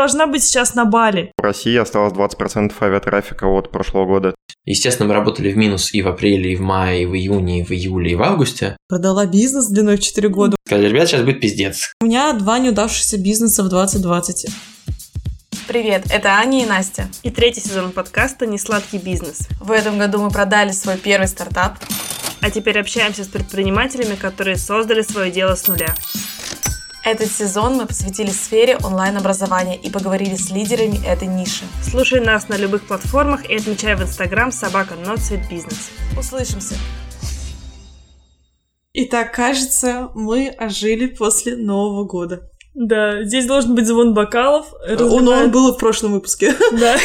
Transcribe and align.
должна 0.00 0.26
быть 0.26 0.42
сейчас 0.42 0.74
на 0.74 0.86
Бали. 0.86 1.30
В 1.36 1.42
России 1.42 1.76
осталось 1.76 2.14
20% 2.14 2.72
авиатрафика 2.80 3.44
от 3.44 3.70
прошлого 3.70 4.06
года. 4.06 4.34
Естественно, 4.64 5.08
мы 5.10 5.14
работали 5.14 5.52
в 5.52 5.58
минус 5.58 5.92
и 5.92 6.00
в 6.00 6.08
апреле, 6.08 6.52
и 6.52 6.56
в 6.56 6.62
мае, 6.62 7.02
и 7.02 7.06
в 7.06 7.14
июне, 7.14 7.60
и 7.60 7.64
в 7.64 7.70
июле, 7.70 8.12
и 8.12 8.14
в 8.14 8.22
августе. 8.22 8.78
Продала 8.88 9.26
бизнес 9.26 9.66
длиной 9.66 9.98
в 9.98 10.00
4 10.00 10.28
года. 10.30 10.56
Сказали, 10.66 10.88
ребят, 10.88 11.08
сейчас 11.08 11.20
будет 11.20 11.40
пиздец. 11.40 11.92
У 12.00 12.06
меня 12.06 12.32
два 12.32 12.58
неудавшихся 12.58 13.18
бизнеса 13.18 13.62
в 13.62 13.68
2020. 13.68 14.46
Привет, 15.68 16.06
это 16.10 16.30
Аня 16.30 16.62
и 16.62 16.66
Настя. 16.66 17.08
И 17.22 17.30
третий 17.30 17.60
сезон 17.60 17.92
подкаста 17.92 18.46
«Несладкий 18.46 18.98
бизнес». 18.98 19.48
В 19.60 19.70
этом 19.70 19.98
году 19.98 20.22
мы 20.22 20.30
продали 20.30 20.72
свой 20.72 20.96
первый 20.96 21.28
стартап. 21.28 21.74
А 22.40 22.50
теперь 22.50 22.80
общаемся 22.80 23.22
с 23.24 23.28
предпринимателями, 23.28 24.14
которые 24.14 24.56
создали 24.56 25.02
свое 25.02 25.30
дело 25.30 25.56
с 25.56 25.68
нуля. 25.68 25.94
Этот 27.02 27.32
сезон 27.32 27.76
мы 27.76 27.86
посвятили 27.86 28.30
сфере 28.30 28.76
онлайн-образования 28.76 29.76
и 29.76 29.90
поговорили 29.90 30.34
с 30.36 30.50
лидерами 30.50 31.04
этой 31.06 31.28
ниши. 31.28 31.64
Слушай 31.82 32.20
нас 32.20 32.48
на 32.48 32.56
любых 32.56 32.86
платформах 32.86 33.48
и 33.48 33.56
отмечай 33.56 33.96
в 33.96 34.02
Инстаграм 34.02 34.52
собака 34.52 34.96
Бизнес. 35.48 35.90
Услышимся! 36.18 36.74
Итак, 38.92 39.32
кажется, 39.32 40.10
мы 40.14 40.48
ожили 40.48 41.06
после 41.06 41.56
Нового 41.56 42.04
года. 42.04 42.50
Да, 42.80 43.22
здесь 43.24 43.44
должен 43.44 43.74
быть 43.74 43.86
звон 43.86 44.14
бокалов. 44.14 44.72
Он, 44.88 45.28
он 45.28 45.50
был 45.50 45.74
в 45.74 45.76
прошлом 45.76 46.12
выпуске. 46.12 46.54
Да. 46.72 46.96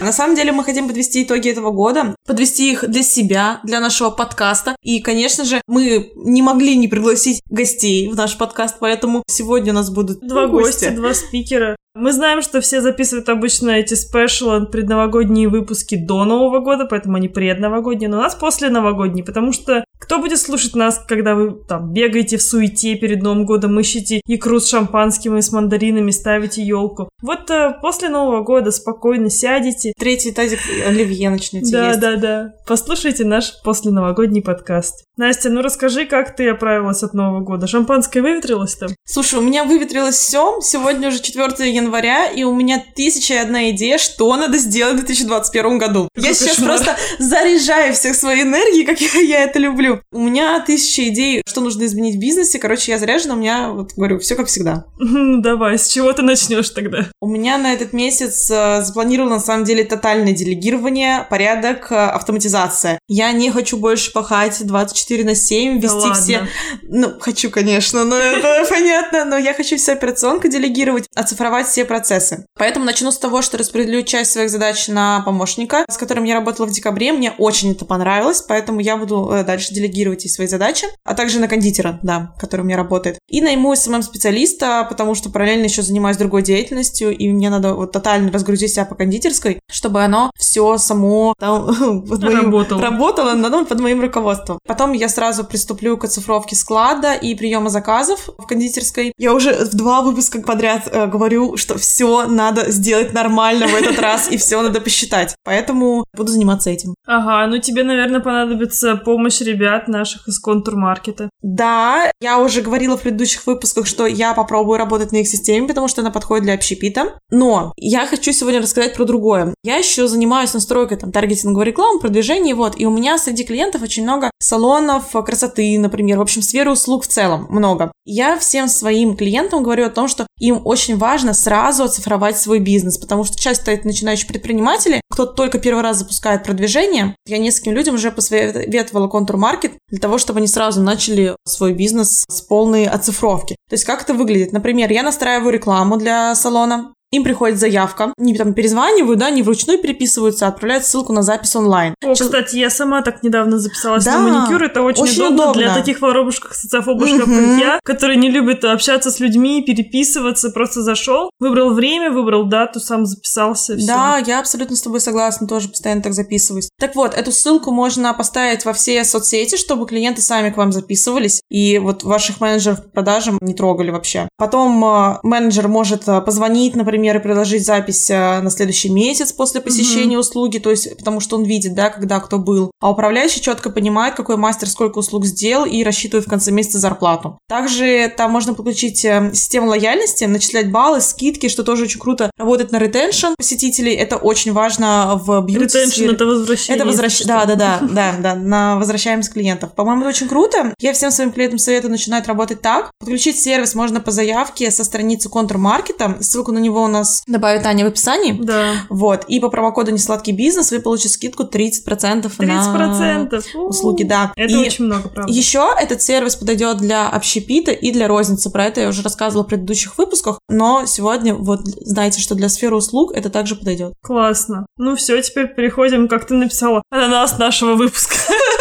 На 0.00 0.12
самом 0.12 0.36
деле 0.36 0.52
мы 0.52 0.62
хотим 0.62 0.86
подвести 0.86 1.24
итоги 1.24 1.48
этого 1.48 1.72
года, 1.72 2.14
подвести 2.26 2.70
их 2.70 2.88
для 2.88 3.02
себя, 3.02 3.60
для 3.64 3.80
нашего 3.80 4.10
подкаста. 4.10 4.76
И, 4.82 5.00
конечно 5.00 5.44
же, 5.44 5.60
мы 5.66 6.12
не 6.14 6.42
могли 6.42 6.76
не 6.76 6.86
пригласить 6.86 7.40
гостей 7.50 8.08
в 8.08 8.14
наш 8.14 8.38
подкаст, 8.38 8.76
поэтому 8.78 9.24
сегодня 9.26 9.72
у 9.72 9.74
нас 9.74 9.90
будут 9.90 10.20
два 10.20 10.46
гостя, 10.46 10.92
два 10.92 11.12
спикера. 11.12 11.74
Мы 11.96 12.12
знаем, 12.12 12.42
что 12.42 12.60
все 12.60 12.80
записывают 12.80 13.28
обычно 13.28 13.70
эти 13.70 13.94
спешл 13.94 14.66
предновогодние 14.66 15.48
выпуски 15.48 15.94
до 15.94 16.24
Нового 16.24 16.58
года, 16.58 16.86
поэтому 16.86 17.16
они 17.16 17.28
предновогодние, 17.28 18.08
но 18.08 18.16
у 18.16 18.20
нас 18.20 18.34
после 18.34 18.68
новогодние, 18.68 19.24
потому 19.24 19.52
что 19.52 19.84
кто 20.04 20.18
будет 20.18 20.38
слушать 20.38 20.74
нас, 20.74 21.02
когда 21.06 21.34
вы 21.34 21.52
там 21.66 21.92
бегаете 21.92 22.36
в 22.36 22.42
суете 22.42 22.96
перед 22.96 23.22
Новым 23.22 23.46
годом, 23.46 23.78
ищете 23.78 24.20
икру 24.26 24.60
с 24.60 24.68
шампанским 24.68 25.36
и 25.38 25.40
с 25.40 25.52
мандаринами, 25.52 26.10
ставите 26.10 26.62
елку? 26.62 27.08
Вот 27.22 27.50
э, 27.50 27.74
после 27.80 28.10
Нового 28.10 28.42
года 28.42 28.70
спокойно 28.70 29.30
сядете. 29.30 29.94
Третий 29.98 30.32
тазик 30.32 30.58
оливье 30.86 31.30
начнете 31.30 31.72
да, 31.72 31.88
есть. 31.88 32.00
Да, 32.00 32.16
да, 32.16 32.20
да. 32.20 32.54
Послушайте 32.66 33.24
наш 33.24 33.62
посленовогодний 33.62 34.42
подкаст. 34.42 35.04
Настя, 35.16 35.48
ну 35.48 35.62
расскажи, 35.62 36.04
как 36.04 36.36
ты 36.36 36.50
оправилась 36.50 37.02
от 37.02 37.14
Нового 37.14 37.40
года? 37.40 37.66
Шампанское 37.66 38.20
выветрилось 38.20 38.74
там? 38.74 38.90
Слушай, 39.04 39.38
у 39.38 39.42
меня 39.42 39.64
выветрилось 39.64 40.16
все. 40.16 40.60
Сегодня 40.60 41.08
уже 41.08 41.22
4 41.22 41.72
января, 41.72 41.83
и 42.30 42.44
у 42.44 42.54
меня 42.54 42.82
тысяча 42.94 43.34
и 43.34 43.36
одна 43.38 43.70
идея, 43.70 43.98
что 43.98 44.34
надо 44.36 44.58
сделать 44.58 44.94
в 44.94 44.98
2021 44.98 45.78
году. 45.78 46.08
Какой 46.14 46.28
я 46.28 46.34
сейчас 46.34 46.56
кошмар. 46.56 46.76
просто 46.76 46.96
заряжаю 47.18 47.94
всех 47.94 48.14
своей 48.14 48.42
энергией, 48.42 48.84
как 48.84 49.00
я, 49.00 49.20
я 49.20 49.44
это 49.44 49.58
люблю. 49.58 50.00
У 50.12 50.20
меня 50.20 50.60
тысяча 50.60 51.08
идей, 51.08 51.42
что 51.46 51.60
нужно 51.60 51.84
изменить 51.84 52.16
в 52.16 52.18
бизнесе. 52.18 52.58
Короче, 52.58 52.92
я 52.92 52.98
заряжена, 52.98 53.34
у 53.34 53.38
меня, 53.38 53.70
вот 53.70 53.92
говорю, 53.96 54.18
все 54.18 54.34
как 54.34 54.46
всегда. 54.46 54.84
Давай, 54.98 55.78
с 55.78 55.88
чего 55.88 56.12
ты 56.12 56.22
начнешь 56.22 56.70
тогда? 56.70 57.08
У 57.20 57.26
меня 57.26 57.58
на 57.58 57.72
этот 57.72 57.92
месяц 57.92 58.50
э, 58.50 58.82
запланировано, 58.82 59.36
на 59.36 59.40
самом 59.40 59.64
деле, 59.64 59.84
тотальное 59.84 60.32
делегирование, 60.32 61.26
порядок, 61.28 61.90
э, 61.90 61.94
автоматизация. 61.94 62.98
Я 63.08 63.32
не 63.32 63.50
хочу 63.50 63.76
больше 63.76 64.12
пахать 64.12 64.64
24 64.64 65.24
на 65.24 65.34
7, 65.34 65.80
Да 65.80 65.86
вести 65.86 65.96
ладно. 65.96 66.14
все... 66.14 66.48
Ну, 66.82 67.18
хочу, 67.20 67.50
конечно, 67.50 68.04
но 68.04 68.16
это 68.16 68.66
понятно, 68.70 69.24
но 69.24 69.36
я 69.36 69.54
хочу 69.54 69.76
все 69.76 69.92
операционку 69.92 70.48
делегировать, 70.48 71.06
оцифровать 71.14 71.68
все 71.74 71.84
процессы. 71.84 72.46
Поэтому 72.56 72.86
начну 72.86 73.10
с 73.10 73.18
того, 73.18 73.42
что 73.42 73.58
распределю 73.58 74.02
часть 74.02 74.30
своих 74.30 74.48
задач 74.48 74.86
на 74.86 75.22
помощника, 75.22 75.84
с 75.90 75.96
которым 75.96 76.22
я 76.22 76.36
работала 76.36 76.66
в 76.66 76.70
декабре. 76.70 77.12
Мне 77.12 77.32
очень 77.36 77.72
это 77.72 77.84
понравилось, 77.84 78.44
поэтому 78.46 78.78
я 78.78 78.96
буду 78.96 79.28
э, 79.32 79.42
дальше 79.42 79.74
делегировать 79.74 80.24
и 80.24 80.28
свои 80.28 80.46
задачи, 80.46 80.86
а 81.02 81.14
также 81.14 81.40
на 81.40 81.48
кондитера, 81.48 81.98
да, 82.04 82.32
который 82.38 82.60
у 82.60 82.64
меня 82.64 82.76
работает. 82.76 83.18
И 83.28 83.40
найму 83.40 83.74
СММ-специалиста, 83.74 84.86
потому 84.88 85.16
что 85.16 85.30
параллельно 85.30 85.64
еще 85.64 85.82
занимаюсь 85.82 86.16
другой 86.16 86.42
деятельностью, 86.42 87.10
и 87.10 87.28
мне 87.28 87.50
надо 87.50 87.74
вот 87.74 87.90
тотально 87.90 88.30
разгрузить 88.30 88.72
себя 88.72 88.84
по 88.84 88.94
кондитерской, 88.94 89.58
чтобы 89.68 90.04
оно 90.04 90.30
все 90.38 90.78
само 90.78 91.34
там, 91.40 91.66
под 92.08 92.22
моим- 92.22 92.44
Работало. 92.44 92.80
работало 92.80 93.32
ну, 93.34 93.66
под 93.66 93.80
моим 93.80 94.00
руководством. 94.00 94.60
Потом 94.64 94.92
я 94.92 95.08
сразу 95.08 95.42
приступлю 95.42 95.96
к 95.96 96.04
оцифровке 96.04 96.54
склада 96.54 97.14
и 97.14 97.34
приема 97.34 97.68
заказов 97.68 98.28
в 98.38 98.46
кондитерской. 98.46 99.12
Я 99.18 99.34
уже 99.34 99.64
в 99.64 99.74
два 99.74 100.02
выпуска 100.02 100.40
подряд 100.40 100.82
э, 100.86 101.08
говорю, 101.08 101.56
что 101.64 101.78
все 101.78 102.26
надо 102.26 102.70
сделать 102.70 103.14
нормально 103.14 103.66
в 103.66 103.74
этот 103.74 103.98
раз, 103.98 104.30
и 104.30 104.36
все 104.36 104.60
надо 104.60 104.82
посчитать. 104.82 105.34
Поэтому 105.44 106.04
буду 106.14 106.30
заниматься 106.30 106.68
этим. 106.68 106.94
Ага, 107.06 107.46
ну 107.46 107.58
тебе, 107.58 107.84
наверное, 107.84 108.20
понадобится 108.20 108.96
помощь 108.96 109.40
ребят 109.40 109.88
наших 109.88 110.28
из 110.28 110.38
контур-маркета. 110.38 111.30
Да, 111.42 112.10
я 112.20 112.38
уже 112.38 112.60
говорила 112.60 112.98
в 112.98 113.02
предыдущих 113.02 113.46
выпусках, 113.46 113.86
что 113.86 114.06
я 114.06 114.34
попробую 114.34 114.78
работать 114.78 115.12
на 115.12 115.16
их 115.16 115.28
системе, 115.28 115.66
потому 115.66 115.88
что 115.88 116.02
она 116.02 116.10
подходит 116.10 116.44
для 116.44 116.54
общепита. 116.54 117.18
Но 117.30 117.72
я 117.76 118.06
хочу 118.06 118.32
сегодня 118.32 118.60
рассказать 118.60 118.94
про 118.94 119.04
другое. 119.04 119.54
Я 119.62 119.76
еще 119.76 120.06
занимаюсь 120.06 120.52
настройкой 120.52 120.98
там 120.98 121.12
таргетинговой 121.12 121.64
рекламы, 121.64 122.00
продвижения, 122.00 122.54
вот, 122.54 122.74
и 122.76 122.84
у 122.84 122.90
меня 122.90 123.16
среди 123.16 123.44
клиентов 123.44 123.82
очень 123.82 124.02
много 124.02 124.30
салонов 124.38 125.12
красоты, 125.24 125.78
например, 125.78 126.18
в 126.18 126.22
общем, 126.22 126.42
сферы 126.42 126.72
услуг 126.72 127.04
в 127.04 127.08
целом 127.08 127.46
много. 127.48 127.90
Я 128.04 128.38
всем 128.38 128.68
своим 128.68 129.16
клиентам 129.16 129.62
говорю 129.62 129.86
о 129.86 129.90
том, 129.90 130.08
что 130.08 130.26
им 130.38 130.60
очень 130.64 130.98
важно 130.98 131.32
сразу 131.32 131.53
оцифровать 131.84 132.38
свой 132.38 132.58
бизнес, 132.60 132.98
потому 132.98 133.24
что 133.24 133.38
часто 133.38 133.70
это 133.70 133.86
начинающие 133.86 134.26
предприниматели, 134.26 135.00
кто 135.10 135.26
только 135.26 135.58
первый 135.58 135.82
раз 135.82 135.98
запускает 135.98 136.44
продвижение. 136.44 137.14
Я 137.26 137.38
нескольким 137.38 137.72
людям 137.72 137.96
уже 137.96 138.10
посоветовала 138.10 139.08
контур-маркет 139.08 139.72
для 139.88 139.98
того, 139.98 140.18
чтобы 140.18 140.38
они 140.38 140.46
сразу 140.46 140.80
начали 140.80 141.36
свой 141.44 141.72
бизнес 141.72 142.24
с 142.28 142.40
полной 142.40 142.86
оцифровки. 142.86 143.56
То 143.68 143.74
есть 143.74 143.84
как 143.84 144.02
это 144.02 144.14
выглядит? 144.14 144.52
Например, 144.52 144.90
я 144.90 145.02
настраиваю 145.02 145.52
рекламу 145.52 145.96
для 145.96 146.34
салона, 146.34 146.93
им 147.16 147.24
приходит 147.24 147.58
заявка, 147.58 148.12
они 148.18 148.34
там 148.36 148.54
перезванивают, 148.54 149.18
да, 149.18 149.26
они 149.26 149.42
вручную 149.42 149.78
переписываются, 149.80 150.46
отправляют 150.46 150.84
ссылку 150.86 151.12
на 151.12 151.22
запись 151.22 151.54
онлайн. 151.56 151.94
О, 152.02 152.14
Чел- 152.14 152.26
кстати, 152.26 152.56
я 152.56 152.70
сама 152.70 153.02
так 153.02 153.22
недавно 153.22 153.58
записалась 153.58 154.04
Да, 154.04 154.18
на 154.18 154.28
маникюр. 154.28 154.62
Это 154.62 154.82
очень, 154.82 155.02
очень 155.02 155.22
удобно, 155.22 155.42
удобно. 155.44 155.62
для 155.62 155.74
таких 155.74 156.00
воробушков, 156.00 156.54
социофобушков, 156.54 157.26
Мгм. 157.26 157.50
как 157.50 157.60
я, 157.60 157.80
которые 157.84 158.16
не 158.18 158.30
любят 158.30 158.64
общаться 158.64 159.10
с 159.10 159.20
людьми, 159.20 159.62
переписываться. 159.62 160.50
Просто 160.50 160.82
зашел, 160.82 161.30
выбрал 161.38 161.72
время, 161.74 162.10
выбрал 162.10 162.44
дату, 162.44 162.80
сам 162.80 163.06
записался. 163.06 163.76
всё. 163.76 163.86
Да, 163.86 164.18
я 164.24 164.40
абсолютно 164.40 164.76
с 164.76 164.82
тобой 164.82 165.00
согласна, 165.00 165.46
тоже 165.46 165.68
постоянно 165.68 166.02
так 166.02 166.14
записываюсь. 166.14 166.68
Так 166.78 166.94
вот, 166.94 167.14
эту 167.14 167.32
ссылку 167.32 167.70
можно 167.72 168.12
поставить 168.14 168.64
во 168.64 168.72
все 168.72 169.04
соцсети, 169.04 169.56
чтобы 169.56 169.86
клиенты 169.86 170.22
сами 170.22 170.50
к 170.50 170.56
вам 170.56 170.72
записывались, 170.72 171.42
и 171.50 171.78
вот 171.78 172.02
ваших 172.04 172.40
менеджеров 172.40 172.82
по 172.84 172.88
продажам 172.90 173.38
не 173.40 173.54
трогали 173.54 173.90
вообще. 173.90 174.28
Потом 174.36 174.84
э, 174.84 175.18
менеджер 175.22 175.68
может 175.68 176.08
э, 176.08 176.20
позвонить, 176.20 176.74
например, 176.76 177.03
и 177.12 177.18
предложить 177.18 177.64
запись 177.64 178.10
э, 178.10 178.40
на 178.40 178.50
следующий 178.50 178.88
месяц 178.88 179.32
после 179.32 179.60
посещения 179.60 180.18
услуги, 180.18 180.58
то 180.58 180.70
есть 180.70 180.96
потому 180.96 181.20
что 181.20 181.36
он 181.36 181.44
видит, 181.44 181.74
да, 181.74 181.90
когда 181.90 182.20
кто 182.20 182.38
был. 182.38 182.70
А 182.80 182.90
управляющий 182.90 183.40
четко 183.40 183.70
понимает, 183.70 184.14
какой 184.14 184.36
мастер 184.36 184.68
сколько 184.68 184.98
услуг 184.98 185.24
сделал 185.26 185.64
и 185.64 185.82
рассчитывает 185.82 186.26
в 186.26 186.30
конце 186.30 186.50
месяца 186.50 186.78
зарплату. 186.78 187.38
Также 187.48 188.12
там 188.16 188.30
можно 188.30 188.54
подключить 188.54 189.04
э, 189.04 189.30
систему 189.34 189.68
лояльности, 189.68 190.24
начислять 190.24 190.70
баллы, 190.70 191.00
скидки, 191.00 191.48
что 191.48 191.64
тоже 191.64 191.84
очень 191.84 192.00
круто. 192.00 192.30
Работать 192.38 192.72
на 192.72 192.78
ретеншн 192.78 193.34
посетителей, 193.36 193.94
это 193.94 194.16
очень 194.16 194.52
важно 194.52 195.20
в 195.22 195.42
бьюти 195.42 195.64
Ретеншн 195.64 196.10
это 196.10 196.26
возвращение. 196.26 196.76
это 196.76 196.86
возвращ... 196.86 197.12
если 197.12 197.28
Да, 197.28 197.44
да, 197.44 197.54
да, 197.54 197.80
да, 197.90 198.14
да, 198.18 198.34
на 198.34 198.76
возвращаемость 198.76 199.32
клиентов. 199.32 199.74
По-моему, 199.74 200.02
это 200.02 200.10
очень 200.10 200.28
круто. 200.28 200.74
Я 200.78 200.92
всем 200.92 201.10
своим 201.10 201.32
клиентам 201.32 201.58
советую 201.58 201.90
начинать 201.90 202.26
работать 202.26 202.60
так. 202.60 202.90
Подключить 202.98 203.40
сервис 203.40 203.74
можно 203.74 204.00
по 204.00 204.10
заявке 204.10 204.70
со 204.70 204.84
страницы 204.84 205.28
контур-маркета. 205.28 206.18
Ссылку 206.20 206.52
на 206.52 206.58
него 206.58 206.86
нас 206.94 207.22
добавит 207.26 207.66
Аня 207.66 207.84
в 207.84 207.88
описании. 207.88 208.32
Да. 208.40 208.74
Вот. 208.88 209.24
И 209.28 209.40
по 209.40 209.48
промокоду 209.48 209.90
«Несладкий 209.90 210.32
бизнес» 210.32 210.70
вы 210.70 210.80
получите 210.80 211.10
скидку 211.10 211.44
30%, 211.44 212.30
30%. 212.38 212.38
на 212.46 213.28
услуги, 213.66 214.02
да. 214.04 214.32
Это 214.36 214.52
И 214.52 214.56
очень 214.56 214.84
много, 214.86 215.08
правда. 215.08 215.32
еще 215.32 215.68
этот 215.80 216.02
сервис 216.02 216.36
подойдет 216.36 216.78
для 216.78 217.08
общепита 217.08 217.70
и 217.72 217.92
для 217.92 218.08
розницы. 218.08 218.50
Про 218.50 218.66
это 218.66 218.80
я 218.80 218.88
уже 218.88 219.02
рассказывала 219.02 219.44
в 219.44 219.48
предыдущих 219.48 219.96
выпусках. 219.98 220.38
Но 220.48 220.84
сегодня 220.86 221.34
вот 221.34 221.60
знаете, 221.64 222.20
что 222.20 222.34
для 222.34 222.48
сферы 222.48 222.76
услуг 222.76 223.12
это 223.14 223.30
также 223.30 223.56
подойдет. 223.56 223.94
Классно. 224.02 224.66
Ну 224.76 224.96
все, 224.96 225.20
теперь 225.22 225.48
переходим, 225.54 226.08
как 226.08 226.26
ты 226.26 226.34
написала, 226.34 226.82
ананас 226.90 227.38
нашего 227.38 227.74
выпуска. 227.74 228.14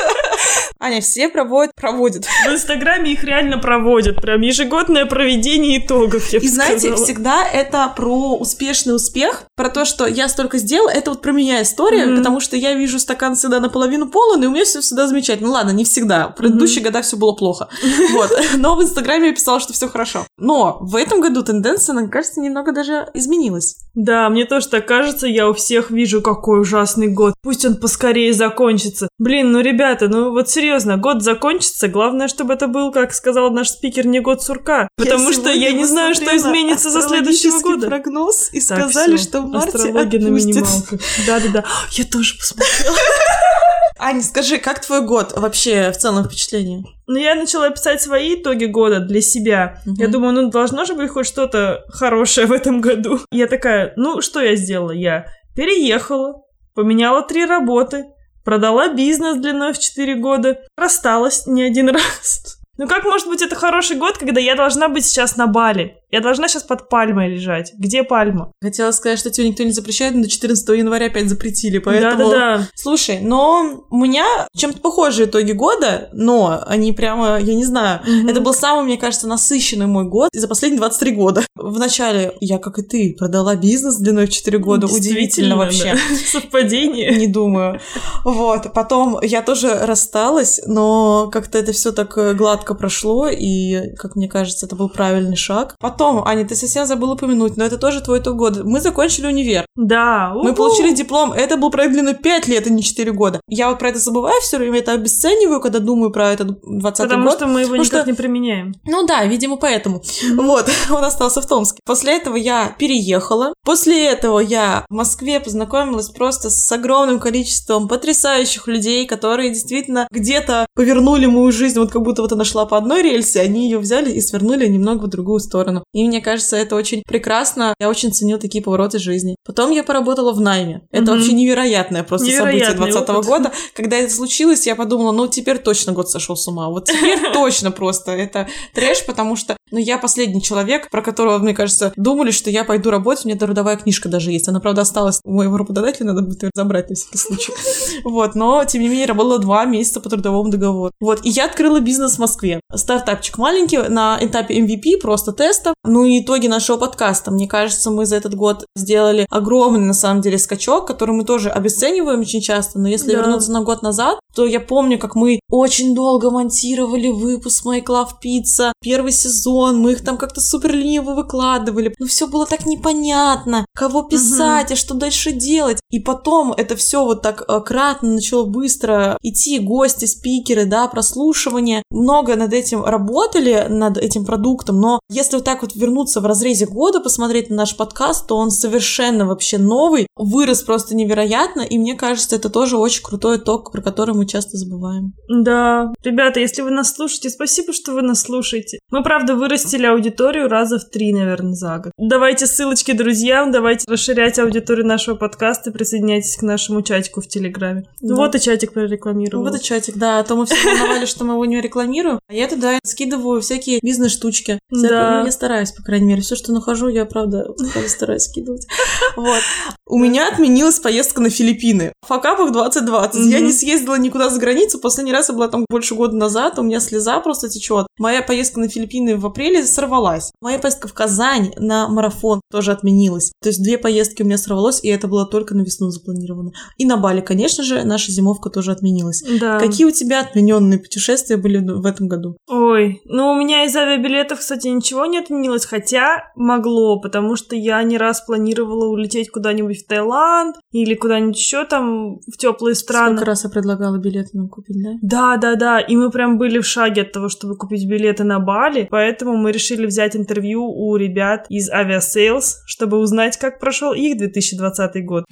Аня, 0.84 1.02
все 1.02 1.30
проводят, 1.30 1.74
проводят. 1.76 2.26
В 2.26 2.52
Инстаграме 2.54 3.14
их 3.14 3.24
реально 3.24 3.58
проводят. 3.58 4.22
Прям 4.22 4.42
ежегодное 4.42 5.06
проведение 5.06 5.80
итогов, 5.80 6.28
я 6.34 6.40
И 6.40 6.48
знаете, 6.48 6.80
сказала. 6.90 7.06
всегда 7.06 7.48
это 7.48 7.92
про 7.96 8.36
успешный 8.36 8.94
успех. 8.96 9.44
про 9.56 9.70
то, 9.70 9.86
что 9.86 10.06
я 10.08 10.28
столько 10.30 10.58
сделала, 10.58 10.90
это 10.90 11.12
вот 11.12 11.22
про 11.22 11.32
меня 11.32 11.62
история, 11.62 12.06
Мгм. 12.06 12.18
потому 12.18 12.40
что 12.40 12.58
я 12.58 12.74
вижу 12.74 13.00
стакан 13.00 13.36
всегда 13.36 13.60
наполовину 13.60 14.10
полон, 14.10 14.44
и 14.44 14.48
у 14.48 14.52
меня 14.52 14.66
все 14.66 14.82
всегда 14.82 15.08
замечательно. 15.08 15.48
Ну 15.48 15.54
ладно, 15.54 15.70
не 15.72 15.84
всегда. 15.86 16.28
В 16.30 16.36
предыдущие 16.36 16.84
года 16.84 17.02
все 17.02 17.16
было 17.18 17.34
плохо. 17.34 17.70
Вот. 18.12 18.32
Но 18.58 18.76
в 18.76 18.84
Инстаграме 18.84 19.28
я 19.28 19.34
писала, 19.34 19.60
что 19.60 19.72
все 19.74 19.88
хорошо. 19.88 20.26
Но 20.38 20.78
в 20.82 20.96
этом 20.96 21.22
году 21.22 21.44
тенденция, 21.44 21.94
мне 21.94 22.08
кажется, 22.10 22.42
немного 22.42 22.72
даже 22.74 23.08
изменилась. 23.14 23.76
Да, 23.94 24.30
мне 24.30 24.46
тоже 24.46 24.68
так 24.68 24.88
кажется, 24.88 25.28
я 25.28 25.48
у 25.50 25.54
всех 25.54 25.92
вижу, 25.92 26.22
какой 26.22 26.60
ужасный 26.62 27.08
год. 27.08 27.34
Пусть 27.44 27.64
он 27.64 27.76
поскорее 27.78 28.34
закончится. 28.34 29.08
Блин, 29.20 29.52
ну, 29.52 29.62
ребята, 29.62 30.08
ну 30.08 30.32
вот 30.32 30.50
серьезно, 30.50 30.73
год 30.98 31.22
закончится, 31.22 31.88
главное, 31.88 32.28
чтобы 32.28 32.54
это 32.54 32.68
был, 32.68 32.92
как 32.92 33.14
сказал 33.14 33.52
наш 33.52 33.70
спикер, 33.70 34.08
не 34.08 34.20
год 34.20 34.42
сурка. 34.42 34.88
Потому 34.98 35.32
что 35.34 35.52
я 35.52 35.72
не 35.72 35.86
знаю, 35.86 36.16
что 36.16 36.36
изменится 36.36 36.90
за 36.90 37.02
следующего 37.02 37.60
года. 37.62 37.88
прогноз, 37.88 38.50
и 38.52 38.60
Так, 38.60 38.80
сказали, 38.80 39.18
всё, 39.18 39.24
что 39.30 39.42
в 39.42 39.50
марте 39.50 39.78
Астрология 39.78 40.20
на 40.20 40.28
минималках. 40.28 41.00
Да-да-да. 41.28 41.64
Я 41.92 42.06
тоже 42.06 42.38
посмотрела. 42.38 42.96
Аня, 44.00 44.22
скажи, 44.22 44.58
как 44.58 44.82
твой 44.82 45.02
год 45.02 45.34
вообще 45.36 45.92
в 45.92 45.98
целом 45.98 46.26
впечатление? 46.26 46.84
Ну, 47.08 47.18
я 47.18 47.36
начала 47.36 47.70
писать 47.70 48.02
свои 48.02 48.36
итоги 48.36 48.66
года 48.66 49.00
для 49.00 49.22
себя. 49.22 49.82
Мгм. 49.86 49.96
Я 49.98 50.08
думаю, 50.08 50.34
ну, 50.34 50.50
должно 50.50 50.84
же 50.84 50.94
быть 50.94 51.10
хоть 51.10 51.28
что-то 51.28 51.86
хорошее 51.90 52.48
в 52.48 52.52
этом 52.52 52.82
году. 52.82 53.20
Я 53.32 53.48
такая, 53.48 53.94
ну, 53.96 54.22
что 54.22 54.42
я 54.42 54.56
сделала? 54.56 54.92
Я 54.92 55.28
переехала, 55.56 56.42
поменяла 56.74 57.22
три 57.22 57.46
работы, 57.46 58.06
продала 58.44 58.90
бизнес 58.90 59.38
длиной 59.38 59.74
в 59.74 59.80
4 59.80 60.16
года, 60.16 60.60
рассталась 60.78 61.48
не 61.48 61.64
один 61.64 61.90
раз. 61.94 62.60
Ну 62.78 62.88
как 62.88 63.04
может 63.04 63.28
быть 63.28 63.42
это 63.42 63.56
хороший 63.56 63.98
год, 63.98 64.18
когда 64.18 64.42
я 64.42 64.56
должна 64.56 64.90
быть 64.90 65.06
сейчас 65.06 65.38
на 65.38 65.48
Бали? 65.48 66.03
Я 66.14 66.22
должна 66.22 66.48
сейчас 66.48 66.62
под 66.62 66.90
пальмой 66.90 67.28
лежать. 67.28 67.74
Где 67.76 68.04
пальма? 68.04 68.52
Хотела 68.62 68.92
сказать, 68.92 69.18
что 69.18 69.32
тебе 69.32 69.50
никто 69.50 69.64
не 69.64 69.72
запрещает, 69.72 70.14
но 70.14 70.22
до 70.22 70.30
14 70.30 70.70
января 70.78 71.08
опять 71.08 71.28
запретили, 71.28 71.80
поэтому... 71.80 72.30
Да-да-да. 72.30 72.70
Слушай, 72.76 73.20
но 73.20 73.84
у 73.90 73.98
меня 73.98 74.24
чем-то 74.56 74.80
похожие 74.80 75.28
итоги 75.28 75.54
года, 75.54 76.10
но 76.14 76.64
они 76.68 76.92
прямо, 76.94 77.40
я 77.40 77.56
не 77.56 77.66
знаю, 77.66 78.02
Мгм. 78.06 78.30
это 78.30 78.42
был 78.42 78.54
самый, 78.54 78.86
мне 78.86 78.98
кажется, 78.98 79.28
насыщенный 79.28 79.88
мой 79.88 80.04
год 80.06 80.30
за 80.34 80.48
последние 80.48 80.78
23 80.78 81.12
года. 81.16 81.42
Вначале 81.56 82.34
я, 82.42 82.60
как 82.60 82.78
и 82.78 82.84
ты, 82.84 83.16
продала 83.18 83.56
бизнес 83.56 83.96
длиной 83.96 84.28
в 84.28 84.30
4 84.30 84.60
года. 84.60 84.86
Удивительно 84.86 85.58
вообще. 85.58 85.96
да. 85.96 86.16
Совпадение. 86.32 87.10
Не 87.18 87.26
думаю. 87.26 87.80
Вот. 88.24 88.72
Потом 88.76 89.18
я 89.24 89.42
тоже 89.42 89.74
рассталась, 89.82 90.62
но 90.68 91.30
как-то 91.32 91.58
это 91.58 91.72
все 91.72 91.92
так 91.92 92.16
э, 92.20 92.36
гладко 92.36 92.76
прошло, 92.76 93.28
и, 93.28 93.96
как 93.96 94.16
мне 94.16 94.28
кажется, 94.28 94.68
это 94.68 94.76
был 94.76 94.90
правильный 94.90 95.36
шаг. 95.38 95.76
Потом, 95.80 96.03
Аня, 96.26 96.46
ты 96.46 96.56
совсем 96.56 96.86
забыла 96.86 97.14
упомянуть, 97.14 97.58
но 97.58 97.64
это 97.66 97.78
тоже 97.78 98.02
твой 98.02 98.20
итог 98.20 98.36
года. 98.36 98.64
Мы 98.64 98.80
закончили 98.82 99.28
универ. 99.28 99.66
Да. 99.76 100.32
Мы 100.36 100.50
уху. 100.52 100.56
получили 100.56 100.94
диплом. 100.94 101.32
Это 101.34 101.58
был 101.58 101.70
проект 101.72 101.94
длиной 101.94 102.16
5 102.16 102.48
лет, 102.48 102.68
а 102.68 102.70
не 102.70 102.84
4 102.84 103.12
года. 103.12 103.40
Я 103.48 103.70
вот 103.70 103.80
про 103.80 103.90
это 103.90 104.00
забываю 104.00 104.40
все 104.42 104.58
время, 104.58 104.80
это 104.80 104.92
обесцениваю, 104.94 105.62
когда 105.62 105.80
думаю 105.80 106.12
про 106.12 106.32
этот 106.32 106.60
20 106.64 107.04
Потому 107.08 107.24
год. 107.26 107.34
что 107.34 107.48
мы 107.48 107.62
его 107.62 107.70
Потому 107.70 107.84
никак 107.84 108.02
что- 108.02 108.10
не 108.10 108.16
применяем. 108.16 108.74
Ну 108.86 109.06
да, 109.06 109.26
видимо, 109.26 109.58
поэтому. 109.58 110.02
Вот, 110.36 110.70
он 110.92 111.04
остался 111.04 111.42
в 111.42 111.48
Томске. 111.48 111.80
После 111.86 112.18
этого 112.18 112.36
я 112.36 112.76
переехала. 112.78 113.54
После 113.66 114.06
этого 114.08 114.40
я 114.40 114.86
в 114.90 114.94
Москве 114.94 115.40
познакомилась 115.40 116.10
просто 116.10 116.50
с 116.50 116.72
огромным 116.72 117.20
количеством 117.20 117.88
потрясающих 117.88 118.68
людей, 118.68 119.06
которые 119.06 119.50
действительно 119.50 120.08
где-то 120.12 120.66
повернули 120.76 121.26
мою 121.26 121.52
жизнь, 121.52 121.80
вот 121.80 121.92
как 121.92 122.02
будто 122.02 122.22
вот 122.22 122.32
она 122.32 122.44
шла 122.44 122.66
по 122.66 122.78
одной 122.78 123.02
рельсе, 123.02 123.42
они 123.42 123.66
ее 123.66 123.80
взяли 123.80 124.12
и 124.12 124.22
свернули 124.22 124.68
немного 124.68 125.06
в 125.06 125.10
другую 125.10 125.40
сторону. 125.40 125.84
И 125.94 126.04
мне 126.08 126.22
кажется, 126.22 126.58
это 126.58 126.76
очень 126.76 127.04
прекрасно. 127.08 127.74
Я 127.80 127.88
очень 127.90 128.12
ценю 128.12 128.40
такие 128.40 128.64
повороты 128.64 128.98
жизни. 129.00 129.36
Потом 129.46 129.72
я 129.72 129.84
поработала 129.84 130.34
в 130.34 130.42
найме. 130.42 130.82
Это 130.92 131.04
Мгм. 131.12 131.20
вообще 131.20 131.34
невероятное 131.34 132.04
просто 132.04 132.28
событие 132.32 132.62
Невероятный 132.62 132.92
20 132.92 133.10
опыт. 133.16 133.26
года. 133.28 133.52
Когда 133.76 133.98
это 133.98 134.12
случилось, 134.14 134.66
я 134.66 134.76
подумала, 134.76 135.12
ну 135.12 135.28
теперь 135.28 135.60
точно 135.60 135.92
год 135.94 136.10
сошел 136.10 136.36
с 136.36 136.48
ума. 136.48 136.70
Вот 136.70 136.86
теперь 136.86 137.20
точно 137.34 137.72
просто 137.72 138.12
это 138.12 138.48
трэш, 138.74 139.06
потому 139.06 139.36
что 139.36 139.56
ну, 139.74 139.80
я 139.80 139.98
последний 139.98 140.42
человек, 140.42 140.92
про 140.92 141.02
которого, 141.02 141.40
мне 141.40 141.56
кажется, 141.56 141.92
думали, 141.96 142.30
что 142.30 142.52
я 142.52 142.64
пойду 142.64 142.92
работать, 142.92 143.26
у 143.26 143.28
меня 143.28 143.40
трудовая 143.40 143.76
книжка 143.76 144.08
даже 144.08 144.32
есть. 144.32 144.48
Она, 144.48 144.60
правда, 144.60 144.82
осталась 144.82 145.20
у 145.26 145.32
моего 145.34 145.58
работодателя, 145.58 146.06
надо 146.06 146.22
будет 146.22 146.44
её 146.44 146.52
забрать 146.54 146.90
на 146.90 146.96
всякий 146.96 147.18
случай. 147.18 147.52
Вот, 148.04 148.36
но, 148.36 148.64
тем 148.66 148.82
не 148.84 148.90
менее, 148.90 149.08
работала 149.08 149.40
два 149.40 149.66
месяца 149.66 150.00
по 150.00 150.10
трудовому 150.10 150.50
договору. 150.52 150.92
Вот, 151.00 151.26
и 151.26 151.30
я 151.30 151.46
открыла 151.46 151.80
бизнес 151.80 152.16
в 152.16 152.20
Москве. 152.20 152.60
Стартапчик 152.74 153.38
маленький, 153.40 153.78
на 153.78 154.18
этапе 154.22 154.60
MVP, 154.60 155.00
просто 155.02 155.32
теста. 155.32 155.74
Ну 155.84 156.06
и 156.06 156.22
итоги 156.22 156.46
нашего 156.48 156.78
подкаста. 156.78 157.32
Мне 157.32 157.48
кажется, 157.48 157.90
мы 157.90 158.06
за 158.06 158.18
этот 158.18 158.36
год 158.36 158.66
сделали 158.76 159.26
огромный, 159.32 159.86
на 159.86 159.94
самом 159.94 160.22
деле, 160.22 160.38
скачок, 160.38 160.86
который 160.86 161.16
мы 161.16 161.24
тоже 161.24 161.50
обесцениваем 161.50 162.20
очень 162.20 162.42
часто, 162.42 162.78
но 162.78 162.88
если 162.88 163.12
Да. 163.12 163.20
вернуться 163.22 163.52
на 163.52 163.62
год 163.64 163.82
назад, 163.82 164.20
то 164.36 164.46
я 164.46 164.60
помню, 164.60 165.00
как 165.00 165.16
мы 165.16 165.40
очень 165.50 165.96
долго 165.96 166.30
монтировали 166.30 167.08
выпуск 167.10 167.66
Make 167.66 167.86
Love 167.86 168.10
Pizza, 168.24 168.72
первый 168.82 169.12
сезон, 169.12 169.63
мы 169.72 169.94
их 169.94 170.04
там 170.04 170.18
как-то 170.18 170.42
супер 170.42 170.74
лениво 170.74 171.14
выкладывали, 171.14 171.94
но 172.00 172.06
все 172.06 172.28
было 172.28 172.46
так 172.46 172.66
непонятно, 172.66 173.66
кого 173.76 174.04
писать, 174.04 174.72
а 174.72 174.76
что 174.76 174.94
дальше 174.94 175.32
делать. 175.32 175.80
И 175.90 176.00
потом 176.00 176.54
это 176.54 176.76
все 176.76 177.04
вот 177.04 177.22
так 177.22 177.44
э, 177.48 177.62
кратно 177.62 178.14
начало 178.14 178.46
быстро 178.46 179.18
идти, 179.22 179.60
гости, 179.60 180.06
спикеры, 180.06 180.66
да, 180.66 180.88
прослушивание. 180.88 181.84
Много 181.90 182.36
над 182.36 182.54
этим 182.54 182.84
работали, 182.84 183.68
над 183.70 183.98
этим 183.98 184.26
продуктом, 184.26 184.80
но 184.80 185.00
если 185.10 185.36
вот 185.38 185.46
так 185.46 185.62
вот 185.62 185.76
вернуться 185.76 186.22
в 186.22 186.26
разрезе 186.26 186.66
года, 186.66 187.00
посмотреть 187.00 187.50
на 187.50 187.58
наш 187.58 187.78
подкаст, 187.78 188.28
то 188.28 188.36
он 188.36 188.52
совершенно 188.52 189.26
вообще 189.26 189.58
новый, 189.58 190.08
вырос 190.16 190.64
просто 190.64 190.96
невероятно, 190.96 191.62
и 191.62 191.78
мне 191.78 191.96
кажется, 191.96 192.36
это 192.36 192.50
тоже 192.50 192.78
очень 192.78 193.04
крутой 193.04 193.38
итог, 193.38 193.72
про 193.72 193.82
который 193.82 194.16
мы 194.16 194.26
часто 194.26 194.58
забываем. 194.58 195.14
Да, 195.30 195.94
ребята, 196.04 196.40
если 196.40 196.62
вы 196.62 196.72
нас 196.72 196.94
слушаете, 196.94 197.30
спасибо, 197.30 197.74
что 197.74 197.94
вы 197.94 198.02
нас 198.02 198.22
слушаете. 198.22 198.80
Мы, 198.92 199.04
правда, 199.04 199.36
вырастили 199.44 199.86
аудиторию 199.86 200.48
раза 200.48 200.80
в 200.80 200.86
три, 200.86 201.12
наверное, 201.14 201.54
за 201.54 201.78
год. 201.80 201.92
Давайте 201.98 202.48
ссылочки 202.48 202.94
друзьям, 202.94 203.52
давайте 203.52 203.86
расширять 203.90 204.40
аудиторию 204.40 204.86
нашего 204.88 205.16
подкаста, 205.16 205.72
присоединяйтесь 205.72 206.38
к 206.38 206.44
нашему 206.44 206.82
чатику 206.82 207.20
в 207.22 207.28
Телеграме. 207.28 207.86
Ну 208.02 208.10
Да. 208.10 208.16
вот 208.16 208.36
и 208.36 208.40
чатик 208.40 208.72
прорекламировал. 208.74 209.44
вот 209.44 209.60
и 209.60 209.62
чатик, 209.62 209.98
да, 209.98 210.20
а 210.20 210.24
то 210.24 210.36
мы 210.36 210.46
все 210.46 210.56
волновались, 210.66 211.10
что 211.10 211.26
мы 211.26 211.34
его 211.34 211.46
не 211.46 211.60
рекламируем, 211.60 212.20
а 212.28 212.34
я 212.34 212.48
туда 212.48 212.80
скидываю 212.86 213.42
всякие 213.42 213.80
бизнес-штучки. 213.84 214.60
Да. 214.70 215.20
Ну, 215.20 215.26
я 215.26 215.32
стараюсь, 215.32 215.72
по 215.72 215.84
крайней 215.84 216.08
мере. 216.08 216.22
Все, 216.22 216.36
что 216.36 216.54
нахожу, 216.54 216.88
я, 216.88 217.06
правда, 217.06 217.46
стараюсь 217.88 218.24
скидывать. 218.24 218.66
Вот. 219.16 219.42
У 219.88 219.98
меня 220.00 220.28
отменилась 220.28 220.80
поездка 220.80 221.22
на 221.22 221.30
Филиппины. 221.30 221.94
Факапах 222.08 222.52
2020. 222.52 223.32
Я 223.32 223.40
не 223.42 223.52
съездила 223.52 223.96
никуда 223.96 224.30
за 224.30 224.40
границу. 224.40 224.80
Последний 224.80 225.12
раз 225.12 225.30
я 225.30 225.36
была 225.36 225.50
там 225.50 225.66
больше 225.70 225.94
года 225.96 226.16
назад. 226.16 226.58
У 226.58 226.64
меня 226.64 226.80
слеза 226.80 227.20
просто 227.20 227.50
течет. 227.50 227.86
Моя 228.00 228.22
поездка 228.24 228.60
на 228.60 228.70
Филиппины 228.70 229.16
в 229.18 229.26
апреле 229.34 229.66
сорвалась. 229.66 230.32
Моя 230.42 230.60
поездка 230.60 230.88
в 230.88 230.94
Казань 230.94 231.52
на 231.58 231.90
марафон 231.90 232.42
тоже 232.52 232.72
отменилась. 232.72 233.32
То 233.42 233.50
есть 233.50 233.62
две 233.62 233.78
поездки 233.78 234.22
у 234.22 234.26
меня 234.26 234.38
сорвалось, 234.38 234.84
и 234.84 234.88
это 234.88 235.08
было 235.08 235.26
только 235.26 235.56
на 235.56 235.62
весну 235.62 235.90
запланировано. 235.90 236.52
И 236.78 236.86
на 236.86 236.98
Бали, 236.98 237.22
конечно 237.22 237.64
же, 237.64 237.84
наша 237.84 238.12
зимовка 238.12 238.50
тоже 238.50 238.72
отменилась. 238.72 239.24
Да. 239.40 239.60
Какие 239.60 239.88
у 239.88 239.92
тебя 239.92 240.22
отмененные 240.22 240.80
путешествия 240.80 241.38
были 241.38 241.58
в 241.58 241.86
этом 241.86 242.08
году? 242.08 242.38
Ой, 242.74 243.02
ну 243.06 243.32
у 243.32 243.36
меня 243.36 243.66
из 243.66 243.76
авиабилетов, 243.76 244.40
кстати, 244.40 244.68
ничего 244.68 245.06
не 245.06 245.20
отменилось, 245.20 245.64
хотя 245.64 246.32
могло, 246.36 247.00
потому 247.00 247.36
что 247.36 247.56
я 247.56 247.84
не 247.84 248.00
раз 248.00 248.22
планировала 248.22 248.88
улететь 248.88 249.30
куда-нибудь 249.30 249.84
в 249.84 249.88
Таиланд 249.88 250.56
или 250.72 250.96
куда-нибудь 250.96 251.38
еще 251.38 251.66
там 251.66 252.20
в 252.22 252.36
теплые 252.36 252.74
страны. 252.74 253.18
Сколько 253.18 253.26
раз 253.26 253.44
я 253.44 253.52
предлагала 253.52 253.98
билеты 253.98 254.30
нам 254.34 254.50
купить, 254.50 254.82
да? 254.84 254.98
Да, 255.04 255.38
да, 255.38 255.56
да. 255.56 255.80
И 255.82 255.96
мы 255.96 256.10
прям 256.10 256.40
были 256.40 256.60
в 256.60 256.66
шаге 256.66 257.04
от 257.04 257.12
того, 257.12 257.30
чтобы 257.30 257.56
купить 257.56 257.88
билеты 257.88 258.24
на 258.24 258.40
Бали. 258.40 258.88
Поэтому 258.90 259.38
мы 259.38 259.52
решили 259.52 259.86
взять 259.86 260.16
интервью 260.16 260.66
у 260.66 260.96
ребят 260.96 261.46
из 261.50 261.70
Aviasales, 261.72 262.64
чтобы 262.66 262.98
узнать, 262.98 263.38
как 263.38 263.60
прошел 263.60 263.94
их 263.94 264.18
2020 264.18 265.06
год. 265.06 265.26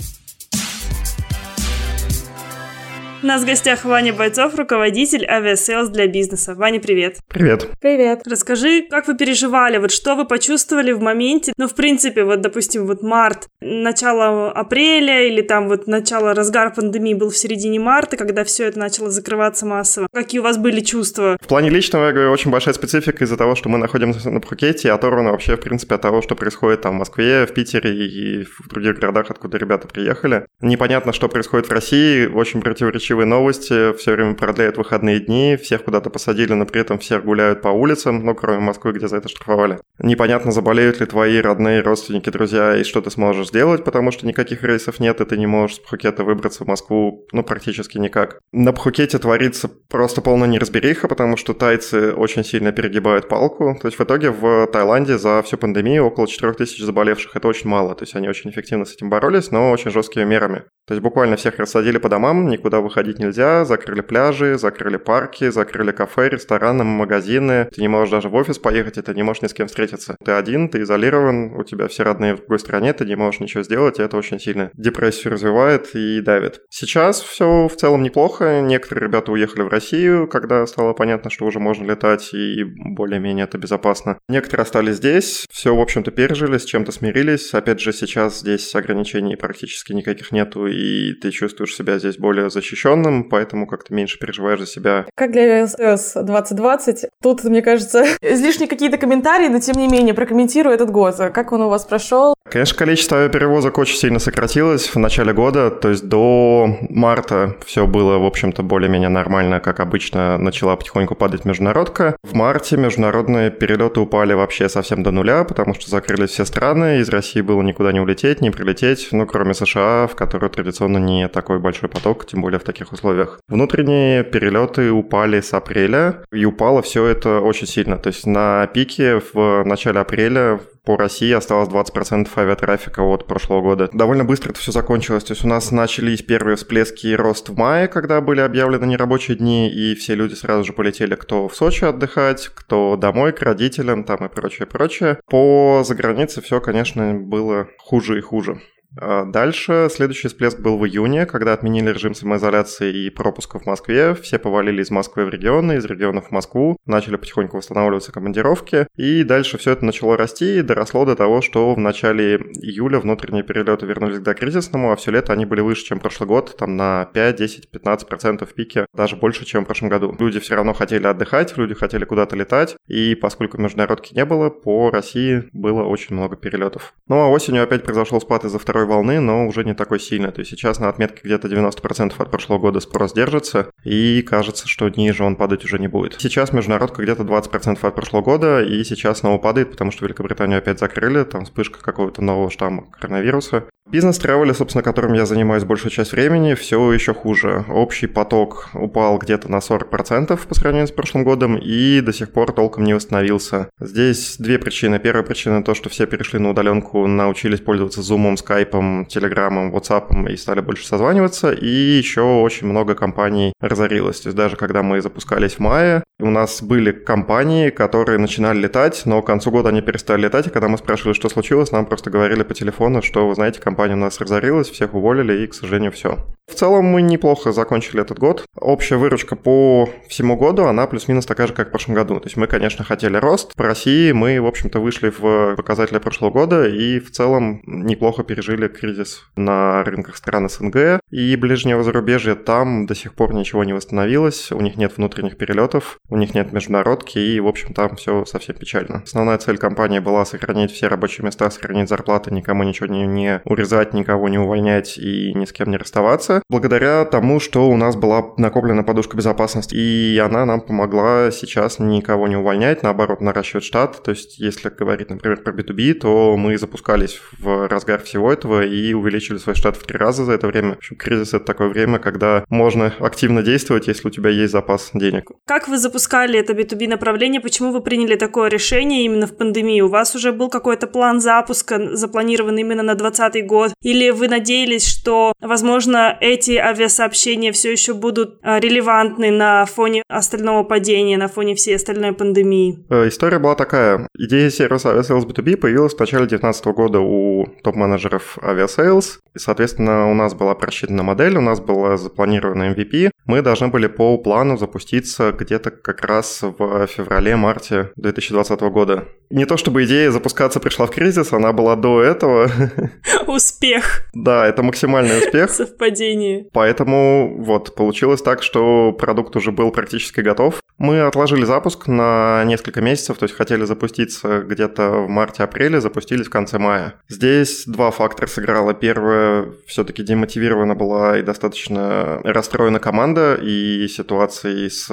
У 3.23 3.27
нас 3.27 3.43
в 3.43 3.45
гостях 3.45 3.85
Ваня 3.85 4.13
Бойцов, 4.13 4.55
руководитель 4.55 5.27
Aviasales 5.27 5.89
для 5.89 6.07
бизнеса. 6.07 6.55
Ваня, 6.55 6.79
привет. 6.79 7.17
Привет. 7.27 7.67
Привет. 7.79 8.21
Расскажи, 8.25 8.81
как 8.89 9.07
вы 9.07 9.15
переживали, 9.15 9.77
вот 9.77 9.91
что 9.91 10.15
вы 10.15 10.25
почувствовали 10.25 10.91
в 10.91 11.01
моменте, 11.01 11.53
ну, 11.55 11.67
в 11.67 11.75
принципе, 11.75 12.23
вот, 12.23 12.41
допустим, 12.41 12.87
вот 12.87 13.03
март, 13.03 13.47
начало 13.61 14.51
апреля 14.51 15.27
или 15.27 15.41
там 15.43 15.67
вот 15.67 15.85
начало, 15.85 16.33
разгар 16.33 16.73
пандемии 16.73 17.13
был 17.13 17.29
в 17.29 17.37
середине 17.37 17.79
марта, 17.79 18.17
когда 18.17 18.43
все 18.43 18.65
это 18.65 18.79
начало 18.79 19.11
закрываться 19.11 19.67
массово. 19.67 20.07
Какие 20.11 20.39
у 20.39 20.43
вас 20.43 20.57
были 20.57 20.79
чувства? 20.79 21.37
В 21.39 21.47
плане 21.47 21.69
личного, 21.69 22.07
я 22.07 22.13
говорю, 22.13 22.31
очень 22.31 22.49
большая 22.49 22.73
специфика 22.73 23.23
из-за 23.23 23.37
того, 23.37 23.53
что 23.53 23.69
мы 23.69 23.77
находимся 23.77 24.31
на 24.31 24.39
Пхукете 24.39 24.87
и 24.87 24.91
оторваны 24.91 25.29
вообще, 25.29 25.57
в 25.57 25.59
принципе, 25.59 25.93
от 25.93 26.01
того, 26.01 26.23
что 26.23 26.35
происходит 26.35 26.81
там 26.81 26.95
в 26.95 26.97
Москве, 26.97 27.45
в 27.45 27.53
Питере 27.53 27.93
и 27.93 28.45
в 28.45 28.67
других 28.67 28.97
городах, 28.97 29.27
откуда 29.29 29.59
ребята 29.59 29.87
приехали. 29.87 30.47
Непонятно, 30.59 31.13
что 31.13 31.29
происходит 31.29 31.67
в 31.67 31.71
России, 31.71 32.25
очень 32.25 32.61
противоречивые 32.61 33.10
противоречивые 33.11 33.25
новости, 33.25 33.93
все 33.97 34.13
время 34.13 34.35
продляют 34.35 34.77
выходные 34.77 35.19
дни, 35.19 35.57
всех 35.61 35.83
куда-то 35.83 36.09
посадили, 36.09 36.53
но 36.53 36.65
при 36.65 36.81
этом 36.81 36.97
все 36.97 37.19
гуляют 37.19 37.61
по 37.61 37.69
улицам, 37.69 38.25
ну, 38.25 38.35
кроме 38.35 38.59
Москвы, 38.59 38.93
где 38.93 39.07
за 39.07 39.17
это 39.17 39.27
штрафовали. 39.27 39.79
Непонятно, 39.99 40.51
заболеют 40.51 40.99
ли 40.99 41.05
твои 41.05 41.41
родные, 41.41 41.81
родственники, 41.81 42.29
друзья, 42.29 42.77
и 42.77 42.83
что 42.83 43.01
ты 43.01 43.11
сможешь 43.11 43.47
сделать, 43.47 43.83
потому 43.83 44.11
что 44.11 44.25
никаких 44.25 44.63
рейсов 44.63 44.99
нет, 44.99 45.21
и 45.21 45.25
ты 45.25 45.37
не 45.37 45.47
можешь 45.47 45.77
с 45.77 45.79
Пхукета 45.79 46.23
выбраться 46.23 46.63
в 46.63 46.67
Москву, 46.67 47.25
ну, 47.31 47.43
практически 47.43 47.97
никак. 47.97 48.39
На 48.51 48.71
Пхукете 48.71 49.17
творится 49.17 49.69
просто 49.89 50.21
полная 50.21 50.47
неразбериха, 50.47 51.07
потому 51.07 51.37
что 51.37 51.53
тайцы 51.53 52.13
очень 52.13 52.43
сильно 52.43 52.71
перегибают 52.71 53.27
палку. 53.27 53.77
То 53.81 53.87
есть 53.87 53.99
в 53.99 54.03
итоге 54.03 54.31
в 54.31 54.67
Таиланде 54.67 55.17
за 55.17 55.41
всю 55.41 55.57
пандемию 55.57 56.05
около 56.05 56.27
4000 56.27 56.81
заболевших. 56.81 57.35
Это 57.35 57.47
очень 57.47 57.69
мало. 57.69 57.93
То 57.95 58.03
есть 58.03 58.15
они 58.15 58.29
очень 58.29 58.49
эффективно 58.49 58.85
с 58.85 58.93
этим 58.93 59.09
боролись, 59.09 59.51
но 59.51 59.71
очень 59.71 59.91
жесткими 59.91 60.23
мерами. 60.23 60.63
То 60.91 60.95
есть 60.95 61.03
буквально 61.03 61.37
всех 61.37 61.57
рассадили 61.57 61.99
по 61.99 62.09
домам, 62.09 62.49
никуда 62.49 62.81
выходить 62.81 63.17
нельзя, 63.17 63.63
закрыли 63.63 64.01
пляжи, 64.01 64.57
закрыли 64.57 64.97
парки, 64.97 65.49
закрыли 65.49 65.93
кафе, 65.93 66.27
рестораны, 66.27 66.83
магазины. 66.83 67.69
Ты 67.73 67.79
не 67.79 67.87
можешь 67.87 68.11
даже 68.11 68.27
в 68.27 68.35
офис 68.35 68.59
поехать, 68.59 68.97
и 68.97 69.01
ты 69.01 69.13
не 69.13 69.23
можешь 69.23 69.41
ни 69.41 69.47
с 69.47 69.53
кем 69.53 69.67
встретиться. 69.67 70.17
Ты 70.21 70.33
один, 70.33 70.67
ты 70.67 70.81
изолирован, 70.81 71.53
у 71.53 71.63
тебя 71.63 71.87
все 71.87 72.03
родные 72.03 72.33
в 72.33 72.39
другой 72.39 72.59
стране, 72.59 72.91
ты 72.91 73.05
не 73.05 73.15
можешь 73.15 73.39
ничего 73.39 73.63
сделать, 73.63 73.99
и 73.99 74.03
это 74.03 74.17
очень 74.17 74.37
сильно 74.37 74.69
депрессию 74.73 75.31
развивает 75.31 75.95
и 75.95 76.19
давит. 76.19 76.59
Сейчас 76.69 77.21
все 77.21 77.69
в 77.69 77.75
целом 77.77 78.03
неплохо. 78.03 78.59
Некоторые 78.59 79.07
ребята 79.07 79.31
уехали 79.31 79.61
в 79.61 79.69
Россию, 79.69 80.27
когда 80.27 80.65
стало 80.67 80.91
понятно, 80.91 81.29
что 81.29 81.45
уже 81.45 81.61
можно 81.61 81.85
летать, 81.85 82.33
и 82.33 82.65
более-менее 82.65 83.45
это 83.45 83.57
безопасно. 83.57 84.17
Некоторые 84.27 84.63
остались 84.63 84.97
здесь, 84.97 85.45
все, 85.49 85.73
в 85.73 85.79
общем-то, 85.79 86.11
пережили, 86.11 86.57
с 86.57 86.65
чем-то 86.65 86.91
смирились. 86.91 87.53
Опять 87.53 87.79
же, 87.79 87.93
сейчас 87.93 88.41
здесь 88.41 88.75
ограничений 88.75 89.37
практически 89.37 89.93
никаких 89.93 90.33
нету, 90.33 90.67
и 90.67 90.80
ты 91.21 91.31
чувствуешь 91.31 91.75
себя 91.75 91.99
здесь 91.99 92.17
более 92.17 92.49
защищенным, 92.49 93.25
поэтому 93.25 93.67
как-то 93.67 93.93
меньше 93.93 94.19
переживаешь 94.19 94.59
за 94.59 94.65
себя. 94.65 95.05
Как 95.15 95.31
для 95.31 95.67
СС 95.67 96.13
2020, 96.15 97.05
тут, 97.21 97.43
мне 97.43 97.61
кажется, 97.61 98.05
излишние 98.21 98.67
какие-то 98.67 98.97
комментарии, 98.97 99.47
но 99.47 99.59
тем 99.59 99.77
не 99.77 99.87
менее, 99.87 100.13
прокомментирую 100.13 100.73
этот 100.73 100.91
год. 100.91 101.15
Как 101.33 101.51
он 101.51 101.61
у 101.61 101.69
вас 101.69 101.85
прошел? 101.85 102.35
Конечно, 102.49 102.77
количество 102.77 103.29
перевозок 103.29 103.77
очень 103.77 103.97
сильно 103.97 104.19
сократилось 104.19 104.93
в 104.93 104.97
начале 104.97 105.31
года, 105.31 105.69
то 105.69 105.89
есть 105.89 106.07
до 106.07 106.77
марта 106.89 107.55
все 107.65 107.87
было, 107.87 108.17
в 108.17 108.25
общем-то, 108.25 108.63
более-менее 108.63 109.09
нормально, 109.09 109.59
как 109.59 109.79
обычно 109.79 110.37
начала 110.37 110.75
потихоньку 110.75 111.15
падать 111.15 111.45
международка. 111.45 112.17
В 112.23 112.33
марте 112.33 112.77
международные 112.77 113.51
перелеты 113.51 113.99
упали 113.99 114.33
вообще 114.33 114.69
совсем 114.69 115.03
до 115.03 115.11
нуля, 115.11 115.43
потому 115.43 115.73
что 115.75 115.89
закрылись 115.89 116.31
все 116.31 116.45
страны, 116.45 116.99
из 116.99 117.09
России 117.09 117.41
было 117.41 117.61
никуда 117.61 117.91
не 117.91 117.99
улететь, 117.99 118.41
не 118.41 118.49
прилететь, 118.49 119.09
ну, 119.11 119.25
кроме 119.25 119.53
США, 119.53 120.07
в 120.07 120.15
которую 120.15 120.49
традиционно 120.61 120.97
не 120.97 121.27
такой 121.27 121.59
большой 121.59 121.89
поток, 121.89 122.25
тем 122.25 122.41
более 122.41 122.59
в 122.59 122.63
таких 122.63 122.91
условиях. 122.91 123.39
Внутренние 123.47 124.23
перелеты 124.23 124.91
упали 124.91 125.41
с 125.41 125.53
апреля, 125.53 126.23
и 126.31 126.45
упало 126.45 126.81
все 126.81 127.05
это 127.05 127.39
очень 127.39 127.67
сильно. 127.67 127.97
То 127.97 128.07
есть 128.07 128.25
на 128.25 128.67
пике 128.67 129.21
в 129.33 129.63
начале 129.63 129.99
апреля 129.99 130.59
по 130.85 130.97
России 130.97 131.31
осталось 131.31 131.69
20% 131.69 132.27
авиатрафика 132.35 133.01
от 133.01 133.27
прошлого 133.27 133.61
года. 133.61 133.89
Довольно 133.93 134.23
быстро 134.23 134.49
это 134.49 134.59
все 134.59 134.71
закончилось. 134.71 135.23
То 135.23 135.33
есть 135.33 135.45
у 135.45 135.47
нас 135.47 135.71
начались 135.71 136.23
первые 136.23 136.55
всплески 136.55 137.07
и 137.07 137.15
рост 137.15 137.49
в 137.49 137.57
мае, 137.57 137.87
когда 137.87 138.19
были 138.19 138.41
объявлены 138.41 138.85
нерабочие 138.85 139.37
дни, 139.37 139.69
и 139.69 139.95
все 139.95 140.15
люди 140.15 140.33
сразу 140.33 140.63
же 140.63 140.73
полетели, 140.73 141.15
кто 141.15 141.47
в 141.47 141.55
Сочи 141.55 141.85
отдыхать, 141.85 142.49
кто 142.53 142.95
домой 142.95 143.31
к 143.31 143.41
родителям 143.41 144.03
там 144.03 144.25
и 144.25 144.29
прочее, 144.29 144.65
прочее. 144.67 145.19
По 145.29 145.83
загранице 145.85 146.41
все, 146.41 146.59
конечно, 146.59 147.13
было 147.13 147.67
хуже 147.77 148.17
и 148.17 148.21
хуже. 148.21 148.59
А 148.99 149.25
дальше 149.25 149.87
следующий 149.91 150.27
всплеск 150.27 150.59
был 150.59 150.77
в 150.77 150.85
июне, 150.85 151.25
когда 151.25 151.53
отменили 151.53 151.89
режим 151.89 152.13
самоизоляции 152.13 153.05
и 153.05 153.09
пропуска 153.09 153.59
в 153.59 153.65
Москве. 153.65 154.15
Все 154.15 154.37
повалили 154.37 154.81
из 154.81 154.91
Москвы 154.91 155.25
в 155.25 155.29
регионы, 155.29 155.73
из 155.73 155.85
регионов 155.85 156.27
в 156.27 156.31
Москву, 156.31 156.77
начали 156.85 157.15
потихоньку 157.15 157.57
восстанавливаться 157.57 158.11
командировки. 158.11 158.87
И 158.95 159.23
дальше 159.23 159.57
все 159.57 159.71
это 159.71 159.85
начало 159.85 160.17
расти 160.17 160.59
и 160.59 160.61
доросло 160.61 161.05
до 161.05 161.15
того, 161.15 161.41
что 161.41 161.73
в 161.73 161.79
начале 161.79 162.35
июля 162.35 162.99
внутренние 162.99 163.43
перелеты 163.43 163.85
вернулись 163.85 164.19
к 164.19 164.23
докризисному, 164.23 164.91
а 164.91 164.95
все 164.95 165.11
лето 165.11 165.33
они 165.33 165.45
были 165.45 165.61
выше, 165.61 165.85
чем 165.85 165.99
прошлый 165.99 166.27
год, 166.27 166.55
там 166.57 166.75
на 166.75 167.05
5, 167.05 167.35
10, 167.35 167.71
15 167.71 168.07
процентов 168.07 168.51
в 168.51 168.53
пике, 168.53 168.85
даже 168.93 169.15
больше, 169.15 169.45
чем 169.45 169.63
в 169.63 169.67
прошлом 169.67 169.89
году. 169.89 170.15
Люди 170.19 170.39
все 170.39 170.55
равно 170.55 170.73
хотели 170.73 171.07
отдыхать, 171.07 171.55
люди 171.57 171.73
хотели 171.73 172.05
куда-то 172.05 172.35
летать, 172.35 172.75
и 172.87 173.15
поскольку 173.15 173.57
международки 173.57 174.13
не 174.13 174.25
было, 174.25 174.49
по 174.49 174.91
России 174.91 175.49
было 175.53 175.83
очень 175.83 176.15
много 176.15 176.35
перелетов. 176.35 176.93
Ну 177.07 177.21
а 177.21 177.29
осенью 177.29 177.63
опять 177.63 177.83
произошел 177.83 178.19
спад 178.19 178.45
из-за 178.45 178.59
второй 178.59 178.80
второй 178.81 178.87
волны, 178.87 179.19
но 179.19 179.47
уже 179.47 179.63
не 179.63 179.73
такой 179.73 179.99
сильный. 179.99 180.31
То 180.31 180.39
есть 180.39 180.51
сейчас 180.51 180.79
на 180.79 180.89
отметке 180.89 181.21
где-то 181.23 181.47
90% 181.47 182.13
от 182.17 182.31
прошлого 182.31 182.59
года 182.59 182.79
спрос 182.79 183.13
держится, 183.13 183.67
и 183.83 184.21
кажется, 184.21 184.67
что 184.67 184.89
ниже 184.89 185.23
он 185.23 185.35
падать 185.35 185.65
уже 185.65 185.79
не 185.79 185.87
будет. 185.87 186.15
Сейчас 186.19 186.53
международка 186.53 187.01
где-то 187.03 187.23
20% 187.23 187.77
от 187.81 187.95
прошлого 187.95 188.21
года, 188.21 188.61
и 188.61 188.83
сейчас 188.83 189.19
снова 189.19 189.37
падает, 189.37 189.71
потому 189.71 189.91
что 189.91 190.05
Великобританию 190.05 190.57
опять 190.57 190.79
закрыли, 190.79 191.23
там 191.23 191.45
вспышка 191.45 191.81
какого-то 191.81 192.21
нового 192.21 192.49
штамма 192.49 192.85
коронавируса. 192.91 193.65
Бизнес 193.89 194.19
тревели, 194.19 194.53
собственно, 194.53 194.83
которым 194.83 195.13
я 195.13 195.25
занимаюсь 195.25 195.65
большую 195.65 195.91
часть 195.91 196.13
времени, 196.13 196.53
все 196.53 196.93
еще 196.93 197.13
хуже. 197.13 197.65
Общий 197.67 198.07
поток 198.07 198.69
упал 198.73 199.17
где-то 199.17 199.51
на 199.51 199.57
40% 199.57 200.39
по 200.47 200.55
сравнению 200.55 200.87
с 200.87 200.91
прошлым 200.91 201.25
годом 201.25 201.57
и 201.57 201.99
до 201.99 202.13
сих 202.13 202.31
пор 202.31 202.53
толком 202.53 202.85
не 202.85 202.93
восстановился. 202.93 203.69
Здесь 203.81 204.37
две 204.37 204.59
причины. 204.59 204.97
Первая 204.97 205.25
причина 205.25 205.61
то, 205.61 205.73
что 205.73 205.89
все 205.89 206.05
перешли 206.05 206.39
на 206.39 206.51
удаленку, 206.51 207.05
научились 207.05 207.59
пользоваться 207.59 207.99
Zoom, 207.99 208.35
Skype, 208.35 208.70
Telegram, 208.71 209.71
WhatsApp 209.71 210.31
и 210.31 210.37
стали 210.37 210.61
больше 210.61 210.85
созваниваться. 210.85 211.51
И 211.51 211.67
еще 211.67 212.21
очень 212.21 212.67
много 212.67 212.95
компаний 212.95 213.53
разорилось. 213.59 214.21
То 214.21 214.29
есть 214.29 214.37
даже 214.37 214.55
когда 214.55 214.83
мы 214.83 215.01
запускались 215.01 215.55
в 215.55 215.59
мае, 215.59 216.03
у 216.19 216.29
нас 216.29 216.61
были 216.61 216.91
компании, 216.91 217.69
которые 217.71 218.19
начинали 218.19 218.59
летать, 218.59 219.01
но 219.05 219.21
к 219.21 219.27
концу 219.27 219.49
года 219.51 219.69
они 219.69 219.81
перестали 219.81 220.21
летать, 220.21 220.47
и 220.47 220.49
когда 220.51 220.67
мы 220.67 220.77
спрашивали, 220.77 221.13
что 221.13 221.29
случилось, 221.29 221.71
нам 221.71 221.85
просто 221.85 222.11
говорили 222.11 222.43
по 222.43 222.53
телефону, 222.53 223.01
что, 223.01 223.27
вы 223.27 223.35
знаете, 223.35 223.59
компания 223.59 223.95
у 223.95 223.97
нас 223.97 224.19
разорилась, 224.19 224.69
всех 224.69 224.93
уволили, 224.93 225.43
и, 225.43 225.47
к 225.47 225.53
сожалению, 225.53 225.91
все. 225.91 226.17
В 226.51 226.53
целом 226.53 226.85
мы 226.85 227.01
неплохо 227.01 227.53
закончили 227.53 228.01
этот 228.01 228.19
год. 228.19 228.43
Общая 228.55 228.97
выручка 228.97 229.35
по 229.35 229.89
всему 230.09 230.35
году, 230.35 230.65
она 230.65 230.85
плюс-минус 230.85 231.25
такая 231.25 231.47
же, 231.47 231.53
как 231.53 231.69
в 231.69 231.71
прошлом 231.71 231.95
году. 231.95 232.19
То 232.19 232.25
есть 232.25 232.35
мы, 232.35 232.47
конечно, 232.47 232.83
хотели 232.83 233.15
рост. 233.15 233.55
По 233.55 233.63
России 233.63 234.11
мы, 234.11 234.39
в 234.41 234.45
общем-то, 234.45 234.79
вышли 234.79 235.13
в 235.17 235.55
показатели 235.55 235.97
прошлого 235.99 236.29
года 236.29 236.67
и 236.67 236.99
в 236.99 237.11
целом 237.11 237.61
неплохо 237.65 238.23
пережили 238.23 238.60
кризис 238.67 239.23
на 239.35 239.83
рынках 239.83 240.17
стран 240.17 240.49
СНГ 240.49 241.01
и 241.09 241.35
ближнего 241.35 241.83
зарубежья. 241.83 242.35
Там 242.35 242.85
до 242.85 242.95
сих 242.95 243.13
пор 243.13 243.33
ничего 243.33 243.63
не 243.63 243.73
восстановилось, 243.73 244.51
у 244.51 244.61
них 244.61 244.75
нет 244.77 244.97
внутренних 244.97 245.37
перелетов, 245.37 245.97
у 246.09 246.17
них 246.17 246.33
нет 246.33 246.51
международки 246.51 247.19
и, 247.19 247.39
в 247.39 247.47
общем, 247.47 247.73
там 247.73 247.95
все 247.95 248.25
совсем 248.25 248.55
печально. 248.55 249.01
Основная 249.03 249.37
цель 249.37 249.57
компании 249.57 249.99
была 249.99 250.25
сохранить 250.25 250.71
все 250.71 250.87
рабочие 250.87 251.25
места, 251.25 251.49
сохранить 251.49 251.89
зарплаты, 251.89 252.33
никому 252.33 252.63
ничего 252.63 252.87
не, 252.87 253.05
не 253.05 253.41
урезать, 253.45 253.93
никого 253.93 254.29
не 254.29 254.37
увольнять 254.37 254.97
и 254.97 255.33
ни 255.33 255.45
с 255.45 255.51
кем 255.51 255.71
не 255.71 255.77
расставаться 255.77 256.41
благодаря 256.49 257.05
тому, 257.05 257.39
что 257.39 257.69
у 257.69 257.77
нас 257.77 257.95
была 257.95 258.33
накоплена 258.37 258.83
подушка 258.83 259.17
безопасности, 259.17 259.73
и 259.73 260.17
она 260.17 260.45
нам 260.45 260.61
помогла 260.61 261.31
сейчас 261.31 261.79
никого 261.79 262.27
не 262.27 262.35
увольнять, 262.35 262.83
наоборот, 262.83 263.21
наращивать 263.21 263.63
штат. 263.63 264.03
То 264.03 264.11
есть, 264.11 264.37
если 264.37 264.69
говорить, 264.69 265.09
например, 265.09 265.41
про 265.41 265.53
B2B, 265.53 265.93
то 265.95 266.35
мы 266.37 266.57
запускались 266.57 267.19
в 267.39 267.67
разгар 267.67 268.01
всего 268.01 268.31
этого 268.31 268.50
и 268.59 268.93
увеличили 268.93 269.37
свой 269.37 269.55
штат 269.55 269.77
в 269.77 269.83
три 269.83 269.97
раза 269.97 270.25
за 270.25 270.33
это 270.33 270.47
время. 270.47 270.75
В 270.75 270.77
общем, 270.77 270.95
кризис— 270.95 271.33
это 271.33 271.45
такое 271.45 271.69
время, 271.69 271.99
когда 271.99 272.43
можно 272.49 272.93
активно 272.99 273.41
действовать, 273.41 273.87
если 273.87 274.07
у 274.07 274.11
тебя 274.11 274.29
есть 274.29 274.51
запас 274.51 274.91
денег. 274.93 275.31
Как 275.45 275.67
вы 275.67 275.77
запускали 275.77 276.39
это 276.39 276.53
B2B 276.53 276.87
направление? 276.87 277.41
Почему 277.41 277.71
вы 277.71 277.81
приняли 277.81 278.15
такое 278.15 278.49
решение 278.49 279.05
именно 279.05 279.27
в 279.27 279.37
пандемии? 279.37 279.81
У 279.81 279.87
вас 279.87 280.15
уже 280.15 280.31
был 280.31 280.49
какой-то 280.49 280.87
план 280.87 281.21
запуска, 281.21 281.95
запланированный 281.95 282.61
именно 282.61 282.83
на 282.83 282.95
2020 282.95 283.45
год? 283.45 283.73
Или 283.81 284.09
вы 284.09 284.27
надеялись, 284.27 284.87
что, 284.87 285.33
возможно, 285.41 286.17
эти 286.19 286.57
авиасообщения 286.57 287.51
все 287.51 287.71
еще 287.71 287.93
будут 287.93 288.39
а, 288.41 288.59
релевантны 288.59 289.31
на 289.31 289.65
фоне 289.65 290.03
остального 290.07 290.63
падения, 290.63 291.17
на 291.17 291.27
фоне 291.27 291.55
всей 291.55 291.75
остальной 291.75 292.13
пандемии? 292.13 292.85
Э, 292.89 293.07
история 293.07 293.39
была 293.39 293.55
такая. 293.55 294.07
Идея 294.17 294.49
сервиса 294.49 294.89
Aviasales 294.89 295.25
B2B 295.25 295.57
появилась 295.57 295.93
в 295.93 295.99
начале 295.99 296.25
2019 296.25 296.65
года 296.67 296.99
у 296.99 297.45
топ-менеджеров 297.63 298.30
Aviasales. 298.37 299.19
И, 299.33 299.39
соответственно, 299.39 300.11
у 300.11 300.13
нас 300.13 300.33
была 300.33 300.55
просчитана 300.55 301.03
модель, 301.03 301.37
у 301.37 301.41
нас 301.41 301.59
была 301.59 301.97
запланирована 301.97 302.73
MVP. 302.73 303.11
Мы 303.25 303.41
должны 303.41 303.69
были 303.69 303.87
по 303.87 304.17
плану 304.17 304.57
запуститься 304.57 305.31
где-то 305.31 305.71
как 305.71 306.03
раз 306.03 306.41
в 306.41 306.87
феврале-марте 306.87 307.91
2020 307.95 308.59
года. 308.61 309.05
Не 309.29 309.45
то 309.45 309.55
чтобы 309.55 309.85
идея 309.85 310.11
запускаться 310.11 310.59
пришла 310.59 310.85
в 310.85 310.91
кризис, 310.91 311.31
она 311.31 311.53
была 311.53 311.75
до 311.75 312.01
этого. 312.01 312.51
Успех. 313.27 314.03
Да, 314.13 314.45
это 314.45 314.63
максимальный 314.63 315.19
успех. 315.19 315.49
Совпадение. 315.49 316.47
Поэтому 316.51 317.41
вот 317.41 317.75
получилось 317.75 318.21
так, 318.21 318.43
что 318.43 318.91
продукт 318.91 319.35
уже 319.37 319.51
был 319.51 319.71
практически 319.71 320.19
готов. 320.19 320.61
Мы 320.77 321.01
отложили 321.01 321.45
запуск 321.45 321.87
на 321.87 322.43
несколько 322.45 322.81
месяцев, 322.81 323.17
то 323.17 323.23
есть 323.23 323.35
хотели 323.35 323.63
запуститься 323.63 324.39
где-то 324.41 325.03
в 325.03 325.09
марте-апреле, 325.09 325.79
запустились 325.79 326.27
в 326.27 326.31
конце 326.31 326.57
мая. 326.57 326.95
Здесь 327.07 327.63
два 327.65 327.91
фактора 327.91 328.20
сыграло. 328.27 328.73
Первое 328.73 329.41
немного 329.41 329.55
все-таки 329.65 330.03
демотивирована 330.03 330.75
была 330.75 331.17
и 331.17 331.21
достаточно 331.21 332.19
расстроена 332.23 332.79
команда 332.79 333.35
и 333.41 333.87
ситуацией 333.87 334.69
с, 334.69 334.87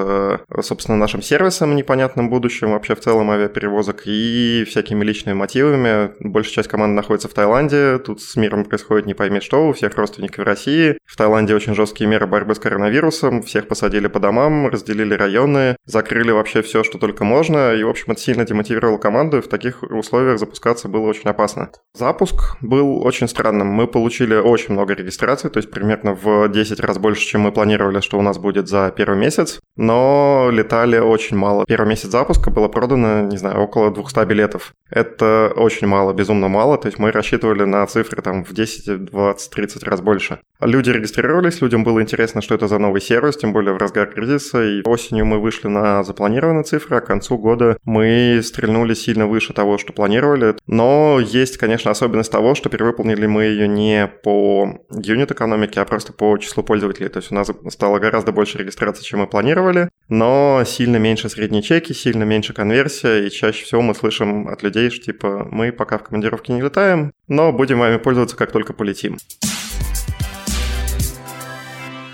собственно, 0.62 0.96
нашим 0.96 1.22
сервисом 1.22 1.74
непонятным 1.74 2.30
будущим 2.30 2.72
вообще 2.72 2.94
в 2.94 3.00
целом 3.00 3.30
авиаперевозок 3.30 4.02
и 4.06 4.64
всякими 4.68 5.04
личными 5.04 5.34
мотивами. 5.34 6.12
Большая 6.20 6.54
часть 6.54 6.68
команды 6.68 6.94
находится 6.96 7.28
в 7.28 7.34
Таиланде, 7.34 7.98
тут 7.98 8.22
с 8.22 8.36
миром 8.36 8.64
происходит 8.64 9.06
не 9.06 9.14
пойми 9.14 9.40
что, 9.40 9.68
у 9.68 9.72
всех 9.72 9.96
родственников 9.96 10.44
в 10.44 10.46
России. 10.46 10.98
В 11.04 11.16
Таиланде 11.16 11.54
очень 11.54 11.74
жесткие 11.74 12.08
меры 12.08 12.26
борьбы 12.26 12.54
с 12.54 12.58
коронавирусом, 12.58 13.42
всех 13.42 13.68
посадили 13.68 14.06
по 14.06 14.20
домам, 14.20 14.68
разделили 14.68 15.14
районы, 15.14 15.76
закрыли 15.84 16.30
вообще 16.30 16.62
все, 16.62 16.84
что 16.84 16.98
только 16.98 17.24
можно, 17.24 17.74
и, 17.74 17.82
в 17.82 17.88
общем, 17.88 18.12
это 18.12 18.20
сильно 18.20 18.44
демотивировало 18.44 18.98
команду, 18.98 19.38
и 19.38 19.42
в 19.42 19.48
таких 19.48 19.82
условиях 19.82 20.38
запускаться 20.38 20.88
было 20.88 21.06
очень 21.06 21.28
опасно. 21.30 21.70
Запуск 21.94 22.56
был 22.60 23.02
очень 23.04 23.17
странным. 23.26 23.66
Мы 23.66 23.88
получили 23.88 24.36
очень 24.36 24.74
много 24.74 24.94
регистраций, 24.94 25.50
то 25.50 25.58
есть 25.58 25.70
примерно 25.70 26.14
в 26.14 26.48
10 26.48 26.78
раз 26.80 26.98
больше, 26.98 27.26
чем 27.26 27.40
мы 27.40 27.52
планировали, 27.52 28.00
что 28.00 28.18
у 28.18 28.22
нас 28.22 28.38
будет 28.38 28.68
за 28.68 28.92
первый 28.96 29.18
месяц, 29.18 29.58
но 29.76 30.50
летали 30.52 30.98
очень 30.98 31.36
мало. 31.36 31.64
Первый 31.66 31.88
месяц 31.88 32.10
запуска 32.10 32.50
было 32.50 32.68
продано, 32.68 33.22
не 33.22 33.38
знаю, 33.38 33.60
около 33.60 33.90
200 33.90 34.24
билетов. 34.26 34.74
Это 34.90 35.52
очень 35.56 35.86
мало, 35.86 36.12
безумно 36.12 36.48
мало, 36.48 36.78
то 36.78 36.86
есть 36.86 36.98
мы 36.98 37.10
рассчитывали 37.10 37.64
на 37.64 37.86
цифры 37.86 38.22
там 38.22 38.44
в 38.44 38.52
10, 38.52 39.06
20, 39.06 39.50
30 39.50 39.82
раз 39.82 40.00
больше. 40.00 40.40
Люди 40.60 40.90
регистрировались, 40.90 41.60
людям 41.60 41.84
было 41.84 42.02
интересно, 42.02 42.42
что 42.42 42.54
это 42.54 42.68
за 42.68 42.78
новый 42.78 43.00
сервис, 43.00 43.36
тем 43.36 43.52
более 43.52 43.74
в 43.74 43.78
разгар 43.78 44.06
кризиса, 44.06 44.62
и 44.62 44.82
осенью 44.84 45.26
мы 45.26 45.38
вышли 45.40 45.68
на 45.68 46.02
запланированные 46.02 46.64
цифры, 46.64 46.96
а 46.96 47.00
к 47.00 47.06
концу 47.06 47.38
года 47.38 47.78
мы 47.84 48.40
стрельнули 48.42 48.94
сильно 48.94 49.26
выше 49.26 49.52
того, 49.52 49.78
что 49.78 49.92
планировали. 49.92 50.56
Но 50.66 51.20
есть, 51.20 51.58
конечно, 51.58 51.90
особенность 51.90 52.32
того, 52.32 52.54
что 52.54 52.68
перевыполнили 53.08 53.26
мы 53.26 53.44
ее 53.44 53.68
не 53.68 54.06
по 54.06 54.80
юнит 54.90 55.30
экономике, 55.30 55.80
а 55.80 55.84
просто 55.84 56.12
по 56.12 56.36
числу 56.38 56.62
пользователей. 56.62 57.08
То 57.08 57.18
есть 57.18 57.30
у 57.30 57.34
нас 57.34 57.50
стало 57.70 57.98
гораздо 57.98 58.32
больше 58.32 58.58
регистраций, 58.58 59.04
чем 59.04 59.20
мы 59.20 59.26
планировали, 59.26 59.90
но 60.08 60.62
сильно 60.66 60.96
меньше 60.96 61.28
средние 61.28 61.62
чеки, 61.62 61.92
сильно 61.92 62.24
меньше 62.24 62.52
конверсия, 62.52 63.26
и 63.26 63.30
чаще 63.30 63.64
всего 63.64 63.82
мы 63.82 63.94
слышим 63.94 64.48
от 64.48 64.62
людей, 64.62 64.90
что 64.90 65.04
типа 65.04 65.48
мы 65.50 65.72
пока 65.72 65.98
в 65.98 66.04
командировке 66.04 66.52
не 66.52 66.62
летаем, 66.62 67.12
но 67.28 67.52
будем 67.52 67.78
вами 67.78 67.98
пользоваться, 67.98 68.36
как 68.36 68.52
только 68.52 68.72
полетим. 68.72 69.18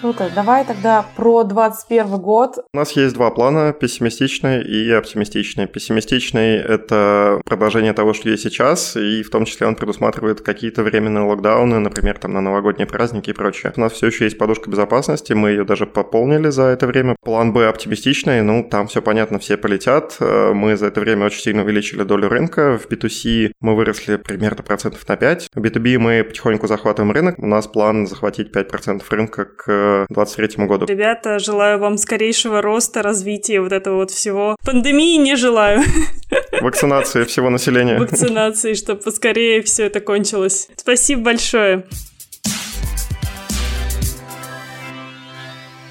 Круто. 0.04 0.30
Давай 0.34 0.66
тогда 0.66 1.02
про 1.16 1.44
21 1.44 2.18
год. 2.18 2.58
У 2.74 2.76
нас 2.76 2.92
есть 2.92 3.14
два 3.14 3.30
плана, 3.30 3.72
пессимистичный 3.72 4.62
и 4.62 4.90
оптимистичный. 4.90 5.66
Пессимистичный— 5.66 6.56
это 6.58 7.40
продолжение 7.46 7.94
того, 7.94 8.12
что 8.12 8.28
есть 8.28 8.42
сейчас, 8.42 8.96
и 8.96 9.22
в 9.22 9.30
том 9.30 9.46
числе 9.46 9.66
он 9.66 9.76
предусматривает 9.76 10.42
какие-то 10.42 10.82
временные 10.82 11.24
локдауны, 11.24 11.78
например, 11.78 12.18
там 12.18 12.34
на 12.34 12.42
новогодние 12.42 12.86
праздники 12.86 13.30
и 13.30 13.32
прочее. 13.32 13.72
У 13.78 13.80
нас 13.80 13.92
все 13.92 14.08
еще 14.08 14.24
есть 14.24 14.36
подушка 14.36 14.68
безопасности, 14.68 15.32
мы 15.32 15.48
ее 15.52 15.64
даже 15.64 15.86
пополнили 15.86 16.50
за 16.50 16.64
это 16.64 16.86
время. 16.86 17.16
План 17.24 17.54
Б 17.54 17.66
оптимистичный, 17.66 18.42
ну, 18.42 18.62
там 18.62 18.88
все 18.88 19.00
понятно, 19.00 19.38
все 19.38 19.56
полетят. 19.56 20.18
Мы 20.20 20.76
за 20.76 20.88
это 20.88 21.00
время 21.00 21.24
очень 21.24 21.40
сильно 21.40 21.62
увеличили 21.62 22.02
долю 22.02 22.28
рынка. 22.28 22.78
В 22.78 22.92
B2C 22.92 23.52
мы 23.62 23.74
выросли 23.74 24.16
примерно 24.16 24.62
процентов 24.62 25.08
на 25.08 25.16
5. 25.16 25.48
В 25.54 25.60
B2B 25.62 25.98
мы 25.98 26.24
потихоньку 26.24 26.66
захватываем 26.66 27.10
рынок. 27.10 27.38
У 27.38 27.46
нас 27.46 27.66
план 27.66 28.06
захватить 28.06 28.54
5% 28.54 29.02
рынка 29.08 29.46
к 29.46 29.93
2023 30.10 30.66
году. 30.66 30.86
Ребята, 30.86 31.38
желаю 31.38 31.78
вам 31.78 31.96
скорейшего 31.98 32.62
роста, 32.62 33.02
развития 33.02 33.60
вот 33.60 33.72
этого 33.72 33.96
вот 33.96 34.10
всего. 34.10 34.56
Пандемии 34.64 35.16
не 35.16 35.36
желаю. 35.36 35.82
Вакцинации 36.60 37.24
всего 37.24 37.50
населения. 37.50 37.98
Вакцинации, 37.98 38.74
чтобы 38.74 39.00
поскорее 39.00 39.62
все 39.62 39.86
это 39.86 40.00
кончилось. 40.00 40.68
Спасибо 40.76 41.22
большое. 41.22 41.84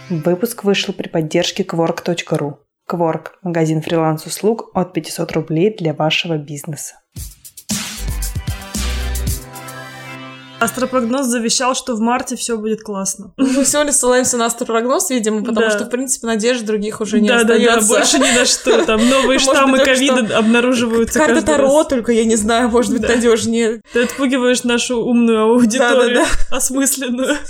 Выпуск 0.10 0.64
вышел 0.64 0.94
при 0.94 1.08
поддержке 1.08 1.64
Quark.ru. 1.64 2.56
Quark– 2.90 3.28
магазин 3.42 3.82
фриланс-услуг 3.82 4.72
от 4.74 4.94
500 4.94 5.32
рублей 5.32 5.76
для 5.76 5.94
вашего 5.94 6.38
бизнеса. 6.38 6.96
Астропрогноз 10.64 11.28
завещал, 11.28 11.76
что 11.76 11.96
в 11.96 12.00
марте 12.00 12.36
все 12.36 12.58
будет 12.58 12.82
классно. 12.82 13.34
Мы 13.38 13.66
сегодня 13.66 13.92
ссылаемся 13.92 14.38
на 14.38 14.46
астропрогноз, 14.46 15.10
видимо, 15.10 15.40
потому 15.40 15.68
да. 15.68 15.72
что, 15.72 15.86
в 15.86 15.90
принципе, 15.90 16.28
надежд 16.28 16.66
других 16.66 17.02
уже 17.02 17.20
не 17.20 17.28
да, 17.28 17.38
остается. 17.38 17.76
Да, 17.76 17.82
да, 17.82 17.88
больше 17.88 18.20
ни 18.20 18.38
на 18.38 18.46
что. 18.46 18.86
Там 18.86 19.10
новые 19.10 19.40
штаммы 19.40 19.80
ковида 19.80 20.38
обнаруживаются 20.38 21.20
Карта 21.20 21.42
Таро, 21.42 21.84
только, 21.84 22.12
я 22.12 22.26
не 22.26 22.36
знаю, 22.36 22.70
может 22.70 22.92
быть, 22.92 23.08
надежнее. 23.08 23.82
Ты 23.94 24.04
отпугиваешь 24.04 24.64
нашу 24.64 25.04
умную 25.04 25.44
аудиторию, 25.44 26.26
осмысленную. 26.50 27.38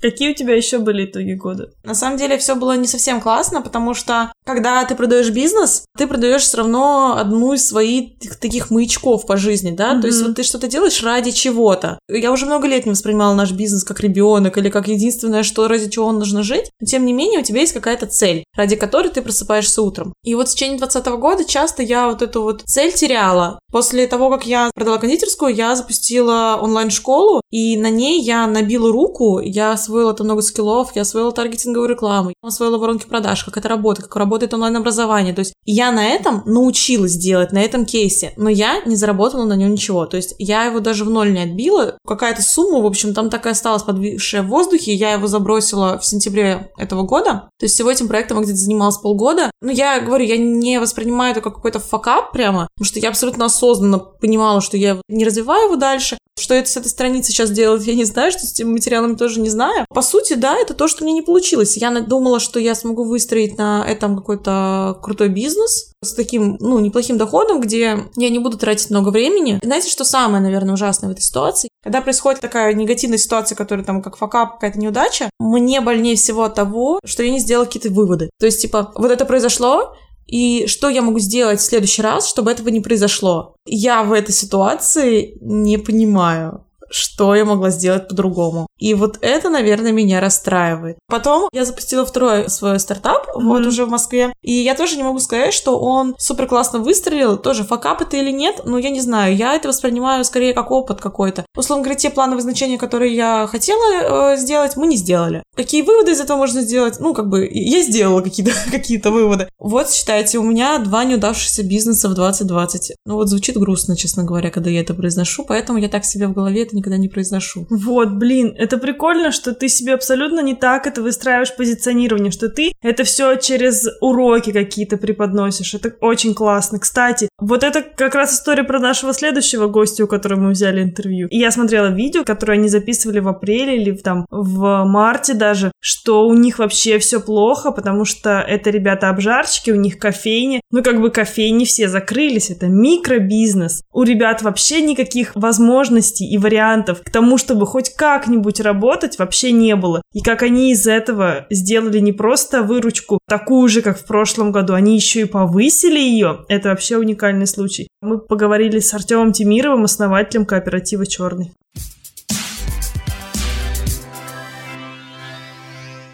Какие 0.00 0.32
у 0.32 0.34
тебя 0.34 0.54
еще 0.54 0.78
были 0.78 1.04
итоги 1.04 1.32
года? 1.32 1.70
На 1.84 1.94
самом 1.94 2.18
деле 2.18 2.38
все 2.38 2.54
было 2.54 2.76
не 2.76 2.86
совсем 2.86 3.20
классно, 3.20 3.62
потому 3.62 3.94
что 3.94 4.32
когда 4.44 4.84
ты 4.84 4.94
продаешь 4.94 5.30
бизнес, 5.30 5.84
ты 5.96 6.06
продаешь 6.06 6.42
все 6.42 6.58
равно 6.58 7.16
одну 7.18 7.52
из 7.54 7.66
своих 7.66 8.18
таких 8.40 8.70
маячков 8.70 9.26
по 9.26 9.36
жизни, 9.36 9.72
да? 9.72 9.94
Mm-hmm. 9.94 10.00
То 10.00 10.06
есть 10.06 10.22
вот 10.22 10.34
ты 10.36 10.42
что-то 10.42 10.68
делаешь 10.68 11.02
ради 11.02 11.30
чего-то. 11.32 11.98
Я 12.08 12.30
уже 12.32 12.46
много 12.46 12.68
лет 12.68 12.86
не 12.86 12.92
воспринимала 12.92 13.34
наш 13.34 13.52
бизнес 13.52 13.84
как 13.84 14.00
ребенок 14.00 14.58
или 14.58 14.70
как 14.70 14.88
единственное, 14.88 15.42
что 15.42 15.66
ради 15.68 15.88
чего 15.90 16.06
он 16.06 16.18
нужно 16.18 16.42
жить. 16.42 16.70
Но 16.80 16.86
тем 16.86 17.04
не 17.04 17.12
менее 17.12 17.40
у 17.40 17.42
тебя 17.42 17.60
есть 17.60 17.72
какая-то 17.72 18.06
цель, 18.06 18.44
ради 18.56 18.76
которой 18.76 19.08
ты 19.08 19.22
просыпаешься 19.22 19.82
утром. 19.82 20.12
И 20.22 20.34
вот 20.34 20.48
в 20.48 20.52
течение 20.52 20.78
2020 20.78 21.20
года 21.20 21.44
часто 21.44 21.82
я 21.82 22.08
вот 22.08 22.22
эту 22.22 22.42
вот 22.42 22.62
цель 22.66 22.92
теряла. 22.92 23.58
После 23.72 24.06
того, 24.06 24.30
как 24.30 24.46
я 24.46 24.70
продала 24.74 24.98
кондитерскую, 24.98 25.54
я 25.54 25.74
запустила 25.74 26.58
онлайн-школу, 26.60 27.40
и 27.50 27.76
на 27.76 27.90
ней 27.90 28.22
я 28.22 28.46
набила 28.46 28.92
руку, 28.92 29.40
я 29.40 29.76
освоила 29.86 30.14
там 30.14 30.26
много 30.26 30.42
скиллов, 30.42 30.94
я 30.94 31.02
освоила 31.02 31.32
таргетинговую 31.32 31.88
рекламу, 31.88 32.30
я 32.30 32.48
освоила 32.48 32.78
воронки 32.78 33.06
продаж, 33.06 33.44
как 33.44 33.56
это 33.56 33.68
работает, 33.68 34.08
как 34.08 34.16
работает 34.16 34.52
онлайн-образование. 34.52 35.32
То 35.32 35.40
есть 35.40 35.54
я 35.64 35.92
на 35.92 36.04
этом 36.04 36.42
научилась 36.44 37.16
делать, 37.16 37.52
на 37.52 37.58
этом 37.62 37.86
кейсе, 37.86 38.32
но 38.36 38.50
я 38.50 38.82
не 38.84 38.96
заработала 38.96 39.44
на 39.44 39.54
нем 39.54 39.72
ничего. 39.72 40.06
То 40.06 40.16
есть 40.16 40.34
я 40.38 40.64
его 40.64 40.80
даже 40.80 41.04
в 41.04 41.10
ноль 41.10 41.32
не 41.32 41.42
отбила. 41.42 41.96
Какая-то 42.06 42.42
сумма, 42.42 42.82
в 42.82 42.86
общем, 42.86 43.14
там 43.14 43.30
такая 43.30 43.52
осталась 43.52 43.84
подвисшая 43.84 44.42
в 44.42 44.48
воздухе, 44.48 44.92
я 44.92 45.12
его 45.12 45.26
забросила 45.26 45.98
в 45.98 46.04
сентябре 46.04 46.72
этого 46.76 47.02
года. 47.02 47.48
То 47.58 47.64
есть 47.64 47.74
всего 47.74 47.90
этим 47.90 48.08
проектом 48.08 48.38
я 48.38 48.44
где-то 48.44 48.58
занималась 48.58 48.98
полгода. 48.98 49.50
Но 49.60 49.70
я 49.70 50.00
говорю, 50.00 50.24
я 50.24 50.36
не 50.36 50.80
воспринимаю 50.80 51.32
это 51.32 51.40
как 51.40 51.56
какой-то 51.56 51.78
факап 51.78 52.32
прямо, 52.32 52.68
потому 52.74 52.86
что 52.86 52.98
я 52.98 53.08
абсолютно 53.08 53.44
осознанно 53.44 53.98
понимала, 53.98 54.60
что 54.60 54.76
я 54.76 55.00
не 55.08 55.24
развиваю 55.24 55.66
его 55.66 55.76
дальше. 55.76 56.18
Что 56.38 56.54
это 56.54 56.68
с 56.68 56.76
этой 56.76 56.88
страницы 56.88 57.32
сейчас 57.32 57.50
делать, 57.50 57.86
я 57.86 57.94
не 57.94 58.04
знаю, 58.04 58.30
что 58.30 58.40
с 58.40 58.52
этими 58.52 58.70
материалами 58.70 59.14
тоже 59.14 59.40
не 59.40 59.48
знаю. 59.48 59.86
По 59.88 60.02
сути, 60.02 60.34
да, 60.34 60.56
это 60.56 60.74
то, 60.74 60.86
что 60.86 61.02
мне 61.02 61.14
не 61.14 61.22
получилось. 61.22 61.76
Я 61.78 61.90
думала, 62.00 62.40
что 62.40 62.60
я 62.60 62.74
смогу 62.74 63.04
выстроить 63.04 63.56
на 63.56 63.84
этом 63.88 64.16
какой-то 64.16 64.98
крутой 65.02 65.30
бизнес 65.30 65.92
с 66.04 66.12
таким, 66.12 66.58
ну, 66.60 66.78
неплохим 66.78 67.16
доходом, 67.16 67.60
где 67.60 67.98
я 68.16 68.28
не 68.28 68.38
буду 68.38 68.58
тратить 68.58 68.90
много 68.90 69.08
времени. 69.08 69.58
И 69.62 69.66
знаете, 69.66 69.90
что 69.90 70.04
самое, 70.04 70.42
наверное, 70.42 70.74
ужасное 70.74 71.08
в 71.08 71.12
этой 71.12 71.22
ситуации? 71.22 71.70
Когда 71.82 72.02
происходит 72.02 72.40
такая 72.40 72.74
негативная 72.74 73.18
ситуация, 73.18 73.56
которая 73.56 73.84
там 73.84 74.02
как 74.02 74.16
факап, 74.16 74.54
какая-то 74.54 74.78
неудача, 74.78 75.30
мне 75.38 75.80
больнее 75.80 76.16
всего 76.16 76.42
от 76.42 76.54
того, 76.54 77.00
что 77.04 77.22
я 77.22 77.30
не 77.30 77.38
сделала 77.38 77.64
какие-то 77.64 77.90
выводы. 77.90 78.28
То 78.38 78.46
есть, 78.46 78.60
типа, 78.60 78.92
вот 78.94 79.10
это 79.10 79.24
произошло, 79.24 79.96
и 80.26 80.66
что 80.66 80.88
я 80.88 81.02
могу 81.02 81.18
сделать 81.18 81.60
в 81.60 81.64
следующий 81.64 82.02
раз, 82.02 82.28
чтобы 82.28 82.50
этого 82.50 82.68
не 82.68 82.80
произошло? 82.80 83.54
Я 83.64 84.02
в 84.02 84.12
этой 84.12 84.32
ситуации 84.32 85.38
не 85.40 85.78
понимаю 85.78 86.65
что 86.90 87.34
я 87.34 87.44
могла 87.44 87.70
сделать 87.70 88.08
по-другому. 88.08 88.66
И 88.78 88.94
вот 88.94 89.18
это, 89.22 89.48
наверное, 89.48 89.92
меня 89.92 90.20
расстраивает. 90.20 90.98
Потом 91.08 91.48
я 91.52 91.64
запустила 91.64 92.04
второй 92.04 92.50
свой 92.50 92.78
стартап, 92.78 93.28
mm-hmm. 93.28 93.42
вот 93.42 93.66
уже 93.66 93.86
в 93.86 93.90
Москве. 93.90 94.32
И 94.42 94.52
я 94.52 94.74
тоже 94.74 94.96
не 94.96 95.02
могу 95.02 95.18
сказать, 95.18 95.54
что 95.54 95.78
он 95.78 96.14
супер 96.18 96.46
классно 96.46 96.80
выстрелил. 96.80 97.38
Тоже 97.38 97.64
факап 97.64 98.02
это 98.02 98.16
или 98.16 98.30
нет, 98.30 98.62
но 98.64 98.78
я 98.78 98.90
не 98.90 99.00
знаю. 99.00 99.34
Я 99.34 99.54
это 99.54 99.68
воспринимаю 99.68 100.24
скорее 100.24 100.52
как 100.52 100.70
опыт 100.70 101.00
какой-то. 101.00 101.46
Условно 101.56 101.84
говоря, 101.84 101.98
те 101.98 102.10
плановые 102.10 102.42
значения, 102.42 102.78
которые 102.78 103.14
я 103.14 103.46
хотела 103.46 104.34
э, 104.34 104.36
сделать, 104.36 104.76
мы 104.76 104.86
не 104.86 104.96
сделали. 104.96 105.42
Какие 105.54 105.82
выводы 105.82 106.12
из 106.12 106.20
этого 106.20 106.36
можно 106.36 106.60
сделать? 106.60 107.00
Ну, 107.00 107.14
как 107.14 107.28
бы, 107.28 107.48
я 107.50 107.82
сделала 107.82 108.20
какие-то 108.20 108.52
какие 108.70 109.00
выводы. 109.08 109.48
Вот, 109.58 109.90
считайте, 109.90 110.38
у 110.38 110.42
меня 110.42 110.78
два 110.78 111.04
неудавшихся 111.04 111.62
бизнеса 111.62 112.08
в 112.08 112.14
2020. 112.14 112.96
Ну, 113.04 113.14
вот 113.14 113.28
звучит 113.28 113.56
грустно, 113.56 113.96
честно 113.96 114.24
говоря, 114.24 114.50
когда 114.50 114.70
я 114.70 114.80
это 114.80 114.94
произношу, 114.94 115.44
поэтому 115.44 115.78
я 115.78 115.88
так 115.88 116.04
себе 116.04 116.26
в 116.26 116.32
голове 116.32 116.62
это 116.62 116.75
никогда 116.76 116.98
не 116.98 117.08
произношу. 117.08 117.66
Вот, 117.70 118.12
блин, 118.12 118.54
это 118.56 118.78
прикольно, 118.78 119.32
что 119.32 119.52
ты 119.54 119.68
себе 119.68 119.94
абсолютно 119.94 120.40
не 120.40 120.54
так 120.54 120.86
это 120.86 121.02
выстраиваешь 121.02 121.54
позиционирование, 121.56 122.30
что 122.30 122.48
ты 122.48 122.72
это 122.82 123.04
все 123.04 123.36
через 123.36 123.88
уроки 124.00 124.52
какие-то 124.52 124.96
преподносишь. 124.96 125.74
Это 125.74 125.94
очень 126.00 126.34
классно. 126.34 126.78
Кстати, 126.78 127.28
вот 127.38 127.64
это 127.64 127.82
как 127.82 128.14
раз 128.14 128.34
история 128.34 128.64
про 128.64 128.78
нашего 128.78 129.12
следующего 129.12 129.66
гостя, 129.66 130.04
у 130.04 130.06
которого 130.06 130.40
мы 130.40 130.50
взяли 130.50 130.82
интервью. 130.82 131.28
И 131.30 131.38
я 131.38 131.50
смотрела 131.50 131.88
видео, 131.88 132.24
которое 132.24 132.54
они 132.54 132.68
записывали 132.68 133.18
в 133.20 133.28
апреле 133.28 133.76
или 133.76 133.92
там 133.96 134.26
в 134.30 134.84
марте 134.84 135.34
даже, 135.34 135.72
что 135.80 136.26
у 136.26 136.34
них 136.34 136.58
вообще 136.58 136.98
все 136.98 137.20
плохо, 137.20 137.72
потому 137.72 138.04
что 138.04 138.40
это 138.40 138.70
ребята-обжарщики, 138.70 139.70
у 139.70 139.76
них 139.76 139.98
кофейни. 139.98 140.60
Ну, 140.70 140.82
как 140.82 141.00
бы 141.00 141.10
кофейни 141.10 141.64
все 141.64 141.88
закрылись, 141.88 142.50
это 142.50 142.66
микробизнес. 142.66 143.82
У 143.92 144.02
ребят 144.02 144.42
вообще 144.42 144.82
никаких 144.82 145.32
возможностей 145.34 146.28
и 146.28 146.38
вариантов 146.38 146.65
вариантов 146.66 147.02
к 147.02 147.10
тому, 147.10 147.38
чтобы 147.38 147.66
хоть 147.66 147.94
как-нибудь 147.94 148.60
работать, 148.60 149.18
вообще 149.18 149.52
не 149.52 149.76
было. 149.76 150.02
И 150.12 150.20
как 150.20 150.42
они 150.42 150.72
из 150.72 150.86
этого 150.86 151.46
сделали 151.50 151.98
не 152.00 152.12
просто 152.12 152.62
выручку 152.62 153.18
такую 153.28 153.68
же, 153.68 153.82
как 153.82 153.98
в 153.98 154.06
прошлом 154.06 154.52
году, 154.52 154.74
они 154.74 154.94
еще 154.94 155.20
и 155.20 155.24
повысили 155.24 156.00
ее, 156.00 156.44
это 156.48 156.70
вообще 156.70 156.96
уникальный 156.96 157.46
случай. 157.46 157.88
Мы 158.00 158.18
поговорили 158.18 158.80
с 158.80 158.92
Артемом 158.94 159.32
Тимировым, 159.32 159.84
основателем 159.84 160.44
кооператива 160.44 161.06
«Черный». 161.06 161.52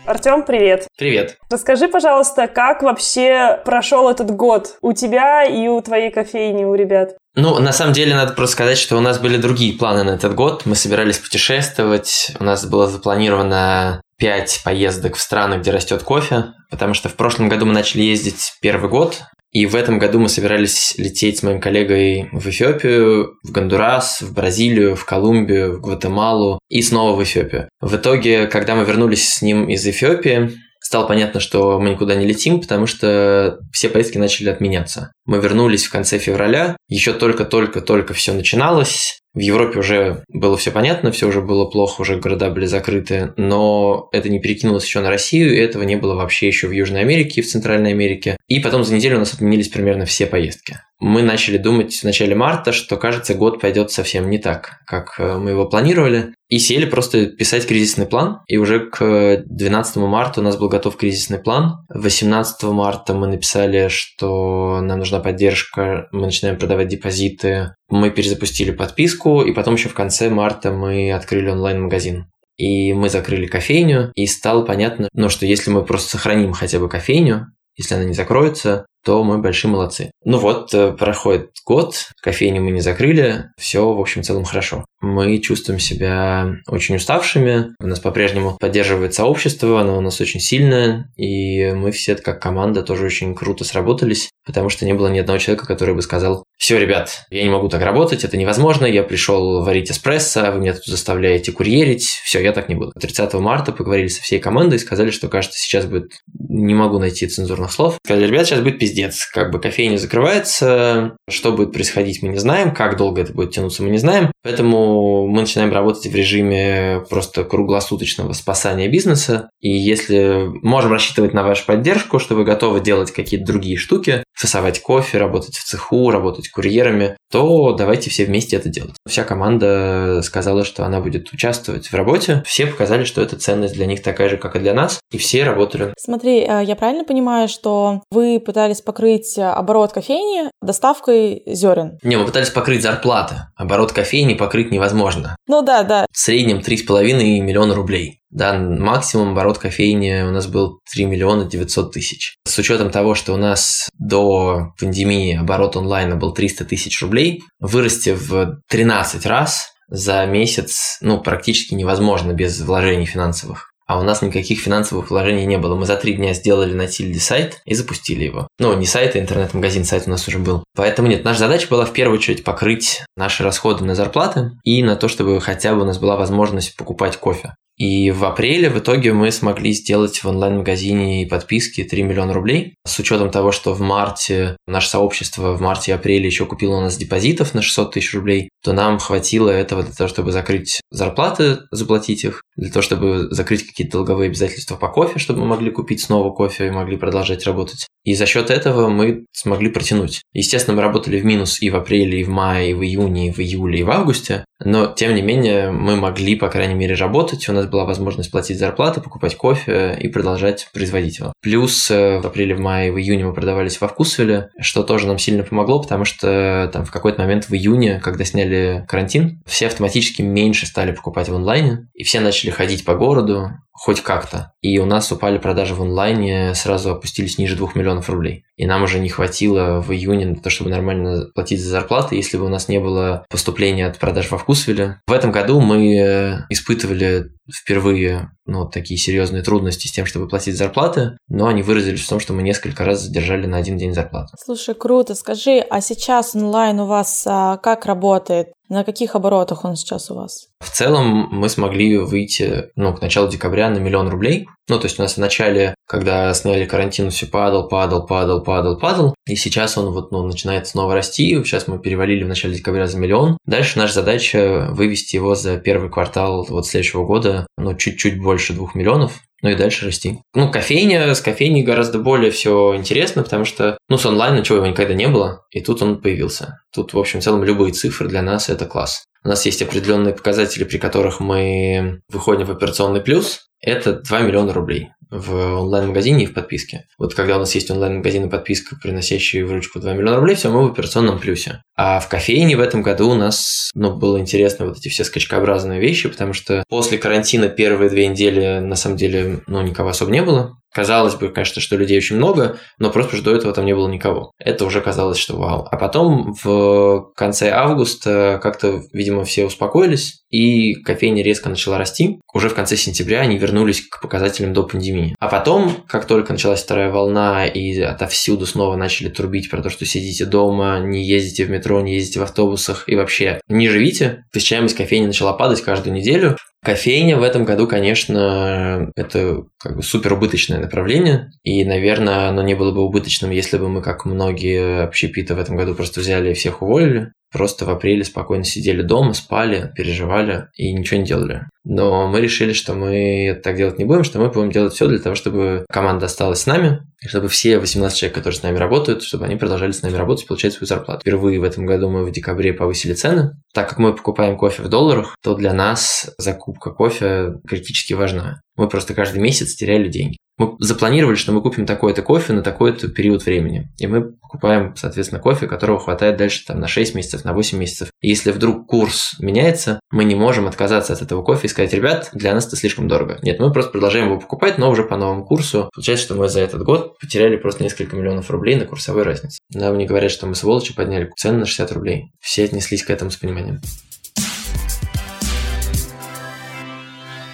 Артем, 0.04 0.42
привет. 0.44 0.88
Привет. 0.98 1.38
Расскажи, 1.48 1.88
пожалуйста, 1.88 2.48
как 2.48 2.82
вообще 2.82 3.60
прошел 3.64 4.10
этот 4.10 4.32
год 4.32 4.76
у 4.82 4.92
тебя 4.92 5.44
и 5.44 5.68
у 5.68 5.80
твоей 5.80 6.10
кофейни, 6.10 6.64
у 6.64 6.74
ребят? 6.74 7.16
Ну, 7.35 7.59
на 7.59 7.73
самом 7.73 7.95
деле, 7.95 8.14
надо 8.14 8.35
просто 8.35 8.55
сказать, 8.55 8.79
что 8.79 8.97
у 8.97 9.01
нас 9.01 9.18
были 9.18 9.38
другие 9.38 9.73
планы 9.73 10.03
на 10.05 10.11
этот 10.11 10.35
год. 10.35 10.66
Мы 10.66 10.75
собирались 10.75 11.18
путешествовать. 11.18 12.33
У 12.38 12.45
нас 12.45 12.66
было 12.66 12.87
запланировано 12.88 14.03
пять 14.18 14.61
поездок 14.64 15.16
в 15.16 15.21
страны, 15.21 15.55
где 15.55 15.71
растет 15.71 16.03
кофе, 16.03 16.53
потому 16.71 16.95
что 16.95 17.09
в 17.09 17.14
прошлом 17.14 17.49
году 17.49 17.66
мы 17.66 17.73
начали 17.73 18.03
ездить 18.03 18.53
первый 18.61 18.88
год, 18.88 19.23
и 19.51 19.66
в 19.66 19.75
этом 19.75 19.99
году 19.99 20.18
мы 20.18 20.29
собирались 20.29 20.95
лететь 20.97 21.38
с 21.38 21.42
моим 21.42 21.61
коллегой 21.61 22.29
в 22.33 22.49
Эфиопию, 22.49 23.35
в 23.42 23.51
Гондурас, 23.51 24.23
в 24.23 24.33
Бразилию, 24.33 24.95
в 24.95 25.05
Колумбию, 25.05 25.77
в 25.77 25.81
Гватемалу 25.81 26.59
и 26.68 26.83
снова 26.83 27.16
в 27.16 27.23
Эфиопию. 27.23 27.68
В 27.81 27.97
итоге, 27.97 28.47
когда 28.47 28.75
мы 28.75 28.85
вернулись 28.85 29.29
с 29.29 29.42
ним 29.42 29.68
из 29.68 29.87
Эфиопии, 29.87 30.53
стало 30.81 31.07
понятно, 31.07 31.40
что 31.40 31.79
мы 31.79 31.90
никуда 31.90 32.14
не 32.14 32.27
летим, 32.27 32.61
потому 32.61 32.87
что 32.87 33.59
все 33.73 33.88
поездки 33.88 34.18
начали 34.18 34.51
отменяться. 34.51 35.12
Мы 35.24 35.38
вернулись 35.38 35.85
в 35.85 35.92
конце 35.92 36.18
февраля, 36.18 36.76
еще 36.88 37.12
только-только-только 37.12 38.14
все 38.14 38.32
начиналось, 38.32 39.22
в 39.35 39.38
Европе 39.38 39.78
уже 39.78 40.24
было 40.28 40.58
все 40.58 40.70
понятно, 40.70 41.11
все 41.11 41.26
уже 41.26 41.40
было 41.40 41.64
плохо, 41.64 42.02
уже 42.02 42.18
города 42.18 42.50
были 42.50 42.66
закрыты, 42.66 43.32
но 43.38 44.11
это 44.12 44.28
не 44.28 44.40
перекинулось 44.40 44.85
еще 44.85 45.00
на 45.00 45.08
Россию, 45.08 45.54
и 45.54 45.58
этого 45.58 45.85
не 45.85 45.96
было 45.96 46.14
вообще 46.14 46.48
еще 46.48 46.68
в 46.68 46.72
Южной 46.72 47.00
Америке 47.00 47.40
и 47.40 47.42
в 47.42 47.48
Центральной 47.48 47.92
Америке. 47.92 48.37
И 48.46 48.61
потом 48.61 48.85
за 48.85 48.94
неделю 48.94 49.16
у 49.16 49.20
нас 49.20 49.32
отменились 49.32 49.68
примерно 49.68 50.04
все 50.04 50.26
поездки. 50.26 50.80
Мы 51.00 51.22
начали 51.22 51.56
думать 51.56 51.94
в 51.94 52.04
начале 52.04 52.35
марта, 52.35 52.72
что, 52.72 52.96
кажется, 52.96 53.35
год 53.35 53.61
пойдет 53.61 53.90
совсем 53.90 54.28
не 54.28 54.38
так, 54.38 54.82
как 54.87 55.18
э, 55.18 55.37
мы 55.38 55.50
его 55.50 55.66
планировали. 55.66 56.35
И 56.48 56.58
сели 56.58 56.85
просто 56.85 57.26
писать 57.26 57.66
кризисный 57.66 58.06
план. 58.06 58.40
И 58.46 58.58
уже 58.58 58.88
к 58.88 59.42
12 59.46 59.96
марта 59.96 60.40
у 60.40 60.44
нас 60.44 60.56
был 60.58 60.68
готов 60.68 60.96
кризисный 60.96 61.38
план. 61.38 61.85
18 61.88 62.62
марта 62.64 63.14
мы 63.14 63.26
написали, 63.26 63.88
что 63.88 64.80
нам 64.80 65.00
нужна 65.12 65.22
поддержка, 65.22 66.09
мы 66.11 66.22
начинаем 66.22 66.59
продавать 66.59 66.88
депозиты. 66.88 67.75
Мы 67.90 68.11
перезапустили 68.11 68.70
подписку, 68.70 69.42
и 69.42 69.53
потом 69.53 69.75
еще 69.75 69.88
в 69.88 69.94
конце 69.94 70.31
марта 70.31 70.72
мы 70.72 71.12
открыли 71.12 71.51
онлайн-магазин. 71.51 72.27
И 72.57 72.92
мы 72.94 73.09
закрыли 73.09 73.46
кофейню, 73.46 74.12
и 74.14 74.27
стало 74.27 74.64
понятно, 74.64 75.09
ну, 75.12 75.29
что 75.29 75.46
если 75.46 75.70
мы 75.70 75.85
просто 75.85 76.11
сохраним 76.11 76.53
хотя 76.53 76.79
бы 76.79 76.88
кофейню, 76.88 77.46
если 77.77 77.94
она 77.94 78.05
не 78.05 78.14
закроется, 78.14 78.87
то 79.05 79.25
мы 79.25 79.38
большие 79.38 79.70
молодцы. 79.70 80.11
Ну 80.25 80.38
вот, 80.38 80.72
э, 80.75 80.92
проходит 80.92 81.51
год, 81.66 81.94
кофейню 82.22 82.62
мы 82.62 82.70
не 82.70 82.81
закрыли, 82.81 83.46
все, 83.59 83.92
в 83.92 84.01
общем, 84.01 84.22
в 84.22 84.27
целом 84.27 84.44
хорошо. 84.44 84.85
Мы 85.02 85.38
чувствуем 85.38 85.80
себя 85.80 86.54
очень 86.68 86.94
уставшими, 86.94 87.74
у 87.80 87.86
нас 87.88 87.98
по-прежнему 87.98 88.56
поддерживает 88.58 89.14
сообщество, 89.14 89.80
оно 89.80 89.98
у 89.98 90.00
нас 90.00 90.20
очень 90.20 90.38
сильное, 90.38 91.10
и 91.16 91.72
мы 91.72 91.90
все 91.90 92.14
как 92.14 92.40
команда 92.40 92.84
тоже 92.84 93.06
очень 93.06 93.34
круто 93.34 93.64
сработались, 93.64 94.30
потому 94.46 94.68
что 94.68 94.86
не 94.86 94.94
было 94.94 95.08
ни 95.08 95.18
одного 95.18 95.40
человека, 95.40 95.66
который 95.66 95.94
бы 95.94 96.02
сказал, 96.02 96.44
все, 96.56 96.78
ребят, 96.78 97.24
я 97.30 97.42
не 97.42 97.50
могу 97.50 97.68
так 97.68 97.82
работать, 97.82 98.22
это 98.22 98.36
невозможно, 98.36 98.86
я 98.86 99.02
пришел 99.02 99.64
варить 99.64 99.90
эспрессо, 99.90 100.52
вы 100.52 100.60
меня 100.60 100.74
тут 100.74 100.84
заставляете 100.84 101.50
курьерить, 101.50 102.04
все, 102.04 102.40
я 102.40 102.52
так 102.52 102.68
не 102.68 102.76
буду. 102.76 102.92
30 102.92 103.34
марта 103.34 103.72
поговорили 103.72 104.06
со 104.06 104.22
всей 104.22 104.38
командой 104.38 104.76
и 104.76 104.78
сказали, 104.78 105.10
что, 105.10 105.28
кажется, 105.28 105.58
сейчас 105.58 105.86
будет, 105.86 106.12
не 106.48 106.74
могу 106.74 107.00
найти 107.00 107.26
цензурных 107.26 107.72
слов, 107.72 107.98
сказали, 108.04 108.28
ребят, 108.28 108.46
сейчас 108.46 108.60
будет 108.60 108.78
пиздец, 108.78 109.26
как 109.26 109.50
бы 109.50 109.60
кофейня 109.60 109.96
закрывается, 109.96 111.16
что 111.28 111.50
будет 111.50 111.72
происходить, 111.72 112.22
мы 112.22 112.28
не 112.28 112.38
знаем, 112.38 112.72
как 112.72 112.96
долго 112.96 113.22
это 113.22 113.32
будет 113.32 113.50
тянуться, 113.50 113.82
мы 113.82 113.90
не 113.90 113.98
знаем, 113.98 114.30
поэтому 114.44 114.91
мы 115.26 115.40
начинаем 115.40 115.72
работать 115.72 116.07
в 116.07 116.14
режиме 116.14 117.05
просто 117.09 117.44
круглосуточного 117.44 118.33
спасания 118.33 118.88
бизнеса, 118.88 119.50
и 119.61 119.70
если 119.70 120.48
можем 120.62 120.92
рассчитывать 120.92 121.35
на 121.35 121.42
вашу 121.42 121.66
поддержку, 121.66 122.18
что 122.18 122.35
вы 122.35 122.44
готовы 122.44 122.81
делать 122.81 123.11
какие-то 123.12 123.46
другие 123.46 123.76
штуки, 123.76 124.24
фасовать 124.42 124.83
кофе, 124.83 125.18
работать 125.18 125.57
в 125.57 125.64
цеху, 125.64 126.11
работать 126.11 126.50
курьерами, 126.50 127.16
то 127.31 127.72
давайте 127.72 128.11
все 128.11 128.24
вместе 128.24 128.57
это 128.57 128.68
делать. 128.68 128.94
Вся 129.09 129.22
команда 129.24 130.20
сказала, 130.22 130.64
что 130.64 130.85
она 130.85 131.00
будет 131.00 131.33
участвовать 131.33 131.87
в 131.87 131.94
работе. 131.94 132.42
Все 132.44 132.66
показали, 132.66 133.05
что 133.05 133.22
эта 133.22 133.38
ценность 133.38 133.74
для 133.74 133.87
них 133.87 134.02
такая 134.02 134.28
же, 134.28 134.37
как 134.37 134.57
и 134.57 134.59
для 134.59 134.74
нас, 134.74 134.98
и 135.12 135.18
все 135.18 135.44
работали. 135.44 135.94
Смотри, 135.96 136.44
а 136.44 136.61
я 136.61 136.74
правильно 136.74 137.05
понимаю, 137.05 137.48
что 137.48 138.02
вы 138.11 138.40
пытались 138.40 138.81
покрыть 138.81 139.38
оборот 139.38 139.92
кофейни 139.92 140.50
доставкой 140.61 141.42
зерен? 141.46 141.98
Не, 142.02 142.16
мы 142.16 142.26
пытались 142.26 142.50
покрыть 142.50 142.83
зарплаты. 142.83 143.37
Оборот 143.57 143.92
кофейни 143.92 144.35
покрыть 144.35 144.70
невозможно. 144.70 145.37
Ну 145.46 145.62
да, 145.62 145.85
да. 145.85 146.07
В 146.11 146.18
среднем 146.18 146.59
3,5 146.59 147.14
миллиона 147.40 147.74
рублей. 147.74 148.21
Да, 148.33 148.59
максимум 148.59 149.33
оборот 149.33 149.59
кофейни 149.59 150.23
у 150.23 150.31
нас 150.31 150.47
был 150.47 150.81
3 150.92 151.05
миллиона 151.05 151.45
900 151.45 151.92
тысяч. 151.92 152.37
С 152.47 152.59
учетом 152.59 152.90
того, 152.90 153.14
что 153.14 153.35
у 153.35 153.37
нас 153.37 153.88
до 153.99 154.73
пандемии 154.81 155.37
оборот 155.37 155.77
онлайна 155.77 156.16
был 156.16 156.33
300 156.33 156.64
тысяч 156.64 157.01
рублей, 157.03 157.42
вырасти 157.61 158.16
в 158.18 158.59
13 158.68 159.27
раз 159.27 159.73
за 159.88 160.25
месяц, 160.25 160.97
ну, 161.03 161.21
практически 161.21 161.75
невозможно 161.75 162.33
без 162.33 162.59
вложений 162.62 163.05
финансовых. 163.05 163.73
А 163.87 163.99
у 163.99 164.03
нас 164.03 164.23
никаких 164.23 164.61
финансовых 164.61 165.11
вложений 165.11 165.45
не 165.45 165.59
было. 165.59 165.75
Мы 165.75 165.85
за 165.85 165.97
три 165.97 166.14
дня 166.14 166.33
сделали 166.33 166.73
на 166.73 166.87
Тильде 166.87 167.21
сайт 167.21 167.61
и 167.66 167.75
запустили 167.75 168.25
его. 168.25 168.49
Ну, 168.59 168.75
не 168.75 168.87
сайт, 168.87 169.16
а 169.16 169.18
интернет-магазин, 169.18 169.85
сайт 169.85 170.05
у 170.07 170.11
нас 170.11 170.27
уже 170.27 170.38
был. 170.38 170.64
Поэтому 170.75 171.09
нет, 171.09 171.25
наша 171.25 171.40
задача 171.40 171.66
была 171.68 171.85
в 171.85 171.92
первую 171.92 172.18
очередь 172.18 172.42
покрыть 172.42 173.03
наши 173.16 173.42
расходы 173.42 173.85
на 173.85 173.95
зарплаты 173.95 174.53
и 174.64 174.83
на 174.83 174.97
то, 174.97 175.09
чтобы 175.09 175.38
хотя 175.42 175.75
бы 175.75 175.83
у 175.83 175.85
нас 175.85 175.99
была 175.99 176.16
возможность 176.16 176.75
покупать 176.77 177.18
кофе. 177.18 177.55
И 177.83 178.12
в 178.12 178.25
апреле 178.25 178.71
в 178.71 178.79
итоге 178.79 179.12
мы 179.12 179.33
смогли 179.33 179.73
сделать 179.73 180.23
в 180.23 180.29
онлайн-магазине 180.29 181.27
подписки 181.27 181.83
3 181.83 182.05
миллиона 182.05 182.33
рублей. 182.33 182.77
С 182.87 182.97
учетом 183.01 183.29
того, 183.33 183.51
что 183.51 183.75
в 183.75 183.81
марте 183.81 184.57
наше 184.68 184.88
сообщество 184.88 185.55
в 185.57 185.61
марте 185.61 185.90
и 185.90 185.95
апреле 185.95 186.27
еще 186.27 186.47
купило 186.47 186.77
у 186.77 186.81
нас 186.81 186.97
депозитов 186.97 187.55
на 187.55 187.61
600 187.62 187.95
тысяч 187.95 188.14
рублей, 188.14 188.51
то 188.62 188.73
нам 188.73 189.01
хватило 189.01 189.51
этого 189.51 189.83
для 189.83 189.92
того, 189.92 190.07
чтобы 190.07 190.31
закрыть 190.31 190.81
зарплаты, 190.92 191.59
заплатить 191.73 192.23
их, 192.23 192.42
для 192.55 192.71
того, 192.71 192.85
чтобы 192.85 193.27
закрыть 193.33 193.66
какие-то 193.66 193.99
долговые 193.99 194.29
обязательства 194.29 194.77
по 194.77 194.87
кофе, 194.87 195.18
чтобы 195.18 195.40
мы 195.40 195.47
могли 195.47 195.73
купить 195.73 196.03
снова 196.03 196.33
кофе 196.33 196.68
и 196.68 196.71
могли 196.71 196.97
продолжать 196.97 197.45
работать. 197.47 197.88
И 198.04 198.14
за 198.14 198.26
счет 198.26 198.50
этого 198.50 198.88
мы 198.88 199.26
смогли 199.32 199.70
протянуть. 199.70 200.22
Естественно, 200.32 200.76
мы 200.76 200.82
работали 200.82 201.18
в 201.18 201.24
минус 201.24 201.62
и 201.62 201.70
в 201.70 201.76
апреле, 201.76 202.20
и 202.20 202.24
в 202.24 202.28
мае, 202.28 202.70
и 202.70 202.74
в 202.74 202.82
июне, 202.82 203.28
и 203.28 203.32
в 203.32 203.38
июле, 203.38 203.80
и 203.80 203.82
в 203.82 203.90
августе, 203.90 204.44
но 204.64 204.86
тем 204.86 205.14
не 205.14 205.22
менее 205.22 205.70
мы 205.70 205.96
могли, 205.96 206.36
по 206.36 206.48
крайней 206.48 206.74
мере, 206.74 206.94
работать, 206.94 207.48
у 207.48 207.52
нас 207.52 207.66
была 207.66 207.84
возможность 207.84 208.30
платить 208.30 208.58
зарплаты, 208.58 209.00
покупать 209.00 209.36
кофе 209.36 209.96
и 210.00 210.08
продолжать 210.08 210.68
производить 210.72 211.18
его. 211.18 211.32
Плюс 211.40 211.90
э, 211.90 212.20
в 212.20 212.26
апреле, 212.26 212.54
в 212.54 212.60
мае, 212.60 212.92
в 212.92 212.98
июне 212.98 213.24
мы 213.24 213.34
продавались 213.34 213.80
во 213.80 213.88
Вкусвилле, 213.88 214.50
что 214.60 214.82
тоже 214.82 215.06
нам 215.06 215.18
сильно 215.18 215.42
помогло, 215.42 215.82
потому 215.82 216.04
что 216.04 216.70
там 216.72 216.84
в 216.84 216.90
какой-то 216.90 217.20
момент 217.22 217.48
в 217.48 217.54
июне, 217.54 218.00
когда 218.02 218.24
сняли 218.24 218.84
карантин, 218.88 219.42
все 219.46 219.66
автоматически 219.66 220.22
меньше 220.22 220.66
стали 220.66 220.92
покупать 220.92 221.28
в 221.28 221.34
онлайне, 221.34 221.88
и 221.94 222.04
все 222.04 222.20
начали 222.20 222.50
ходить 222.50 222.84
по 222.84 222.94
городу, 222.94 223.50
хоть 223.72 224.02
как-то. 224.02 224.52
И 224.61 224.78
у 224.78 224.87
нас 224.87 225.11
упали 225.11 225.38
продажи 225.38 225.74
в 225.74 225.82
онлайне, 225.82 226.54
сразу 226.54 226.92
опустились 226.92 227.38
ниже 227.38 227.56
2 227.56 227.70
миллионов 227.74 228.08
рублей. 228.11 228.44
И 228.56 228.66
нам 228.66 228.82
уже 228.82 228.98
не 228.98 229.08
хватило 229.08 229.80
в 229.80 229.92
июне 229.92 230.26
на 230.26 230.37
то, 230.37 230.50
чтобы 230.50 230.70
нормально 230.70 231.26
платить 231.35 231.61
за 231.61 231.70
зарплаты, 231.70 232.16
если 232.16 232.37
бы 232.37 232.44
у 232.44 232.48
нас 232.48 232.68
не 232.68 232.78
было 232.78 233.24
поступления 233.28 233.87
от 233.87 233.98
продаж 233.98 234.30
во 234.30 234.38
Вкусвилле. 234.38 235.00
В 235.06 235.12
этом 235.12 235.32
году 235.32 235.61
мы 235.61 235.96
э, 235.96 236.38
испытывали 236.50 237.30
впервые 237.52 238.30
ну, 238.46 238.68
такие 238.68 238.98
серьезные 238.98 239.42
трудности 239.42 239.88
с 239.88 239.92
тем, 239.92 240.06
чтобы 240.06 240.28
платить 240.28 240.56
зарплаты, 240.56 241.16
но 241.28 241.46
они 241.46 241.62
выразились 241.62 242.04
в 242.04 242.08
том, 242.08 242.20
что 242.20 242.32
мы 242.32 242.42
несколько 242.42 242.85
раз 242.85 243.02
задержали 243.02 243.46
на 243.46 243.56
один 243.56 243.78
день 243.78 243.94
зарплату. 243.94 244.35
Слушай, 244.38 244.74
круто. 244.74 245.14
Скажи, 245.14 245.58
а 245.58 245.80
сейчас 245.80 246.35
онлайн 246.35 246.80
у 246.80 246.87
вас 246.87 247.24
а, 247.26 247.56
как 247.56 247.87
работает? 247.87 248.48
На 248.72 248.85
каких 248.85 249.14
оборотах 249.14 249.66
он 249.66 249.76
сейчас 249.76 250.11
у 250.11 250.14
вас? 250.14 250.48
В 250.61 250.70
целом 250.70 251.28
мы 251.30 251.50
смогли 251.50 251.98
выйти 251.98 252.70
ну, 252.74 252.94
к 252.94 253.02
началу 253.02 253.28
декабря 253.28 253.68
на 253.68 253.76
миллион 253.76 254.08
рублей. 254.08 254.48
Ну, 254.66 254.78
то 254.78 254.87
есть 254.87 254.98
у 254.98 255.02
нас 255.02 255.16
в 255.16 255.18
начале, 255.18 255.74
когда 255.87 256.32
сняли 256.32 256.64
карантин, 256.64 257.11
все 257.11 257.26
падал, 257.26 257.68
падал, 257.68 258.06
падал, 258.06 258.42
падал, 258.42 258.78
падал. 258.78 259.14
И 259.26 259.37
сейчас 259.37 259.76
он 259.76 259.92
вот 259.92 260.11
ну, 260.11 260.26
начинает 260.26 260.66
снова 260.66 260.94
расти. 260.94 261.38
Сейчас 261.44 261.68
мы 261.68 261.80
перевалили 261.80 262.24
в 262.24 262.28
начале 262.28 262.54
декабря 262.54 262.87
за 262.87 262.98
миллион. 262.98 263.37
Дальше 263.44 263.78
наша 263.78 263.92
задача 263.92 264.68
вывести 264.70 265.16
его 265.16 265.35
за 265.35 265.58
первый 265.58 265.90
квартал 265.90 266.46
вот 266.48 266.66
следующего 266.66 267.04
года, 267.04 267.46
ну, 267.58 267.74
чуть-чуть 267.76 268.22
больше 268.22 268.54
двух 268.54 268.74
миллионов 268.74 269.20
ну 269.42 269.50
и 269.50 269.55
дальше 269.55 269.85
расти. 269.85 270.20
Ну, 270.35 270.50
кофейня, 270.50 271.14
с 271.14 271.20
кофейней 271.20 271.62
гораздо 271.62 271.98
более 271.98 272.31
все 272.31 272.74
интересно, 272.76 273.22
потому 273.22 273.44
что, 273.44 273.76
ну, 273.88 273.98
с 273.98 274.07
онлайна 274.07 274.42
чего 274.42 274.59
его 274.59 274.66
никогда 274.66 274.94
не 274.94 275.09
было, 275.09 275.44
и 275.50 275.61
тут 275.61 275.83
он 275.83 276.00
появился. 276.00 276.61
Тут, 276.72 276.94
в 276.94 276.98
общем, 276.98 277.20
в 277.20 277.24
целом 277.24 277.44
любые 277.44 277.72
цифры 277.72 278.09
для 278.09 278.22
нас 278.22 278.48
это 278.48 278.66
класс. 278.66 279.05
У 279.24 279.28
нас 279.28 279.44
есть 279.46 279.62
определенные 279.62 280.14
показатели, 280.14 280.64
при 280.64 280.78
которых 280.78 281.20
мы 281.20 282.00
выходим 282.09 282.46
в 282.46 282.50
операционный 282.50 283.00
плюс. 283.00 283.50
Это 283.62 283.94
2 283.94 284.20
миллиона 284.20 284.53
рублей 284.53 284.90
в 285.12 285.61
онлайн-магазине 285.61 286.25
и 286.25 286.27
в 286.27 286.33
подписке. 286.33 286.87
Вот 286.98 287.14
когда 287.14 287.37
у 287.37 287.38
нас 287.38 287.55
есть 287.55 287.70
онлайн-магазин 287.70 288.27
и 288.27 288.31
подписка, 288.31 288.77
приносящие 288.83 289.44
выручку 289.44 289.79
2 289.79 289.92
миллиона 289.92 290.16
рублей, 290.16 290.35
все, 290.35 290.51
мы 290.51 290.66
в 290.66 290.72
операционном 290.72 291.18
плюсе. 291.18 291.62
А 291.77 292.01
в 292.01 292.09
кофейне 292.09 292.57
в 292.57 292.61
этом 292.61 292.83
году 292.83 293.11
у 293.11 293.14
нас 293.14 293.70
ну, 293.75 293.94
было 293.94 294.18
интересно 294.18 294.66
вот 294.66 294.79
эти 294.79 294.88
все 294.88 295.05
скачкообразные 295.05 295.81
вещи, 295.81 296.09
потому 296.09 296.33
что 296.33 296.64
после 296.68 296.96
карантина 296.96 297.48
первые 297.48 297.90
две 297.90 298.07
недели 298.07 298.61
на 298.61 298.75
самом 298.75 298.96
деле 298.96 299.40
ну, 299.46 299.61
никого 299.61 299.90
особо 299.90 300.11
не 300.11 300.22
было. 300.22 300.59
Казалось 300.72 301.14
бы, 301.16 301.28
конечно, 301.28 301.61
что 301.61 301.76
людей 301.76 301.98
очень 301.98 302.16
много, 302.16 302.58
но 302.78 302.90
просто 302.90 303.16
что 303.16 303.24
до 303.26 303.37
этого 303.37 303.52
там 303.52 303.66
не 303.66 303.74
было 303.74 303.88
никого. 303.88 304.32
Это 304.38 304.64
уже 304.64 304.80
казалось, 304.80 305.18
что 305.18 305.37
вау. 305.37 305.68
А 305.70 305.76
потом 305.76 306.35
в 306.42 307.12
конце 307.14 307.50
августа 307.50 308.40
как-то, 308.42 308.82
видимо, 308.92 309.24
все 309.24 309.44
успокоились, 309.44 310.22
и 310.30 310.74
кофейня 310.74 311.22
резко 311.22 311.50
начала 311.50 311.76
расти. 311.76 312.20
Уже 312.32 312.48
в 312.48 312.54
конце 312.54 312.76
сентября 312.76 313.20
они 313.20 313.37
вернулись 313.37 313.87
к 313.87 314.00
показателям 314.00 314.54
до 314.54 314.62
пандемии. 314.62 315.14
А 315.20 315.28
потом, 315.28 315.85
как 315.87 316.06
только 316.06 316.32
началась 316.32 316.62
вторая 316.62 316.90
волна, 316.90 317.46
и 317.46 317.78
отовсюду 317.80 318.46
снова 318.46 318.76
начали 318.76 319.11
трубить 319.11 319.50
про 319.50 319.62
то, 319.62 319.68
что 319.68 319.85
сидите 319.85 320.24
дома, 320.24 320.80
не 320.80 321.06
ездите 321.06 321.44
в 321.44 321.50
метро, 321.50 321.80
не 321.82 321.94
ездите 321.94 322.20
в 322.20 322.22
автобусах 322.22 322.85
и 322.87 322.96
вообще 322.96 323.40
не 323.48 323.68
живите, 323.68 324.24
посещаемость 324.32 324.76
кофейни 324.76 325.06
начала 325.06 325.35
падать 325.35 325.61
каждую 325.61 325.94
неделю. 325.94 326.37
Кофейня 326.64 327.18
в 327.18 327.25
этом 327.25 327.44
году, 327.44 327.66
конечно, 327.66 328.92
это 328.94 329.46
как 329.59 329.77
бы 329.77 329.83
супер 329.83 330.12
убыточное 330.12 330.61
направление, 330.61 331.33
и, 331.42 331.64
наверное, 331.64 332.29
оно 332.29 332.42
не 332.42 332.55
было 332.55 332.70
бы 332.70 332.83
убыточным, 332.83 333.33
если 333.33 333.59
бы 333.59 333.68
мы, 333.68 333.83
как 333.83 334.05
многие 334.05 334.85
общепиты 334.85 335.35
в 335.35 335.40
этом 335.40 335.57
году, 335.57 335.75
просто 335.75 335.98
взяли 335.98 336.31
и 336.31 336.35
всех 336.35 336.62
уволили. 336.62 337.12
Просто 337.33 337.64
в 337.64 337.71
апреле 337.71 338.05
спокойно 338.05 338.45
сидели 338.45 338.83
дома, 338.83 339.14
спали, 339.14 339.73
переживали 339.75 340.49
и 340.55 340.73
ничего 340.73 341.01
не 341.01 341.07
делали. 341.07 341.47
Но 341.64 342.09
мы 342.09 342.21
решили, 342.21 342.53
что 342.53 342.75
мы 342.75 343.40
так 343.42 343.57
делать 343.57 343.79
не 343.79 343.85
будем, 343.85 344.05
что 344.05 344.18
мы 344.18 344.29
будем 344.29 344.51
делать 344.51 344.75
все 344.75 344.87
для 344.88 344.99
того, 344.99 345.14
чтобы 345.14 345.64
команда 345.71 346.07
осталась 346.07 346.40
с 346.40 346.47
нами, 346.47 346.81
и 347.01 347.09
чтобы 347.09 347.29
все 347.29 347.59
18 347.59 347.97
человек, 347.97 348.14
которые 348.14 348.38
с 348.38 348.42
нами 348.42 348.59
работают, 348.59 349.03
чтобы 349.03 349.27
они 349.27 349.37
продолжали 349.37 349.73
с 349.73 349.83
нами 349.83 349.95
работать 349.95 350.25
и 350.25 350.29
получать 350.29 350.53
свою 350.53 350.66
зарплату. 350.66 351.01
Впервые 351.01 351.40
в 351.40 351.45
этом 351.45 351.64
году 351.64 351.88
мы 351.88 352.05
в 352.05 352.12
декабре 352.12 352.53
повысили 352.53 352.95
цены. 352.95 353.33
Так 353.55 353.68
как 353.68 353.79
мы 353.79 353.95
покупаем 353.95 354.37
кофе 354.37 354.62
в 354.62 354.68
долларах, 354.68 355.16
то 355.23 355.35
для 355.35 355.53
нас 355.53 356.11
закупка 356.18 356.71
кофе 356.71 357.35
критически 357.49 357.95
важна. 357.95 358.40
Мы 358.57 358.68
просто 358.68 358.95
каждый 358.95 359.21
месяц 359.21 359.55
теряли 359.55 359.88
деньги. 359.88 360.18
Мы 360.42 360.57
запланировали, 360.59 361.14
что 361.14 361.33
мы 361.33 361.40
купим 361.40 361.66
такой-то 361.66 362.02
кофе 362.02 362.33
на 362.33 362.42
такой-то 362.42 362.88
период 362.88 363.24
времени. 363.24 363.70
И 363.78 363.87
мы 363.87 364.12
покупаем, 364.12 364.74
соответственно, 364.76 365.20
кофе, 365.20 365.46
которого 365.46 365.78
хватает 365.78 366.16
дальше 366.16 366.44
там, 366.46 366.59
на 366.59 366.66
6 366.66 366.94
месяцев, 366.94 367.24
на 367.24 367.33
8 367.33 367.59
месяцев. 367.59 367.90
И 368.00 368.09
если 368.09 368.33
вдруг 368.33 368.66
курс 368.66 369.16
меняется, 369.20 369.78
мы 369.90 370.05
не 370.05 370.14
можем 370.14 370.48
отказаться 370.48 370.94
от 370.94 371.02
этого 371.02 371.22
кофе 371.22 371.46
и 371.46 371.50
сказать, 371.50 371.72
ребят, 371.72 372.11
для 372.12 372.35
нас 372.35 372.46
это 372.46 372.57
слишком 372.57 372.88
дорого. 372.88 373.18
Нет, 373.22 373.38
мы 373.38 373.52
просто 373.52 373.70
продолжаем 373.70 374.07
его 374.07 374.18
покупать, 374.18 374.59
но 374.59 374.70
уже 374.70 374.85
по 374.85 374.96
новому 374.96 375.24
курсу. 375.24 375.70
Получается, 375.74 376.07
что 376.07 376.14
мы 376.14 376.28
за 376.28 376.40
этот 376.40 376.62
год 376.64 376.98
потеряли 376.98 377.37
просто 377.37 377.62
несколько 377.62 377.94
миллионов 377.94 378.31
рублей 378.31 378.57
на 378.57 378.64
курсовой 378.64 379.05
разнице. 379.05 379.38
Нам 379.55 379.78
не 379.78 379.87
говорят, 379.87 380.11
что 380.11 380.26
мы 380.26 380.35
сволочи 380.35 380.74
подняли 380.74 381.11
цены 381.16 381.38
на 381.38 381.46
60 381.46 381.72
рублей. 381.72 382.12
Все 382.20 382.44
отнеслись 382.44 382.83
к 382.83 382.90
этому 382.90 383.11
с 383.11 383.16
пониманием. 383.16 383.61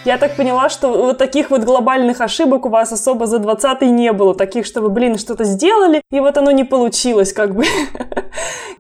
Я 0.09 0.17
так 0.17 0.37
поняла, 0.37 0.71
что 0.71 0.89
вот 0.89 1.19
таких 1.19 1.51
вот 1.51 1.65
глобальных 1.65 2.23
ошибок 2.23 2.65
у 2.65 2.71
вас 2.71 2.91
особо 2.93 3.27
за 3.27 3.41
20 3.41 3.83
не 3.83 4.15
было. 4.15 4.35
Таких, 4.35 4.65
что 4.65 4.81
вы, 4.81 4.89
блин, 4.89 5.19
что-то 5.19 5.45
сделали, 5.45 6.01
и 6.11 6.19
вот 6.19 6.39
оно 6.39 6.51
не 6.51 6.65
получилось, 6.65 7.35
как 7.35 7.55
бы. 7.55 7.65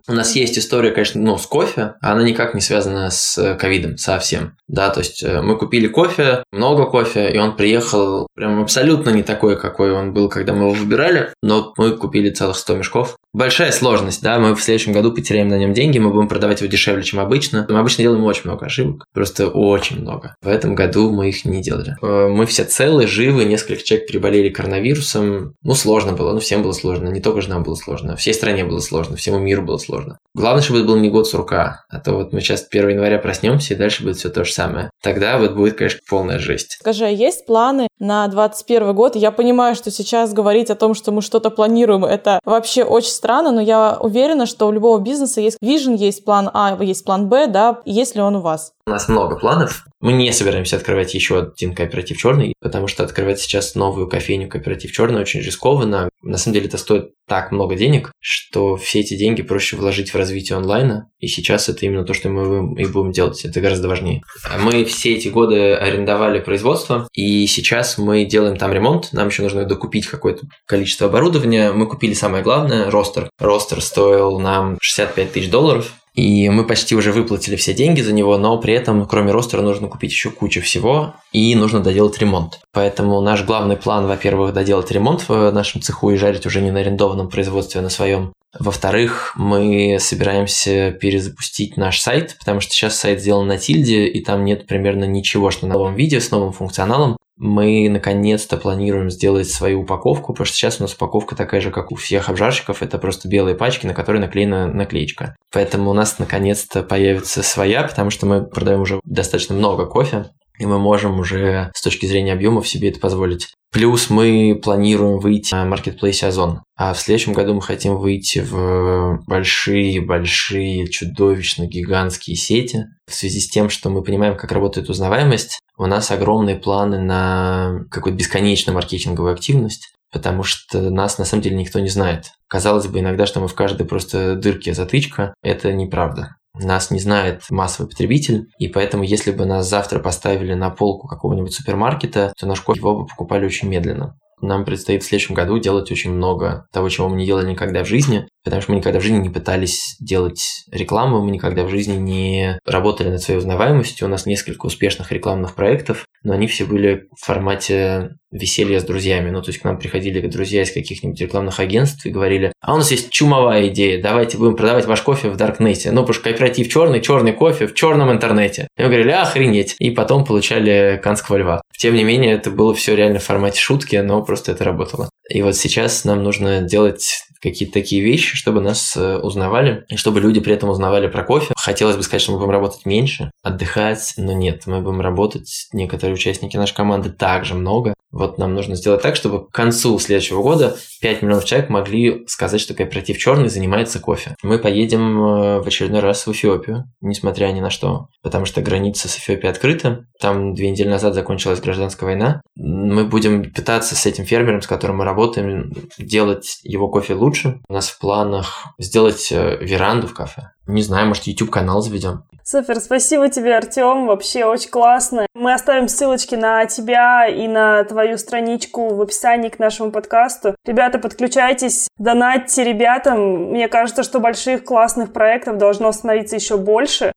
У 0.08 0.12
нас 0.14 0.34
есть 0.34 0.58
история, 0.58 0.90
конечно, 0.90 1.20
ну, 1.20 1.36
с 1.36 1.46
кофе, 1.46 1.96
она 2.00 2.22
никак 2.22 2.54
не 2.54 2.62
связана 2.62 3.10
с 3.10 3.56
ковидом 3.56 3.98
совсем. 3.98 4.56
Да, 4.66 4.88
то 4.88 5.00
есть 5.00 5.22
э, 5.22 5.42
мы 5.42 5.58
купили 5.58 5.86
кофе, 5.86 6.44
много 6.50 6.86
кофе, 6.86 7.30
и 7.30 7.38
он 7.38 7.56
приехал 7.56 8.26
прям 8.34 8.62
абсолютно 8.62 9.10
не 9.10 9.22
такой, 9.22 9.58
какой 9.58 9.92
он 9.92 10.14
был, 10.14 10.30
когда 10.30 10.54
мы 10.54 10.64
его 10.64 10.72
выбирали, 10.72 11.34
но 11.42 11.74
мы 11.76 11.90
купили 11.90 12.30
целых 12.30 12.56
100 12.56 12.76
мешков. 12.76 13.16
Большая 13.34 13.70
сложность, 13.72 14.22
да, 14.22 14.38
мы 14.38 14.54
в 14.54 14.62
следующем 14.62 14.92
году 14.92 15.12
потеряем 15.12 15.48
на 15.48 15.58
нем 15.58 15.74
деньги, 15.74 15.98
мы 15.98 16.10
будем 16.10 16.28
продавать 16.28 16.60
его 16.60 16.70
дешевле, 16.70 17.02
чем 17.02 17.20
обычно. 17.20 17.66
Мы 17.68 17.78
обычно 17.78 18.02
делаем 18.02 18.24
очень 18.24 18.42
много 18.44 18.64
ошибок, 18.66 19.04
просто 19.12 19.48
очень 19.48 20.00
много. 20.00 20.34
В 20.42 20.48
этом 20.48 20.74
году 20.74 21.10
мы 21.18 21.30
их 21.30 21.44
не 21.44 21.60
делали. 21.60 21.96
Э, 22.00 22.28
мы 22.28 22.46
все 22.46 22.64
целы, 22.64 23.08
живы, 23.08 23.44
несколько 23.44 23.82
человек 23.82 24.06
переболели 24.06 24.50
коронавирусом. 24.50 25.54
Ну, 25.62 25.74
сложно 25.74 26.12
было, 26.12 26.32
ну, 26.32 26.38
всем 26.38 26.62
было 26.62 26.72
сложно, 26.72 27.08
не 27.08 27.20
только 27.20 27.40
же 27.40 27.50
нам 27.50 27.64
было 27.64 27.74
сложно, 27.74 28.14
всей 28.14 28.34
стране 28.34 28.64
было 28.64 28.78
сложно, 28.78 29.16
всему 29.16 29.38
миру 29.38 29.62
было 29.62 29.78
сложно. 29.78 30.18
Главное, 30.34 30.62
чтобы 30.62 30.78
это 30.78 30.88
был 30.88 30.96
не 30.96 31.10
год 31.10 31.26
с 31.26 31.34
рука, 31.34 31.84
а 31.90 31.98
то 31.98 32.12
вот 32.12 32.32
мы 32.32 32.40
сейчас 32.40 32.64
1 32.70 32.90
января 32.90 33.18
проснемся, 33.18 33.74
и 33.74 33.76
дальше 33.76 34.04
будет 34.04 34.18
все 34.18 34.28
то 34.28 34.44
же 34.44 34.52
самое. 34.52 34.90
Тогда 35.02 35.38
вот 35.38 35.54
будет, 35.54 35.76
конечно, 35.76 35.98
полная 36.08 36.38
жесть. 36.38 36.78
Скажи, 36.80 37.06
а 37.06 37.08
есть 37.08 37.46
планы 37.46 37.88
на 37.98 38.28
2021 38.28 38.94
год? 38.94 39.16
Я 39.16 39.32
понимаю, 39.32 39.74
что 39.74 39.90
сейчас 39.90 40.32
говорить 40.32 40.70
о 40.70 40.76
том, 40.76 40.94
что 40.94 41.10
мы 41.10 41.22
что-то 41.22 41.50
планируем, 41.50 42.04
это 42.04 42.38
вообще 42.44 42.84
очень 42.84 43.10
странно, 43.10 43.50
но 43.50 43.60
я 43.60 43.96
уверена, 44.00 44.46
что 44.46 44.68
у 44.68 44.72
любого 44.72 45.00
бизнеса 45.00 45.40
есть 45.40 45.58
вижен, 45.60 45.96
есть 45.96 46.24
план 46.24 46.50
А, 46.54 46.78
есть 46.80 47.04
план 47.04 47.28
Б, 47.28 47.48
да, 47.48 47.80
есть 47.84 48.14
ли 48.14 48.20
он 48.20 48.36
у 48.36 48.40
вас? 48.40 48.72
У 48.86 48.90
нас 48.90 49.08
много 49.08 49.36
планов. 49.36 49.84
Мы 50.00 50.12
не 50.12 50.32
собираемся 50.32 50.76
открывать 50.76 51.07
еще 51.14 51.40
один 51.40 51.74
кооператив 51.74 52.16
черный, 52.18 52.54
потому 52.60 52.86
что 52.86 53.04
открывать 53.04 53.40
сейчас 53.40 53.74
новую 53.74 54.08
кофейню 54.08 54.48
кооператив 54.48 54.92
черный 54.92 55.20
очень 55.20 55.40
рискованно. 55.40 56.08
На 56.22 56.36
самом 56.36 56.54
деле 56.54 56.66
это 56.66 56.78
стоит 56.78 57.12
так 57.26 57.52
много 57.52 57.76
денег, 57.76 58.10
что 58.20 58.76
все 58.76 59.00
эти 59.00 59.16
деньги 59.16 59.42
проще 59.42 59.76
вложить 59.76 60.12
в 60.12 60.16
развитие 60.16 60.56
онлайна. 60.56 61.10
И 61.20 61.28
сейчас 61.28 61.68
это 61.68 61.84
именно 61.84 62.04
то, 62.04 62.14
что 62.14 62.28
мы 62.28 62.80
и 62.80 62.86
будем 62.86 63.12
делать. 63.12 63.44
Это 63.44 63.60
гораздо 63.60 63.88
важнее. 63.88 64.22
Мы 64.60 64.84
все 64.84 65.14
эти 65.14 65.28
годы 65.28 65.74
арендовали 65.74 66.40
производство, 66.40 67.08
и 67.12 67.46
сейчас 67.46 67.98
мы 67.98 68.24
делаем 68.24 68.56
там 68.56 68.72
ремонт. 68.72 69.12
Нам 69.12 69.28
еще 69.28 69.42
нужно 69.42 69.64
докупить 69.64 70.06
какое-то 70.06 70.46
количество 70.66 71.08
оборудования. 71.08 71.72
Мы 71.72 71.86
купили 71.86 72.14
самое 72.14 72.42
главное– 72.42 72.90
ростер. 72.90 73.30
Ростер 73.38 73.80
стоил 73.80 74.40
нам 74.40 74.78
65 74.80 75.32
тысяч 75.32 75.50
долларов. 75.50 75.92
И 76.18 76.48
мы 76.48 76.66
почти 76.66 76.96
уже 76.96 77.12
выплатили 77.12 77.54
все 77.54 77.72
деньги 77.72 78.00
за 78.00 78.12
него, 78.12 78.36
но 78.38 78.58
при 78.58 78.74
этом, 78.74 79.06
кроме 79.06 79.30
ростера, 79.30 79.62
нужно 79.62 79.86
купить 79.86 80.10
еще 80.10 80.30
кучу 80.30 80.60
всего, 80.60 81.14
и 81.30 81.54
нужно 81.54 81.78
доделать 81.78 82.18
ремонт. 82.18 82.58
Поэтому 82.72 83.20
наш 83.20 83.44
главный 83.44 83.76
план, 83.76 84.08
во-первых, 84.08 84.52
доделать 84.52 84.90
ремонт 84.90 85.28
в 85.28 85.52
нашем 85.52 85.80
цеху 85.80 86.10
и 86.10 86.16
жарить 86.16 86.44
уже 86.44 86.60
не 86.60 86.72
на 86.72 86.80
арендованном 86.80 87.28
производстве, 87.28 87.78
а 87.78 87.84
на 87.84 87.88
своем. 87.88 88.32
Во-вторых, 88.58 89.32
мы 89.36 89.98
собираемся 90.00 90.92
перезапустить 90.92 91.76
наш 91.76 92.00
сайт, 92.00 92.36
потому 92.38 92.60
что 92.60 92.72
сейчас 92.72 92.96
сайт 92.96 93.20
сделан 93.20 93.46
на 93.46 93.58
тильде, 93.58 94.06
и 94.06 94.24
там 94.24 94.44
нет 94.44 94.66
примерно 94.66 95.04
ничего, 95.04 95.50
что 95.50 95.66
на 95.66 95.74
новом 95.74 95.94
видео 95.94 96.20
с 96.20 96.30
новым 96.30 96.52
функционалом 96.52 97.16
мы 97.38 97.88
наконец-то 97.88 98.56
планируем 98.56 99.10
сделать 99.10 99.48
свою 99.48 99.82
упаковку, 99.82 100.32
потому 100.32 100.46
что 100.46 100.56
сейчас 100.56 100.80
у 100.80 100.82
нас 100.82 100.94
упаковка 100.94 101.36
такая 101.36 101.60
же, 101.60 101.70
как 101.70 101.92
у 101.92 101.94
всех 101.94 102.28
обжарщиков, 102.28 102.82
это 102.82 102.98
просто 102.98 103.28
белые 103.28 103.54
пачки, 103.54 103.86
на 103.86 103.94
которые 103.94 104.20
наклеена 104.20 104.66
наклеечка. 104.66 105.36
Поэтому 105.52 105.90
у 105.90 105.94
нас 105.94 106.18
наконец-то 106.18 106.82
появится 106.82 107.44
своя, 107.44 107.84
потому 107.84 108.10
что 108.10 108.26
мы 108.26 108.44
продаем 108.44 108.80
уже 108.80 109.00
достаточно 109.04 109.54
много 109.54 109.86
кофе, 109.86 110.30
и 110.58 110.66
мы 110.66 110.78
можем 110.80 111.20
уже 111.20 111.70
с 111.74 111.82
точки 111.82 112.06
зрения 112.06 112.32
объемов 112.32 112.66
себе 112.66 112.88
это 112.88 112.98
позволить. 112.98 113.54
Плюс 113.70 114.08
мы 114.08 114.58
планируем 114.62 115.18
выйти 115.18 115.54
на 115.54 115.64
маркетплейсе 115.64 116.26
Озон. 116.26 116.62
А 116.76 116.94
в 116.94 117.00
следующем 117.00 117.34
году 117.34 117.54
мы 117.54 117.60
хотим 117.60 117.96
выйти 117.96 118.38
в 118.38 119.22
большие-большие, 119.26 120.88
чудовищно 120.88 121.66
гигантские 121.66 122.36
сети. 122.36 122.86
В 123.06 123.14
связи 123.14 123.40
с 123.40 123.48
тем, 123.48 123.68
что 123.68 123.90
мы 123.90 124.02
понимаем, 124.02 124.36
как 124.36 124.52
работает 124.52 124.88
узнаваемость, 124.88 125.58
у 125.76 125.86
нас 125.86 126.10
огромные 126.10 126.56
планы 126.56 126.98
на 126.98 127.84
какую-то 127.90 128.18
бесконечную 128.18 128.74
маркетинговую 128.74 129.32
активность 129.32 129.92
потому 130.10 130.42
что 130.42 130.90
нас 130.90 131.18
на 131.18 131.24
самом 131.24 131.42
деле 131.42 131.56
никто 131.56 131.80
не 131.80 131.88
знает. 131.88 132.32
Казалось 132.48 132.86
бы 132.86 133.00
иногда, 133.00 133.26
что 133.26 133.40
мы 133.40 133.48
в 133.48 133.54
каждой 133.54 133.86
просто 133.86 134.36
дырке 134.36 134.72
затычка. 134.72 135.34
Это 135.42 135.72
неправда. 135.72 136.36
Нас 136.54 136.90
не 136.90 136.98
знает 136.98 137.42
массовый 137.50 137.88
потребитель, 137.90 138.46
и 138.58 138.68
поэтому 138.68 139.04
если 139.04 139.30
бы 139.30 139.44
нас 139.44 139.68
завтра 139.68 140.00
поставили 140.00 140.54
на 140.54 140.70
полку 140.70 141.06
какого-нибудь 141.06 141.52
супермаркета, 141.52 142.32
то 142.38 142.46
наш 142.46 142.60
кофе 142.60 142.80
его 142.80 143.00
бы 143.00 143.06
покупали 143.06 143.44
очень 143.44 143.68
медленно. 143.68 144.16
Нам 144.40 144.64
предстоит 144.64 145.02
в 145.02 145.06
следующем 145.06 145.34
году 145.34 145.58
делать 145.58 145.90
очень 145.90 146.12
много 146.12 146.66
того, 146.72 146.88
чего 146.88 147.08
мы 147.08 147.16
не 147.16 147.26
делали 147.26 147.50
никогда 147.50 147.82
в 147.82 147.88
жизни, 147.88 148.28
потому 148.44 148.62
что 148.62 148.72
мы 148.72 148.78
никогда 148.78 149.00
в 149.00 149.02
жизни 149.02 149.18
не 149.18 149.30
пытались 149.30 149.96
делать 150.00 150.64
рекламу, 150.70 151.22
мы 151.22 151.30
никогда 151.30 151.64
в 151.64 151.70
жизни 151.70 151.96
не 151.96 152.58
работали 152.64 153.08
над 153.10 153.20
своей 153.20 153.38
узнаваемостью. 153.38 154.06
У 154.06 154.10
нас 154.10 154.26
несколько 154.26 154.66
успешных 154.66 155.10
рекламных 155.10 155.54
проектов, 155.54 156.06
но 156.22 156.34
они 156.34 156.46
все 156.46 156.64
были 156.64 157.08
в 157.16 157.24
формате 157.24 158.10
веселья 158.30 158.80
с 158.80 158.84
друзьями. 158.84 159.30
Ну, 159.30 159.42
то 159.42 159.50
есть 159.50 159.60
к 159.60 159.64
нам 159.64 159.78
приходили 159.78 160.20
друзья 160.26 160.62
из 160.62 160.72
каких-нибудь 160.72 161.20
рекламных 161.20 161.60
агентств 161.60 162.04
и 162.06 162.10
говорили, 162.10 162.52
а 162.60 162.74
у 162.74 162.76
нас 162.76 162.90
есть 162.90 163.10
чумовая 163.10 163.68
идея, 163.68 164.02
давайте 164.02 164.36
будем 164.36 164.56
продавать 164.56 164.86
ваш 164.86 165.02
кофе 165.02 165.30
в 165.30 165.36
Даркнете. 165.36 165.90
Ну, 165.90 166.00
потому 166.00 166.14
что 166.14 166.24
кооператив 166.24 166.68
черный, 166.68 167.00
черный 167.00 167.32
кофе 167.32 167.66
в 167.66 167.74
черном 167.74 168.12
интернете. 168.12 168.68
И 168.76 168.82
мы 168.82 168.88
говорили, 168.88 169.10
охренеть. 169.10 169.74
И 169.78 169.90
потом 169.90 170.24
получали 170.24 171.00
канского 171.02 171.36
льва. 171.36 171.62
Тем 171.76 171.94
не 171.94 172.04
менее, 172.04 172.34
это 172.34 172.50
было 172.50 172.74
все 172.74 172.94
реально 172.94 173.20
в 173.20 173.24
формате 173.24 173.60
шутки, 173.60 173.96
но 173.96 174.22
просто 174.22 174.52
это 174.52 174.64
работало. 174.64 175.10
И 175.30 175.42
вот 175.42 175.56
сейчас 175.56 176.04
нам 176.04 176.22
нужно 176.22 176.62
делать 176.62 177.24
какие-то 177.40 177.74
такие 177.74 178.02
вещи, 178.02 178.36
чтобы 178.36 178.60
нас 178.60 178.96
э, 178.96 179.18
узнавали, 179.18 179.84
и 179.88 179.96
чтобы 179.96 180.20
люди 180.20 180.40
при 180.40 180.54
этом 180.54 180.68
узнавали 180.70 181.08
про 181.08 181.24
кофе. 181.24 181.54
Хотелось 181.56 181.96
бы 181.96 182.02
сказать, 182.02 182.22
что 182.22 182.32
мы 182.32 182.38
будем 182.38 182.50
работать 182.50 182.86
меньше, 182.86 183.30
отдыхать, 183.42 184.14
но 184.16 184.32
нет, 184.32 184.62
мы 184.66 184.80
будем 184.80 185.00
работать, 185.00 185.68
некоторые 185.72 186.14
участники 186.14 186.56
нашей 186.56 186.74
команды 186.74 187.10
также 187.10 187.54
много. 187.54 187.94
Вот 188.10 188.38
нам 188.38 188.54
нужно 188.54 188.74
сделать 188.74 189.02
так, 189.02 189.16
чтобы 189.16 189.46
к 189.46 189.50
концу 189.50 189.98
следующего 189.98 190.42
года 190.42 190.76
5 191.02 191.22
миллионов 191.22 191.44
человек 191.44 191.68
могли 191.68 192.24
сказать, 192.26 192.60
что 192.60 192.72
кооператив 192.72 193.18
«Черный» 193.18 193.50
занимается 193.50 194.00
кофе. 194.00 194.34
Мы 194.42 194.58
поедем 194.58 195.20
э, 195.20 195.60
в 195.60 195.66
очередной 195.66 196.00
раз 196.00 196.26
в 196.26 196.32
Эфиопию, 196.32 196.84
несмотря 197.02 197.48
ни 197.48 197.60
на 197.60 197.68
что, 197.68 198.08
потому 198.22 198.46
что 198.46 198.62
граница 198.62 199.08
с 199.08 199.18
Эфиопией 199.18 199.50
открыта. 199.50 200.06
Там 200.20 200.54
две 200.54 200.70
недели 200.70 200.88
назад 200.88 201.14
закончилась 201.14 201.60
гражданская 201.60 202.08
война. 202.08 202.40
Мы 202.56 203.04
будем 203.04 203.52
пытаться 203.52 203.94
с 203.94 204.06
этим 204.06 204.24
фермером, 204.24 204.62
с 204.62 204.66
которым 204.66 204.98
мы 204.98 205.04
работаем, 205.04 205.72
делать 205.98 206.60
его 206.62 206.88
кофе 206.88 207.14
лучше. 207.14 207.27
У 207.68 207.72
нас 207.72 207.88
в 207.88 207.98
планах 207.98 208.74
сделать 208.78 209.30
э, 209.30 209.56
веранду 209.60 210.06
в 210.06 210.14
кафе. 210.14 210.50
Не 210.66 210.82
знаю, 210.82 211.08
может, 211.08 211.24
YouTube-канал 211.24 211.80
заведем. 211.80 212.24
Супер, 212.44 212.80
спасибо 212.80 213.28
тебе, 213.28 213.54
Артем, 213.54 214.06
вообще 214.06 214.46
очень 214.46 214.70
классно. 214.70 215.26
Мы 215.34 215.52
оставим 215.52 215.86
ссылочки 215.86 216.34
на 216.34 216.64
тебя 216.64 217.26
и 217.26 217.46
на 217.46 217.84
твою 217.84 218.16
страничку 218.16 218.94
в 218.94 219.02
описании 219.02 219.50
к 219.50 219.58
нашему 219.58 219.90
подкасту. 219.90 220.54
Ребята, 220.64 220.98
подключайтесь, 220.98 221.88
донатьте 221.98 222.64
ребятам. 222.64 223.50
Мне 223.50 223.68
кажется, 223.68 224.02
что 224.02 224.20
больших 224.20 224.64
классных 224.64 225.12
проектов 225.12 225.58
должно 225.58 225.92
становиться 225.92 226.36
еще 226.36 226.56
больше. 226.56 227.12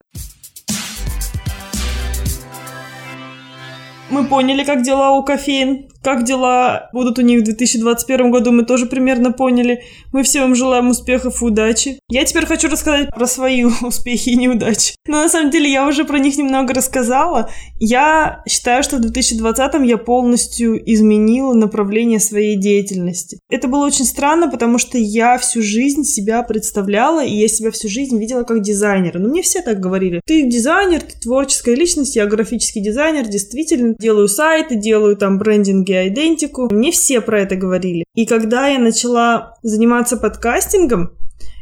Мы 4.10 4.26
поняли, 4.26 4.66
как 4.66 4.82
дела 4.82 5.12
у 5.14 5.24
кофеин, 5.24 5.91
как 6.04 6.24
дела 6.24 6.90
будут 6.94 7.20
у 7.20 7.22
них 7.22 7.42
в 7.42 7.44
2021 7.44 8.32
году, 8.32 8.52
мы 8.52 8.66
тоже 8.66 8.86
примерно 8.86 9.32
поняли. 9.32 9.84
Мы 10.12 10.24
все 10.24 10.42
вам 10.42 10.56
желаем 10.56 10.90
успехов 10.90 11.42
и 11.42 11.46
удачи. 11.46 12.00
Я 12.10 12.26
теперь 12.26 12.46
хочу 12.46 12.70
рассказать 12.70 13.10
про 13.10 13.28
свои 13.28 13.64
успехи 13.82 14.30
и 14.30 14.36
неудачи. 14.36 14.96
Но 15.08 15.22
на 15.22 15.30
самом 15.30 15.52
деле 15.52 15.72
я 15.72 15.88
уже 15.88 16.04
про 16.06 16.20
них 16.20 16.38
немного 16.38 16.74
рассказала. 16.74 17.50
Я 17.80 18.44
считаю, 18.48 18.84
что 18.84 18.98
в 18.98 19.02
2020 19.02 19.74
я 19.86 19.98
полностью 19.98 20.82
изменила 20.92 21.54
направление 21.54 22.20
своей 22.20 22.56
деятельности. 22.56 23.40
Это 23.50 23.68
было 23.68 23.86
очень 23.86 24.06
странно, 24.06 24.50
потому 24.50 24.78
что 24.80 24.98
я 24.98 25.38
всю 25.38 25.62
жизнь 25.62 26.04
себя 26.04 26.42
представляла, 26.42 27.24
и 27.24 27.34
я 27.34 27.48
себя 27.48 27.72
всю 27.72 27.90
жизнь 27.90 28.20
видела 28.20 28.44
как 28.44 28.62
дизайнера. 28.62 29.20
Но 29.20 29.30
мне 29.30 29.44
все 29.44 29.62
так 29.62 29.80
говорили. 29.80 30.22
Ты 30.26 30.50
дизайнер, 30.50 31.02
ты 31.02 31.20
творческая 31.20 31.76
личность, 31.76 32.16
я 32.16 32.26
графический 32.26 32.82
дизайнер, 32.82 33.28
действительно. 33.28 33.96
Делаю 34.00 34.28
сайты, 34.28 34.76
делаю 34.76 35.16
там 35.16 35.38
брендинги 35.38 35.91
идентику. 36.08 36.70
Мне 36.72 36.92
все 36.92 37.22
про 37.22 37.42
это 37.42 37.56
говорили. 37.56 38.06
И 38.16 38.26
когда 38.26 38.68
я 38.68 38.80
начала 38.80 39.56
заниматься 39.64 40.18
подкастингом, 40.18 41.12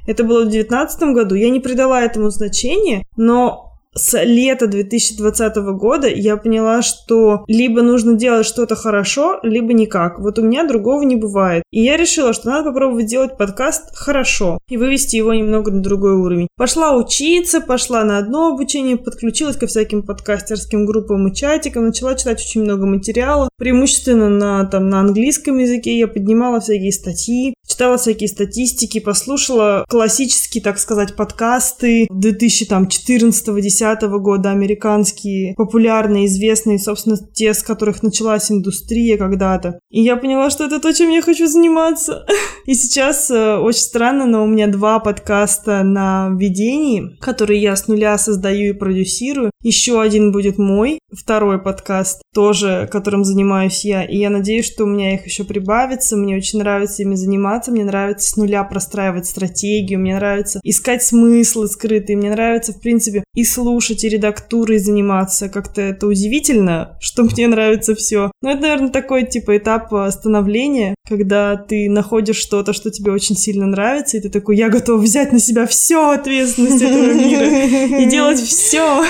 это 0.07 0.23
было 0.23 0.39
в 0.41 0.49
2019 0.49 1.03
году, 1.13 1.35
я 1.35 1.49
не 1.49 1.59
придала 1.59 2.01
этому 2.01 2.29
значения, 2.29 3.03
но 3.15 3.68
с 3.95 4.23
лета 4.23 4.67
2020 4.67 5.55
года 5.77 6.07
я 6.07 6.37
поняла, 6.37 6.81
что 6.81 7.43
либо 7.47 7.81
нужно 7.81 8.15
делать 8.15 8.45
что-то 8.45 8.75
хорошо, 8.75 9.39
либо 9.41 9.73
никак. 9.73 10.19
Вот 10.19 10.37
у 10.37 10.43
меня 10.43 10.63
другого 10.63 11.01
не 11.03 11.15
бывает. 11.15 11.63
И 11.71 11.81
я 11.81 11.97
решила, 11.97 12.33
что 12.33 12.49
надо 12.49 12.69
попробовать 12.69 13.07
делать 13.07 13.37
подкаст 13.37 13.95
хорошо 13.95 14.59
и 14.69 14.77
вывести 14.77 15.15
его 15.15 15.33
немного 15.33 15.71
на 15.71 15.81
другой 15.81 16.13
уровень. 16.13 16.47
Пошла 16.55 16.95
учиться, 16.95 17.61
пошла 17.61 18.03
на 18.03 18.19
одно 18.19 18.49
обучение, 18.49 18.97
подключилась 18.97 19.57
ко 19.57 19.65
всяким 19.67 20.03
подкастерским 20.03 20.85
группам 20.85 21.27
и 21.27 21.35
чатикам, 21.35 21.85
начала 21.85 22.15
читать 22.15 22.41
очень 22.41 22.63
много 22.63 22.85
материала, 22.85 23.49
преимущественно 23.57 24.29
на, 24.29 24.65
там, 24.65 24.89
на 24.89 24.99
английском 24.99 25.57
языке. 25.57 25.97
Я 25.97 26.07
поднимала 26.07 26.59
всякие 26.59 26.91
статьи, 26.91 27.55
читала 27.79 27.97
всякие 27.97 28.27
статистики, 28.27 28.99
послушала 28.99 29.85
классические, 29.87 30.61
так 30.61 30.79
сказать, 30.79 31.15
подкасты 31.15 32.07
2014-2010 32.11 33.69
2010 33.69 34.01
года, 34.19 34.51
американские, 34.51 35.53
популярные, 35.55 36.25
известные, 36.25 36.77
собственно, 36.77 37.17
те, 37.33 37.53
с 37.53 37.63
которых 37.63 38.03
началась 38.03 38.51
индустрия 38.51 39.17
когда-то. 39.17 39.79
И 39.89 40.01
я 40.01 40.17
поняла, 40.17 40.49
что 40.49 40.65
это 40.65 40.79
то, 40.79 40.93
чем 40.93 41.09
я 41.09 41.21
хочу 41.21 41.47
заниматься. 41.47 42.25
И 42.65 42.73
сейчас 42.73 43.31
э, 43.31 43.55
очень 43.55 43.79
странно, 43.79 44.25
но 44.25 44.43
у 44.43 44.47
меня 44.47 44.67
два 44.67 44.99
подкаста 44.99 45.83
на 45.83 46.29
ведении, 46.37 47.17
которые 47.21 47.61
я 47.61 47.75
с 47.75 47.87
нуля 47.87 48.17
создаю 48.17 48.73
и 48.73 48.77
продюсирую. 48.77 49.51
Еще 49.61 50.01
один 50.01 50.31
будет 50.31 50.57
мой, 50.57 50.99
второй 51.11 51.59
подкаст, 51.59 52.21
тоже 52.33 52.87
которым 52.91 53.23
занимаюсь 53.23 53.83
я. 53.83 54.03
И 54.03 54.17
я 54.17 54.29
надеюсь, 54.29 54.65
что 54.65 54.83
у 54.83 54.87
меня 54.87 55.15
их 55.15 55.25
еще 55.25 55.43
прибавится. 55.43 56.15
Мне 56.15 56.37
очень 56.37 56.59
нравится 56.59 57.01
ими 57.01 57.15
заниматься. 57.15 57.68
Мне 57.69 57.83
нравится 57.83 58.29
с 58.29 58.35
нуля 58.37 58.63
простраивать 58.63 59.25
стратегию. 59.25 59.99
Мне 59.99 60.15
нравится 60.15 60.59
искать 60.63 61.03
смыслы 61.03 61.67
скрытые. 61.67 62.17
Мне 62.17 62.31
нравится, 62.31 62.73
в 62.73 62.81
принципе, 62.81 63.23
и 63.35 63.43
слушать, 63.43 64.03
и 64.03 64.09
редактурой 64.09 64.79
заниматься. 64.79 65.49
Как-то 65.49 65.81
это 65.81 66.07
удивительно, 66.07 66.97
что 66.99 67.23
мне 67.23 67.47
нравится 67.47 67.95
все. 67.95 68.31
Но 68.41 68.51
это, 68.51 68.61
наверное, 68.61 68.89
такой, 68.89 69.25
типа, 69.25 69.57
этап 69.57 69.91
становления, 70.11 70.95
когда 71.07 71.55
ты 71.55 71.89
находишь 71.89 72.37
что-то, 72.37 72.73
что 72.73 72.91
тебе 72.91 73.11
очень 73.11 73.35
сильно 73.35 73.65
нравится, 73.65 74.17
и 74.17 74.21
ты 74.21 74.29
такой, 74.29 74.57
я 74.57 74.69
готов 74.69 75.01
взять 75.01 75.31
на 75.31 75.39
себя 75.39 75.65
всю 75.65 76.09
ответственность 76.09 76.81
этого 76.81 77.13
мира 77.13 77.99
и 78.01 78.05
делать 78.09 78.39
все. 78.39 79.03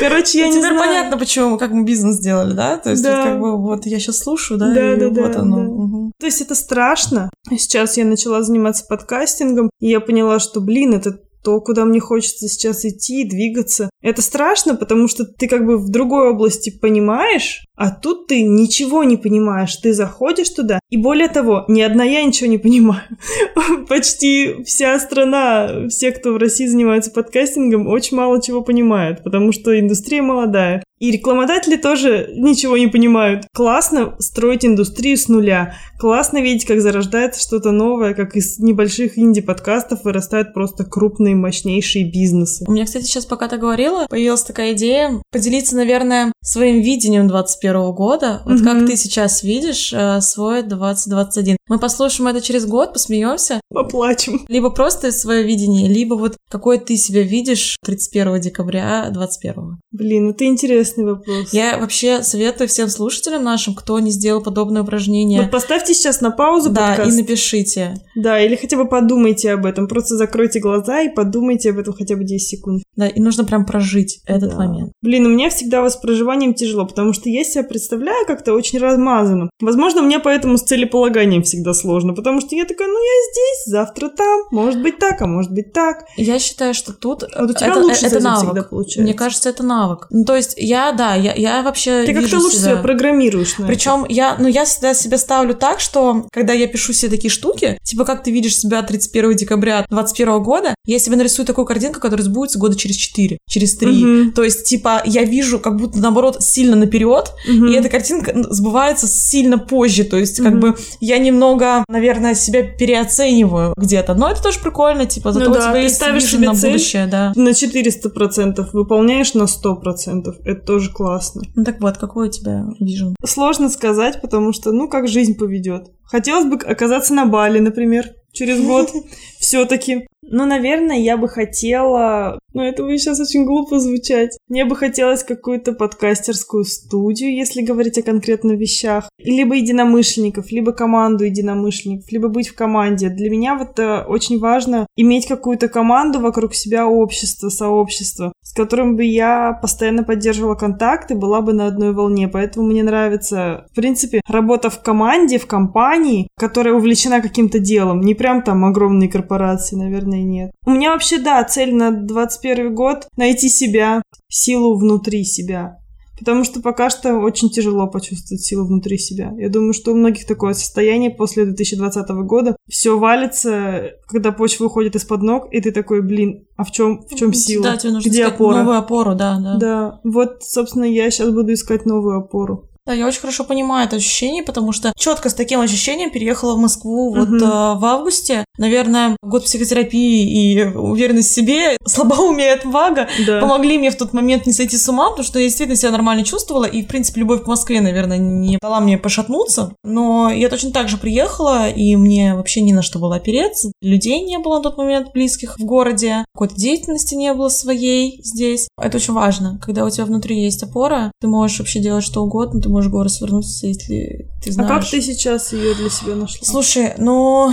Короче, 0.00 0.38
я 0.38 0.48
не 0.48 0.58
Теперь 0.58 0.72
знаю. 0.72 0.78
понятно, 0.78 1.18
почему, 1.18 1.58
как 1.58 1.70
мы 1.70 1.84
бизнес 1.84 2.16
сделали, 2.16 2.52
да? 2.52 2.76
То 2.76 2.90
есть, 2.90 3.04
как 3.04 3.40
бы, 3.40 3.56
вот 3.56 3.86
я 3.86 3.98
сейчас 3.98 4.18
слушаю, 4.18 4.58
да, 4.58 4.94
и 4.94 5.06
вот 5.06 5.36
оно. 5.36 6.10
То 6.18 6.26
есть 6.26 6.40
это 6.40 6.54
страшно. 6.54 7.30
Сейчас 7.58 7.96
я 7.96 8.04
начала 8.04 8.42
заниматься 8.42 8.86
подкастингом, 8.88 9.70
и 9.80 9.88
я 9.88 10.00
поняла, 10.00 10.38
что, 10.38 10.60
блин, 10.60 10.94
это 10.94 11.20
то, 11.42 11.60
куда 11.60 11.84
мне 11.84 12.00
хочется 12.00 12.48
сейчас 12.48 12.84
идти, 12.84 13.24
двигаться. 13.24 13.90
Это 14.02 14.22
страшно, 14.22 14.74
потому 14.74 15.08
что 15.08 15.24
ты 15.24 15.48
как 15.48 15.64
бы 15.66 15.78
в 15.78 15.88
другой 15.90 16.30
области 16.30 16.70
понимаешь, 16.70 17.64
а 17.78 17.90
тут 17.90 18.26
ты 18.26 18.42
ничего 18.42 19.04
не 19.04 19.16
понимаешь. 19.16 19.76
Ты 19.76 19.92
заходишь 19.92 20.50
туда, 20.50 20.80
и 20.90 20.96
более 20.96 21.28
того, 21.28 21.64
ни 21.68 21.80
одна 21.80 22.02
я 22.02 22.24
ничего 22.24 22.50
не 22.50 22.58
понимаю. 22.58 23.02
Почти 23.88 24.64
вся 24.64 24.98
страна, 24.98 25.88
все, 25.88 26.10
кто 26.10 26.32
в 26.32 26.38
России 26.38 26.66
занимается 26.66 27.12
подкастингом, 27.12 27.86
очень 27.86 28.16
мало 28.16 28.42
чего 28.42 28.62
понимают, 28.62 29.22
потому 29.22 29.52
что 29.52 29.78
индустрия 29.78 30.22
молодая. 30.22 30.82
И 30.98 31.12
рекламодатели 31.12 31.76
тоже 31.76 32.28
ничего 32.34 32.76
не 32.76 32.88
понимают. 32.88 33.46
Классно 33.54 34.16
строить 34.18 34.64
индустрию 34.64 35.16
с 35.16 35.28
нуля. 35.28 35.76
Классно 35.96 36.38
видеть, 36.38 36.66
как 36.66 36.80
зарождается 36.80 37.40
что-то 37.40 37.70
новое, 37.70 38.14
как 38.14 38.34
из 38.34 38.58
небольших 38.58 39.16
инди-подкастов 39.16 40.02
вырастают 40.02 40.52
просто 40.54 40.84
крупные, 40.84 41.36
мощнейшие 41.36 42.10
бизнесы. 42.10 42.64
У 42.66 42.72
меня, 42.72 42.84
кстати, 42.84 43.04
сейчас 43.04 43.26
пока 43.26 43.46
ты 43.46 43.58
говорила, 43.58 44.06
появилась 44.08 44.42
такая 44.42 44.72
идея 44.72 45.22
поделиться, 45.30 45.76
наверное, 45.76 46.32
своим 46.42 46.80
видением 46.80 47.28
21 47.28 47.67
года. 47.72 48.42
Вот 48.44 48.60
Мгм. 48.60 48.64
как 48.64 48.86
ты 48.86 48.96
сейчас 48.96 49.42
видишь 49.42 49.92
э, 49.92 50.20
свой 50.20 50.62
2021. 50.62 51.56
Мы 51.68 51.78
послушаем 51.78 52.28
это 52.28 52.40
через 52.40 52.66
год, 52.66 52.92
посмеемся. 52.94 53.60
Поплачем. 53.70 54.44
Либо 54.48 54.70
просто 54.70 55.12
свое 55.12 55.42
видение, 55.44 55.88
либо 55.88 56.14
вот 56.14 56.36
какое 56.50 56.78
ты 56.78 56.96
себя 56.96 57.22
видишь 57.22 57.76
31 57.84 58.40
декабря 58.40 59.08
21. 59.12 59.78
Блин, 59.92 60.30
это 60.30 60.44
интересный 60.46 61.04
вопрос. 61.04 61.52
Я 61.52 61.78
вообще 61.78 62.22
советую 62.22 62.68
всем 62.68 62.88
слушателям 62.88 63.44
нашим, 63.44 63.74
кто 63.74 63.98
не 63.98 64.10
сделал 64.10 64.42
подобное 64.42 64.82
упражнение, 64.82 65.42
Вот 65.42 65.50
поставьте 65.50 65.92
сейчас 65.94 66.20
на 66.20 66.30
паузу 66.30 66.70
да, 66.70 66.88
подкаст. 66.88 67.12
и 67.12 67.20
напишите. 67.20 67.94
Да, 68.16 68.40
или 68.40 68.56
хотя 68.56 68.76
бы 68.76 68.86
подумайте 68.88 69.52
об 69.52 69.66
этом. 69.66 69.88
Просто 69.88 70.16
закройте 70.16 70.60
глаза 70.60 71.02
и 71.02 71.08
подумайте 71.14 71.70
об 71.70 71.78
этом 71.78 71.92
хотя 71.94 72.16
бы 72.16 72.24
10 72.24 72.48
секунд. 72.48 72.82
Да, 72.96 73.06
и 73.08 73.20
нужно 73.20 73.44
прям 73.44 73.64
прожить 73.66 74.20
этот 74.26 74.50
Да. 74.50 74.56
момент. 74.56 74.92
Блин, 75.02 75.26
у 75.26 75.28
меня 75.28 75.50
всегда 75.50 75.88
с 75.88 75.96
проживанием 75.96 76.54
тяжело, 76.54 76.86
потому 76.86 77.12
что 77.12 77.28
я 77.28 77.44
себя 77.58 77.68
представляю 77.68 78.26
как-то 78.26 78.52
очень 78.54 78.78
размазанно. 78.78 79.50
Возможно, 79.60 80.02
мне 80.02 80.18
поэтому 80.18 80.58
с 80.58 80.62
целеполаганием 80.62 81.42
всегда 81.42 81.74
сложно, 81.74 82.14
потому 82.14 82.40
что 82.40 82.54
я 82.54 82.64
такая, 82.64 82.88
ну 82.88 82.94
я 82.98 83.32
здесь, 83.32 83.72
завтра 83.72 84.08
там, 84.08 84.42
может 84.50 84.80
быть 84.82 84.98
так, 84.98 85.20
а 85.22 85.26
может 85.26 85.52
быть 85.52 85.72
так. 85.72 86.04
Я 86.16 86.38
считаю, 86.38 86.74
что 86.74 86.92
тут 86.92 87.24
А 87.34 87.42
вот 87.42 87.50
у 87.50 87.54
тебя 87.54 87.68
это, 87.70 87.80
лучше 87.80 88.06
это 88.06 88.20
навык. 88.20 88.44
всегда 88.46 88.62
получается. 88.62 89.02
Мне 89.02 89.14
кажется, 89.14 89.48
это 89.48 89.62
навык. 89.62 90.06
Ну, 90.10 90.24
то 90.24 90.36
есть 90.36 90.54
я, 90.56 90.92
да, 90.92 91.14
я, 91.14 91.34
я 91.34 91.62
вообще 91.62 92.04
Ты 92.04 92.14
как-то 92.14 92.38
лучше 92.38 92.56
себя- 92.58 92.72
себя 92.72 92.76
программируешь 92.82 93.58
на 93.58 93.64
это. 93.64 93.72
Причем 93.72 94.06
я, 94.08 94.36
ну, 94.38 94.48
я 94.48 94.64
всегда 94.64 94.94
себя 94.94 95.18
ставлю 95.18 95.54
так, 95.54 95.80
что 95.80 96.26
когда 96.32 96.52
я 96.52 96.66
пишу 96.66 96.92
себе 96.92 97.10
такие 97.10 97.30
штуки, 97.30 97.78
типа 97.82 98.04
как 98.04 98.22
ты 98.22 98.30
видишь 98.30 98.56
себя 98.56 98.82
31 98.82 99.34
декабря 99.36 99.84
21 99.90 100.42
года, 100.42 100.74
я 100.86 100.98
себе 100.98 101.16
нарисую 101.16 101.46
такую 101.46 101.64
картинку, 101.66 102.00
которая 102.00 102.24
сбудется 102.24 102.58
года 102.58 102.76
через 102.76 102.96
4, 102.96 103.38
через 103.48 103.76
3. 103.76 103.88
Мгм. 104.04 104.32
То 104.32 104.42
есть, 104.44 104.64
типа, 104.64 105.02
я 105.04 105.22
вижу 105.24 105.58
как 105.58 105.76
будто, 105.76 105.98
наоборот, 105.98 106.42
сильно 106.42 106.76
наперед, 106.76 107.32
Мгм. 107.48 107.66
и 107.68 107.72
эта 107.74 107.88
картинка 107.88 108.34
сбывается 108.50 109.06
сильно 109.08 109.58
позже. 109.58 110.04
То 110.04 110.16
есть, 110.18 110.36
как 110.42 110.52
Мгм. 110.52 110.60
бы, 110.60 110.76
я 111.00 111.18
немного, 111.18 111.84
наверное, 111.88 112.34
себя 112.34 112.62
переоцениваю 112.62 113.74
где-то. 113.76 114.14
Но 114.14 114.30
это 114.30 114.42
тоже 114.42 114.60
прикольно, 114.60 115.06
типа, 115.06 115.32
зато 115.32 115.46
Ну 115.46 115.50
у 115.52 115.54
да, 115.54 115.60
тебя 115.62 115.72
ты 115.72 115.78
есть 115.80 115.96
ставишь 115.96 116.24
себе 116.24 116.48
на 116.48 116.54
цель. 116.54 116.72
будущее, 116.72 117.06
да. 117.06 117.32
на 117.34 117.52
400%, 117.54 118.70
выполняешь 118.72 119.34
на 119.34 119.46
100%. 119.46 120.34
Это 120.44 120.60
тоже 120.66 120.92
классно. 120.92 121.42
Ну 121.54 121.64
так 121.64 121.80
вот, 121.80 121.98
какой 121.98 122.28
у 122.28 122.30
тебя 122.30 122.64
вижен? 122.80 123.14
Сложно 123.24 123.68
сказать, 123.68 124.20
потому 124.20 124.52
что, 124.52 124.72
ну, 124.72 124.88
как 124.88 125.08
жизнь 125.08 125.34
поведет. 125.36 125.88
Хотелось 126.04 126.46
бы 126.46 126.56
оказаться 126.56 127.14
на 127.14 127.26
Бали, 127.26 127.58
например. 127.58 128.10
через 128.32 128.60
год 128.60 128.90
все-таки. 129.40 130.06
Ну, 130.30 130.44
наверное, 130.44 130.98
я 130.98 131.16
бы 131.16 131.28
хотела... 131.28 132.38
Ну, 132.54 132.62
это 132.62 132.82
будет 132.82 133.00
сейчас 133.00 133.20
очень 133.20 133.44
глупо 133.44 133.78
звучать. 133.78 134.38
Мне 134.48 134.64
бы 134.64 134.74
хотелось 134.74 135.22
какую-то 135.22 135.72
подкастерскую 135.72 136.64
студию, 136.64 137.34
если 137.34 137.62
говорить 137.62 137.98
о 137.98 138.02
конкретных 138.02 138.58
вещах. 138.58 139.08
Либо 139.18 139.54
единомышленников, 139.54 140.50
либо 140.50 140.72
команду 140.72 141.24
единомышленников, 141.24 142.10
либо 142.10 142.28
быть 142.28 142.48
в 142.48 142.54
команде. 142.54 143.10
Для 143.10 143.30
меня 143.30 143.54
вот 143.54 143.78
э, 143.78 144.04
очень 144.06 144.38
важно 144.38 144.86
иметь 144.96 145.26
какую-то 145.26 145.68
команду 145.68 146.20
вокруг 146.20 146.54
себя, 146.54 146.86
общество, 146.86 147.48
сообщество, 147.48 148.32
с 148.42 148.52
которым 148.52 148.96
бы 148.96 149.04
я 149.04 149.58
постоянно 149.60 150.02
поддерживала 150.02 150.54
контакты, 150.54 151.14
была 151.14 151.40
бы 151.40 151.52
на 151.52 151.66
одной 151.66 151.92
волне. 151.92 152.28
Поэтому 152.28 152.66
мне 152.66 152.82
нравится, 152.82 153.66
в 153.70 153.74
принципе, 153.74 154.20
работа 154.28 154.68
в 154.70 154.82
команде, 154.82 155.38
в 155.38 155.46
компании, 155.46 156.28
которая 156.36 156.74
увлечена 156.74 157.20
каким-то 157.20 157.58
делом. 157.58 158.00
Не 158.00 158.14
прям 158.14 158.42
там 158.42 158.64
огромные 158.64 159.08
корпорации, 159.08 159.76
наверное, 159.76 160.17
нет. 160.22 160.50
У 160.66 160.70
меня 160.70 160.92
вообще, 160.92 161.18
да, 161.18 161.42
цель 161.44 161.74
на 161.74 161.90
21 161.90 162.74
год 162.74 163.08
найти 163.16 163.48
себя, 163.48 164.02
силу 164.28 164.76
внутри 164.76 165.24
себя. 165.24 165.78
Потому 166.18 166.44
что 166.44 166.60
пока 166.60 166.90
что 166.90 167.18
очень 167.18 167.48
тяжело 167.48 167.86
почувствовать 167.86 168.42
силу 168.42 168.66
внутри 168.66 168.98
себя. 168.98 169.32
Я 169.38 169.48
думаю, 169.48 169.72
что 169.72 169.92
у 169.92 169.94
многих 169.94 170.26
такое 170.26 170.52
состояние 170.52 171.10
после 171.10 171.44
2020 171.44 172.08
года. 172.26 172.56
Все 172.68 172.98
валится, 172.98 173.92
когда 174.06 174.32
почва 174.32 174.64
уходит 174.66 174.96
из-под 174.96 175.22
ног, 175.22 175.48
и 175.52 175.60
ты 175.60 175.70
такой, 175.70 176.02
блин, 176.02 176.46
а 176.56 176.64
в 176.64 176.72
чем, 176.72 177.02
в 177.08 177.14
чем 177.14 177.32
сила? 177.32 177.62
Да, 177.62 177.76
тебе 177.76 177.92
нужно 177.92 178.08
Где 178.08 178.22
искать 178.22 178.34
опора? 178.34 178.58
новую 178.58 178.78
опору, 178.78 179.14
да, 179.14 179.38
да. 179.38 179.56
Да, 179.58 180.00
вот, 180.02 180.42
собственно, 180.42 180.84
я 180.84 181.08
сейчас 181.10 181.30
буду 181.30 181.52
искать 181.52 181.86
новую 181.86 182.18
опору. 182.18 182.67
Да, 182.88 182.94
я 182.94 183.06
очень 183.06 183.20
хорошо 183.20 183.44
понимаю 183.44 183.86
это 183.86 183.96
ощущение, 183.96 184.42
потому 184.42 184.72
что 184.72 184.94
четко 184.96 185.28
с 185.28 185.34
таким 185.34 185.60
ощущением 185.60 186.10
переехала 186.10 186.54
в 186.54 186.58
Москву 186.58 187.14
вот 187.14 187.28
Мгм. 187.28 187.36
э, 187.44 187.74
в 187.74 187.84
августе. 187.84 188.46
Наверное, 188.56 189.14
год 189.22 189.44
психотерапии 189.44 190.54
и 190.54 190.64
уверенность 190.64 191.28
в 191.30 191.34
себе, 191.34 191.76
слабоумие 191.86 192.54
от 192.54 192.64
вага 192.64 193.06
Да. 193.26 193.40
помогли 193.40 193.76
мне 193.76 193.90
в 193.90 193.96
тот 193.98 194.14
момент 194.14 194.46
не 194.46 194.54
сойти 194.54 194.78
с 194.78 194.88
ума, 194.88 195.10
потому 195.10 195.26
что 195.26 195.38
я 195.38 195.44
действительно 195.44 195.76
себя 195.76 195.90
нормально 195.90 196.24
чувствовала, 196.24 196.64
и, 196.64 196.82
в 196.82 196.86
принципе, 196.86 197.20
любовь 197.20 197.44
к 197.44 197.46
Москве, 197.46 197.82
наверное, 197.82 198.16
не 198.16 198.56
дала 198.62 198.80
мне 198.80 198.96
пошатнуться. 198.96 199.74
Но 199.84 200.30
я 200.30 200.48
точно 200.48 200.70
так 200.70 200.88
же 200.88 200.96
приехала, 200.96 201.68
и 201.68 201.94
мне 201.94 202.34
вообще 202.36 202.62
ни 202.62 202.72
на 202.72 202.80
что 202.80 202.98
было 202.98 203.16
опереться. 203.16 203.70
Людей 203.82 204.22
не 204.24 204.38
было 204.38 204.56
на 204.56 204.62
тот 204.62 204.78
момент 204.78 205.12
близких 205.12 205.56
в 205.58 205.62
городе, 205.62 206.24
какой-то 206.32 206.54
деятельности 206.54 207.14
не 207.14 207.34
было 207.34 207.50
своей 207.50 208.18
здесь. 208.24 208.66
Это 208.80 208.96
очень 208.96 209.12
важно. 209.12 209.60
Когда 209.62 209.84
у 209.84 209.90
тебя 209.90 210.06
внутри 210.06 210.42
есть 210.42 210.62
опора, 210.62 211.12
ты 211.20 211.28
можешь 211.28 211.58
вообще 211.58 211.80
делать 211.80 212.02
что 212.02 212.22
угодно, 212.22 212.62
ты 212.62 212.70
можешь 212.70 212.77
в 212.86 212.90
город 212.90 213.12
свернуться, 213.12 213.66
если 213.66 214.28
ты 214.42 214.50
А 214.50 214.52
знаешь. 214.52 214.70
как 214.70 214.90
ты 214.90 215.00
сейчас 215.02 215.52
ее 215.52 215.74
для 215.74 215.90
себя 215.90 216.14
нашла? 216.14 216.38
Слушай, 216.42 216.94
ну, 216.98 217.52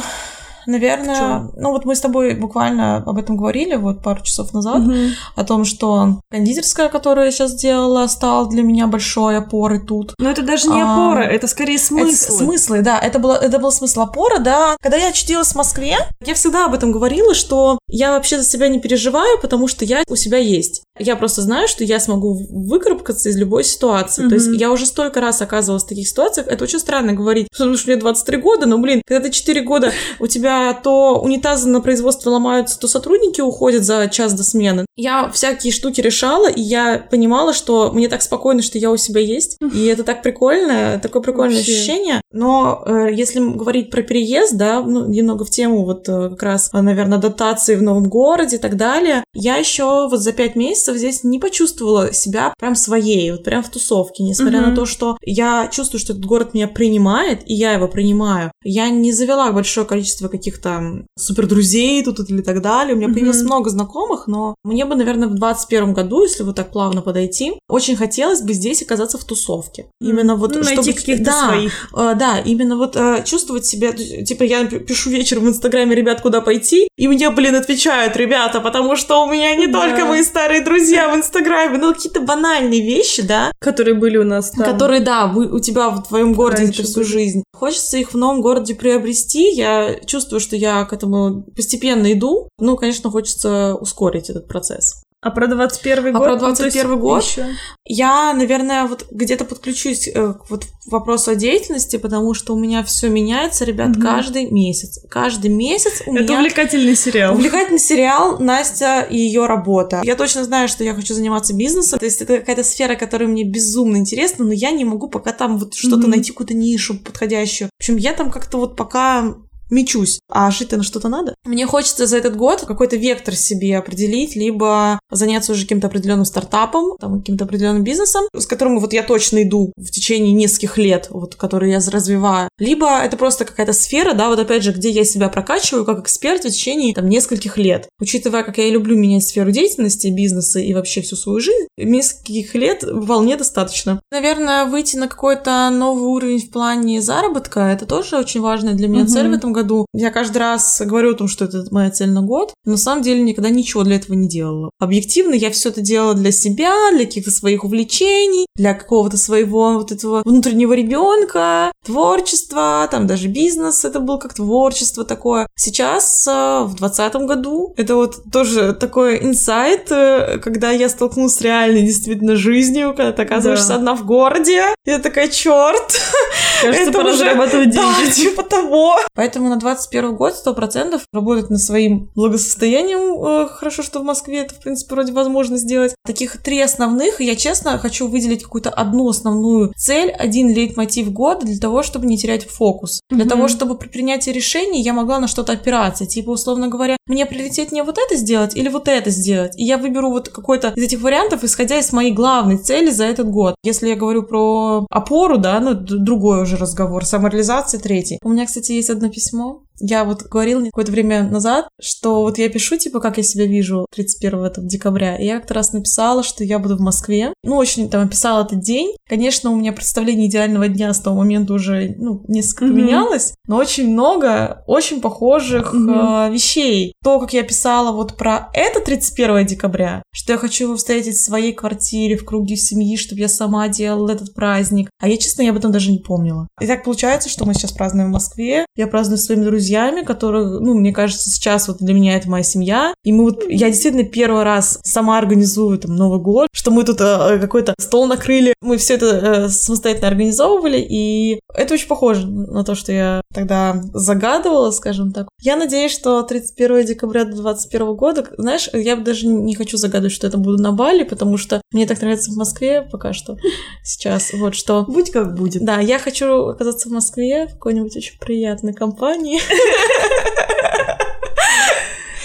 наверное, 0.67 1.47
ну 1.55 1.71
вот 1.71 1.85
мы 1.85 1.95
с 1.95 1.99
тобой 2.01 2.33
буквально 2.35 2.97
об 2.97 3.17
этом 3.17 3.37
говорили 3.37 3.75
вот 3.75 4.01
пару 4.01 4.23
часов 4.23 4.53
назад, 4.53 4.79
Мгм. 4.79 5.11
о 5.35 5.43
том, 5.43 5.63
что 5.65 6.21
кондитерская, 6.31 6.89
которую 6.89 7.25
я 7.25 7.31
сейчас 7.31 7.51
сделала, 7.51 8.07
стала 8.07 8.47
для 8.49 8.63
меня 8.63 8.87
большой 8.87 9.37
опорой 9.37 9.79
тут. 9.85 10.13
Но 10.19 10.29
это 10.31 10.41
даже 10.41 10.67
не 10.69 10.81
А, 10.81 10.93
опора, 10.93 11.21
это 11.21 11.47
скорее 11.47 11.77
смысл. 11.77 12.23
Это 12.25 12.33
смыслы, 12.43 12.81
да, 12.81 12.99
это, 12.99 13.19
было, 13.19 13.33
это 13.35 13.59
был 13.59 13.71
смысл 13.71 14.01
опора, 14.01 14.39
да. 14.39 14.75
Когда 14.81 14.97
я 14.97 15.09
очутилась 15.09 15.49
в 15.51 15.55
Москве, 15.55 15.97
я 16.25 16.33
всегда 16.33 16.65
об 16.65 16.73
этом 16.73 16.91
говорила, 16.91 17.33
что 17.35 17.77
я 17.87 18.11
вообще 18.13 18.37
за 18.39 18.43
себя 18.43 18.67
не 18.67 18.79
переживаю, 18.79 19.39
потому 19.41 19.67
что 19.67 19.85
я 19.85 20.03
у 20.09 20.15
себя 20.15 20.37
есть. 20.39 20.81
Я 20.97 21.15
просто 21.15 21.41
знаю, 21.41 21.67
что 21.67 21.83
я 21.83 21.99
смогу 21.99 22.33
выкарабкаться 22.49 23.29
из 23.29 23.37
любой 23.37 23.63
ситуации. 23.63 24.27
То 24.27 24.35
есть 24.35 24.49
я 24.53 24.71
уже 24.71 24.85
столько 24.85 25.19
раз 25.19 25.41
оказывалась 25.41 25.83
в 25.83 25.87
таких 25.87 26.07
ситуациях. 26.07 26.47
Это 26.47 26.63
очень 26.63 26.79
странно 26.79 27.13
говорить, 27.13 27.47
потому 27.51 27.75
что 27.77 27.87
мне 27.89 27.97
23 27.97 28.37
года, 28.37 28.65
но, 28.65 28.77
блин, 28.77 29.01
когда 29.05 29.27
ты 29.27 29.31
4 29.31 29.61
года, 29.61 29.91
у 30.19 30.27
тебя 30.27 30.73
то 30.73 31.19
унитазы 31.19 31.67
на 31.69 31.81
производстве 31.81 32.31
ломаются, 32.31 32.79
то 32.79 32.87
сотрудники 32.87 33.41
уходят 33.41 33.83
за 33.83 34.07
час 34.07 34.33
до 34.33 34.43
смены. 34.43 34.85
Я 34.95 35.29
всякие 35.29 35.73
штуки 35.73 35.99
решала, 35.99 36.49
и 36.49 36.61
я 36.61 37.05
понимала, 37.09 37.53
что 37.53 37.91
мне 37.91 38.07
так 38.07 38.21
спокойно, 38.21 38.61
что 38.61 38.77
я 38.77 38.91
у 38.91 38.97
себя 38.97 39.19
есть. 39.19 39.57
И 39.73 39.85
это 39.87 40.03
так 40.03 40.21
прикольно, 40.21 40.99
такое 41.01 41.21
прикольное 41.21 41.57
Вообще. 41.57 41.73
ощущение. 41.73 42.21
Но 42.31 42.83
э, 42.85 43.09
если 43.13 43.39
говорить 43.39 43.89
про 43.89 44.01
переезд, 44.01 44.55
да, 44.55 44.81
ну, 44.81 45.05
немного 45.07 45.43
в 45.43 45.49
тему 45.49 45.83
вот 45.83 46.07
э, 46.07 46.29
как 46.29 46.43
раз, 46.43 46.71
наверное, 46.71 47.17
дотации 47.17 47.75
в 47.75 47.81
новом 47.81 48.07
городе 48.07 48.55
и 48.55 48.59
так 48.59 48.77
далее, 48.77 49.23
я 49.33 49.57
еще 49.57 50.07
вот 50.09 50.19
за 50.19 50.31
пять 50.31 50.55
месяцев 50.55 50.84
здесь 50.93 51.23
не 51.23 51.39
почувствовала 51.39 52.13
себя 52.13 52.53
прям 52.59 52.75
своей, 52.75 53.31
вот 53.31 53.43
прям 53.43 53.63
в 53.63 53.69
тусовке, 53.69 54.23
несмотря 54.23 54.61
Мгм. 54.61 54.69
на 54.69 54.75
то, 54.75 54.85
что 54.85 55.17
я 55.21 55.67
чувствую, 55.71 55.99
что 55.99 56.13
этот 56.13 56.25
город 56.25 56.53
меня 56.53 56.67
принимает, 56.67 57.41
и 57.45 57.53
я 57.53 57.73
его 57.73 57.87
принимаю. 57.87 58.51
Я 58.63 58.89
не 58.89 59.11
завела 59.11 59.51
большое 59.51 59.85
количество 59.87 60.27
каких-то 60.27 61.03
супер 61.17 61.47
друзей 61.47 62.03
тут 62.03 62.19
или 62.29 62.41
так 62.41 62.61
далее. 62.61 62.93
У 62.93 62.97
меня 62.97 63.07
Мгм. 63.07 63.15
появилось 63.15 63.41
много 63.41 63.69
знакомых, 63.69 64.27
но 64.27 64.55
мне 64.63 64.85
бы, 64.85 64.95
наверное, 64.95 65.27
в 65.27 65.35
21 65.35 65.93
году, 65.93 66.23
если 66.23 66.43
вот 66.43 66.55
так 66.55 66.71
плавно 66.71 67.01
подойти, 67.01 67.53
очень 67.67 67.95
хотелось 67.95 68.41
бы 68.41 68.53
здесь 68.53 68.81
оказаться 68.81 69.17
в 69.17 69.23
тусовке. 69.23 69.87
Именно 70.01 70.35
вот 70.35 70.55
Ну, 70.55 70.63
чтобы... 70.63 70.75
найти 70.75 70.93
каких-то 70.93 71.23
да, 71.25 71.47
своих. 71.47 71.89
Э, 71.95 72.13
да, 72.15 72.39
именно 72.39 72.77
вот 72.77 72.95
э, 72.95 73.23
чувствовать 73.25 73.65
себя, 73.65 73.91
типа 73.93 74.43
я 74.43 74.65
пишу 74.65 75.09
вечером 75.09 75.45
в 75.45 75.47
Инстаграме, 75.49 75.95
ребят, 75.95 76.21
куда 76.21 76.41
пойти, 76.41 76.87
и 76.97 77.07
мне, 77.07 77.29
блин, 77.29 77.55
отвечают, 77.55 78.15
ребята, 78.15 78.59
потому 78.61 78.95
что 78.95 79.23
у 79.25 79.31
меня 79.31 79.55
не 79.55 79.67
Да. 79.67 79.81
только 79.81 80.05
мои 80.05 80.23
старые 80.23 80.61
друзья 80.61 80.74
в 80.79 81.15
Инстаграме, 81.15 81.77
но 81.77 81.93
какие-то 81.93 82.21
банальные 82.21 82.81
вещи, 82.81 83.21
да, 83.21 83.51
Которые 83.59 83.95
были 83.95 84.17
у 84.17 84.23
нас 84.23 84.51
там. 84.51 84.65
которые, 84.65 85.01
да, 85.01 85.25
у 85.33 85.59
тебя 85.59 85.89
в 85.89 86.03
твоем 86.07 86.33
городе 86.33 86.63
Раньше 86.63 86.83
всю 86.83 86.99
были. 87.01 87.07
жизнь. 87.07 87.43
Хочется 87.53 87.97
их 87.97 88.13
в 88.13 88.17
новом 88.17 88.41
городе 88.41 88.75
приобрести. 88.75 89.51
Я 89.51 89.95
чувствую, 90.05 90.39
что 90.39 90.55
я 90.55 90.83
к 90.85 90.93
этому 90.93 91.43
постепенно 91.55 92.11
иду. 92.11 92.49
Ну, 92.59 92.75
конечно, 92.75 93.09
хочется 93.09 93.75
ускорить 93.75 94.29
этот 94.29 94.47
процесс. 94.47 95.03
А 95.25 95.31
про 95.31 95.47
21 95.47 96.07
А 96.15 96.19
год? 96.19 96.23
про 96.23 96.33
Ну, 96.33 96.39
то 96.55 96.65
есть 96.65 96.75
21 96.77 96.99
год? 96.99 97.23
ещё. 97.23 97.45
Я, 97.83 98.31
наверное, 98.33 98.85
вот 98.85 99.07
где-то 99.09 99.43
подключусь 99.43 100.07
э, 100.07 100.33
к 100.33 100.51
вот 100.51 100.65
вопросу 100.85 101.31
о 101.31 101.35
деятельности, 101.35 101.97
потому 101.97 102.35
что 102.35 102.53
у 102.53 102.59
меня 102.59 102.83
все 102.83 103.09
меняется, 103.09 103.65
ребят, 103.65 103.89
Мгм. 103.89 104.01
каждый 104.03 104.51
месяц. 104.51 104.99
Каждый 105.09 105.49
месяц 105.49 106.03
у 106.05 106.13
Это 106.15 106.23
меня 106.25 106.37
увлекательный 106.39 106.95
сериал. 106.95 107.33
Увлекательный 107.33 107.79
сериал 107.79 108.37
Настя 108.37 109.01
и 109.01 109.17
ее 109.17 109.47
работа. 109.47 110.01
Я 110.03 110.15
точно 110.15 110.43
знаю, 110.43 110.67
что 110.67 110.83
я 110.83 110.93
хочу 110.93 111.15
заниматься 111.15 111.55
бизнесом. 111.55 111.97
То 111.97 112.05
есть 112.05 112.21
это 112.21 112.37
какая-то 112.37 112.63
сфера, 112.63 112.93
которая 112.93 113.27
мне 113.27 113.43
безумно 113.45 113.97
интересна, 113.97 114.45
но 114.45 114.51
я 114.53 114.69
не 114.69 114.85
могу 114.85 115.09
пока 115.09 115.31
там 115.31 115.57
вот 115.57 115.73
что-то 115.73 116.01
Мгм. 116.03 116.11
найти, 116.11 116.33
какую-то 116.33 116.53
нишу 116.53 116.99
подходящую. 116.99 117.69
В 117.79 117.81
общем, 117.81 117.97
я 117.97 118.13
там 118.13 118.29
как-то 118.29 118.59
вот 118.59 118.75
пока 118.75 119.33
мечусь. 119.69 120.19
А 120.29 120.51
жить-то 120.51 120.77
на 120.77 120.83
что-то 120.83 121.09
надо. 121.09 121.35
Мне 121.45 121.65
хочется 121.65 122.05
за 122.07 122.17
этот 122.17 122.35
год 122.35 122.61
какой-то 122.61 122.95
вектор 122.95 123.35
себе 123.35 123.77
определить, 123.77 124.35
либо 124.35 124.99
заняться 125.11 125.51
уже 125.51 125.63
каким-то 125.63 125.87
определенным 125.87 126.25
стартапом, 126.25 126.97
там, 126.99 127.19
каким-то 127.19 127.45
определенным 127.45 127.83
бизнесом, 127.83 128.25
с 128.35 128.45
которым 128.45 128.79
вот 128.79 128.93
я 128.93 129.03
точно 129.03 129.43
иду 129.43 129.71
в 129.77 129.89
течение 129.91 130.33
нескольких 130.33 130.77
лет, 130.77 131.07
вот, 131.09 131.35
который 131.35 131.71
я 131.71 131.79
развиваю. 131.79 132.49
Либо 132.59 132.87
это 132.99 133.17
просто 133.17 133.45
какая-то 133.45 133.73
сфера, 133.73 134.13
да, 134.13 134.29
вот 134.29 134.39
опять 134.39 134.63
же, 134.63 134.71
где 134.71 134.89
я 134.89 135.03
себя 135.03 135.29
прокачиваю 135.29 135.85
как 135.85 135.99
эксперт 135.99 136.43
в 136.43 136.49
течение 136.49 136.93
там 136.93 137.09
нескольких 137.09 137.57
лет. 137.57 137.87
Учитывая, 137.99 138.43
как 138.43 138.57
я 138.57 138.65
и 138.65 138.71
люблю 138.71 138.97
менять 138.97 139.25
сферу 139.25 139.51
деятельности, 139.51 140.07
бизнеса 140.07 140.59
и 140.59 140.73
вообще 140.73 141.01
всю 141.01 141.15
свою 141.15 141.39
жизнь, 141.39 141.67
нескольких 141.77 142.55
лет 142.55 142.83
вполне 142.83 143.37
достаточно. 143.37 143.99
Наверное, 144.11 144.65
выйти 144.65 144.97
на 144.97 145.07
какой-то 145.07 145.69
новый 145.71 146.05
уровень 146.05 146.39
в 146.39 146.49
плане 146.49 147.01
заработка, 147.01 147.61
это 147.61 147.85
тоже 147.85 148.17
очень 148.17 148.41
важная 148.41 148.73
для 148.73 148.87
меня 148.87 149.01
Мгм. 149.01 149.07
цель 149.09 149.27
в 149.29 149.33
этом 149.33 149.53
году. 149.55 149.85
Я 149.93 150.11
каждый 150.11 150.37
раз 150.37 150.81
говорю 150.85 151.11
о 151.11 151.15
том, 151.15 151.27
что 151.27 151.45
это 151.45 151.65
моя 151.71 151.89
цель 151.89 152.11
на 152.11 152.21
год, 152.21 152.53
но 152.65 152.73
на 152.73 152.77
самом 152.77 153.01
деле 153.01 153.21
никогда 153.21 153.49
ничего 153.49 153.83
для 153.83 153.95
этого 153.95 154.15
не 154.15 154.27
делала. 154.27 154.69
Объективно 154.79 155.33
я 155.33 155.49
все 155.51 155.69
это 155.69 155.81
делала 155.81 156.13
для 156.13 156.31
себя, 156.31 156.73
для 156.91 157.05
каких-то 157.05 157.31
своих 157.31 157.63
увлечений, 157.63 158.45
для 158.55 158.73
какого-то 158.73 159.17
своего 159.17 159.73
вот 159.73 159.91
этого 159.91 160.21
внутреннего 160.23 160.73
ребенка, 160.73 161.71
творчества, 161.85 162.87
там 162.91 163.07
даже 163.07 163.27
бизнес 163.27 163.83
это 163.85 163.99
был 163.99 164.19
как 164.19 164.33
творчество 164.33 165.03
такое. 165.05 165.47
Сейчас, 165.55 166.27
э, 166.27 166.31
в 166.63 166.75
двадцатом 166.75 167.27
году, 167.27 167.73
это 167.77 167.95
вот 167.95 168.17
тоже 168.31 168.73
такой 168.73 169.23
инсайт, 169.23 169.91
э, 169.91 170.39
когда 170.43 170.71
я 170.71 170.89
столкнулась 170.89 171.35
с 171.35 171.41
реальной 171.41 171.81
действительно 171.83 172.35
жизнью, 172.35 172.93
когда 172.95 173.11
ты 173.11 173.21
оказываешься 173.23 173.69
Да. 173.69 173.75
одна 173.75 173.95
в 173.95 174.05
городе, 174.05 174.63
я 174.85 174.99
такая, 174.99 175.27
черт, 175.29 175.99
Кажется, 176.61 176.89
это 176.89 176.99
уже- 177.01 177.17
зарабатывать 177.17 177.73
да, 177.75 177.93
деньги. 177.99 178.11
типа 178.15 178.43
того. 178.43 178.95
Поэтому 179.13 179.49
на 179.49 179.57
21 179.57 180.15
год 180.15 180.33
100% 180.45 181.01
работать 181.13 181.49
над 181.49 181.59
своим 181.61 182.09
благосостоянием. 182.15 183.45
Э, 183.45 183.47
Хорошо, 183.49 183.83
что 183.83 183.99
в 183.99 184.03
Москве 184.03 184.39
это, 184.39 184.55
в 184.55 184.59
принципе, 184.59 184.93
вроде 184.95 185.13
возможно 185.13 185.57
сделать. 185.57 185.95
Таких 186.05 186.37
три 186.41 186.59
основных, 186.61 187.21
я 187.21 187.35
честно 187.35 187.77
хочу 187.77 188.07
выделить 188.07 188.43
какую-то 188.43 188.69
одну 188.69 189.07
основную 189.09 189.73
цель, 189.75 190.09
один 190.11 190.49
лейтмотив 190.53 191.11
года 191.11 191.45
для 191.45 191.59
того, 191.59 191.83
чтобы 191.83 192.05
не 192.05 192.17
терять 192.17 192.45
фокус. 192.49 192.99
Для 193.09 193.25
того, 193.25 193.47
чтобы 193.47 193.77
при 193.77 193.87
принятии 193.87 194.29
решений 194.31 194.81
я 194.81 194.93
могла 194.93 195.19
на 195.19 195.27
что-то 195.27 195.53
опираться. 195.53 196.05
Типа, 196.05 196.31
условно 196.31 196.67
говоря, 196.67 196.97
мне 197.07 197.25
приоритетнее 197.25 197.83
вот 197.83 197.97
это 197.97 198.15
сделать 198.15 198.55
или 198.55 198.69
вот 198.69 198.87
это 198.87 199.09
сделать. 199.09 199.53
И 199.57 199.63
я 199.63 199.77
выберу 199.77 200.09
вот 200.09 200.29
какой-то 200.29 200.69
из 200.75 200.83
этих 200.83 201.01
вариантов, 201.01 201.43
исходя 201.43 201.77
из 201.79 201.91
моей 201.93 202.11
главной 202.11 202.57
цели 202.57 202.89
за 202.89 203.05
этот 203.05 203.29
год. 203.29 203.55
Если 203.63 203.89
я 203.89 203.95
говорю 203.95 204.23
про 204.23 204.85
опору, 204.89 205.37
да, 205.37 205.59
ну, 205.59 205.73
д- 205.73 205.97
другой 205.97 206.41
уже 206.45 206.57
разговор, 206.57 207.05
самореализация 207.05 207.79
третий. 207.79 208.19
У 208.23 208.29
меня, 208.29 208.45
кстати, 208.45 208.71
есть 208.71 208.89
одно 208.89 209.09
письмо 209.09 209.64
Я 209.79 210.03
вот 210.05 210.23
говорила 210.23 210.63
какое-то 210.65 210.91
время 210.91 211.23
назад, 211.29 211.67
что 211.81 212.21
вот 212.21 212.37
я 212.37 212.49
пишу, 212.49 212.77
типа, 212.77 212.99
как 212.99 213.17
я 213.17 213.23
себя 213.23 213.45
вижу 213.45 213.85
31 213.93 214.49
там, 214.51 214.67
декабря. 214.67 215.15
И 215.17 215.25
я 215.25 215.37
как-то 215.39 215.53
раз 215.53 215.73
написала, 215.73 216.23
что 216.23 216.43
я 216.43 216.59
буду 216.59 216.77
в 216.77 216.81
Москве. 216.81 217.33
Ну, 217.43 217.55
очень 217.57 217.89
там 217.89 218.05
описала 218.05 218.43
этот 218.45 218.59
день. 218.61 218.95
Конечно, 219.07 219.51
у 219.51 219.55
меня 219.55 219.71
представление 219.73 220.27
идеального 220.27 220.67
дня 220.67 220.93
с 220.93 220.99
того 220.99 221.17
момента 221.17 221.53
уже, 221.53 221.95
ну, 221.97 222.23
несколько 222.27 222.65
Мгм. 222.65 222.73
поменялось, 222.75 223.33
но 223.47 223.57
очень 223.57 223.91
много 223.91 224.63
очень 224.67 225.01
похожих 225.01 225.73
Мгм. 225.73 225.89
э, 225.91 226.31
вещей. 226.31 226.93
То, 227.03 227.19
как 227.19 227.33
я 227.33 227.43
писала 227.43 227.91
вот 227.91 228.15
про 228.17 228.49
это 228.53 228.79
31 228.79 229.45
декабря, 229.45 230.01
что 230.13 230.33
я 230.33 230.39
хочу 230.39 230.65
его 230.65 230.75
встретить 230.77 231.15
в 231.15 231.23
своей 231.23 231.53
квартире, 231.53 232.17
в 232.17 232.25
круге 232.25 232.55
семьи, 232.55 232.97
чтобы 232.97 233.21
я 233.21 233.27
сама 233.27 233.67
делала 233.67 234.11
этот 234.11 234.33
праздник. 234.33 234.89
А 235.01 235.07
я, 235.07 235.17
честно, 235.17 235.41
я 235.43 235.51
об 235.51 235.57
этом 235.57 235.71
даже 235.71 235.91
не 235.91 235.99
помнила. 235.99 236.47
И 236.61 236.67
так 236.67 236.83
получается, 236.83 237.29
что 237.29 237.45
мы 237.45 237.53
сейчас 237.53 237.71
празднуем 237.71 238.09
в 238.09 238.13
Москве. 238.13 238.65
Я 238.75 238.87
праздную 238.87 239.17
своими 239.17 239.43
друзьями, 239.43 239.64
которых, 240.03 240.61
ну, 240.61 240.73
мне 240.73 240.93
кажется, 240.93 241.29
сейчас 241.29 241.67
вот 241.67 241.77
для 241.79 241.93
меня 241.93 242.17
это 242.17 242.29
моя 242.29 242.43
семья. 242.43 242.93
И 243.03 243.11
мы 243.11 243.25
вот, 243.25 243.43
я 243.47 243.69
действительно 243.69 244.03
первый 244.03 244.43
раз 244.43 244.79
сама 244.83 245.17
организую 245.17 245.77
там 245.79 245.95
Новый 245.95 246.19
год, 246.19 246.49
что 246.53 246.71
мы 246.71 246.83
тут 246.83 247.01
э, 247.01 247.39
какой-то 247.39 247.73
стол 247.79 248.07
накрыли, 248.07 248.53
мы 248.61 248.77
все 248.77 248.95
это 248.95 249.05
э, 249.05 249.49
самостоятельно 249.49 250.07
организовывали, 250.07 250.77
и 250.77 251.39
это 251.53 251.73
очень 251.73 251.87
похоже 251.87 252.27
на 252.27 252.63
то, 252.63 252.75
что 252.75 252.91
я 252.91 253.21
тогда 253.33 253.81
загадывала, 253.93 254.71
скажем 254.71 255.11
так. 255.11 255.27
Я 255.41 255.55
надеюсь, 255.55 255.91
что 255.91 256.21
31 256.23 256.85
декабря 256.85 257.25
2021 257.25 257.95
года, 257.95 258.25
знаешь, 258.37 258.69
я 258.73 258.95
даже 258.95 259.27
не 259.27 259.55
хочу 259.55 259.77
загадывать, 259.77 260.13
что 260.13 260.27
это 260.27 260.37
буду 260.37 260.61
на 260.61 260.71
Бали, 260.71 261.03
потому 261.03 261.37
что 261.37 261.61
мне 261.71 261.85
так 261.85 262.01
нравится 262.01 262.31
в 262.31 262.35
Москве 262.35 262.81
пока 262.81 263.13
что 263.13 263.37
сейчас. 263.83 264.31
Вот 264.33 264.55
что 264.55 264.83
Будь 264.83 265.11
как 265.11 265.35
будет. 265.35 265.63
да, 265.63 265.79
я 265.79 265.99
хочу 265.99 266.47
оказаться 266.47 266.89
в 266.89 266.91
Москве 266.91 267.47
в 267.47 267.53
какой-нибудь 267.53 267.95
очень 267.95 268.17
приятной 268.19 268.73
компании. 268.73 269.39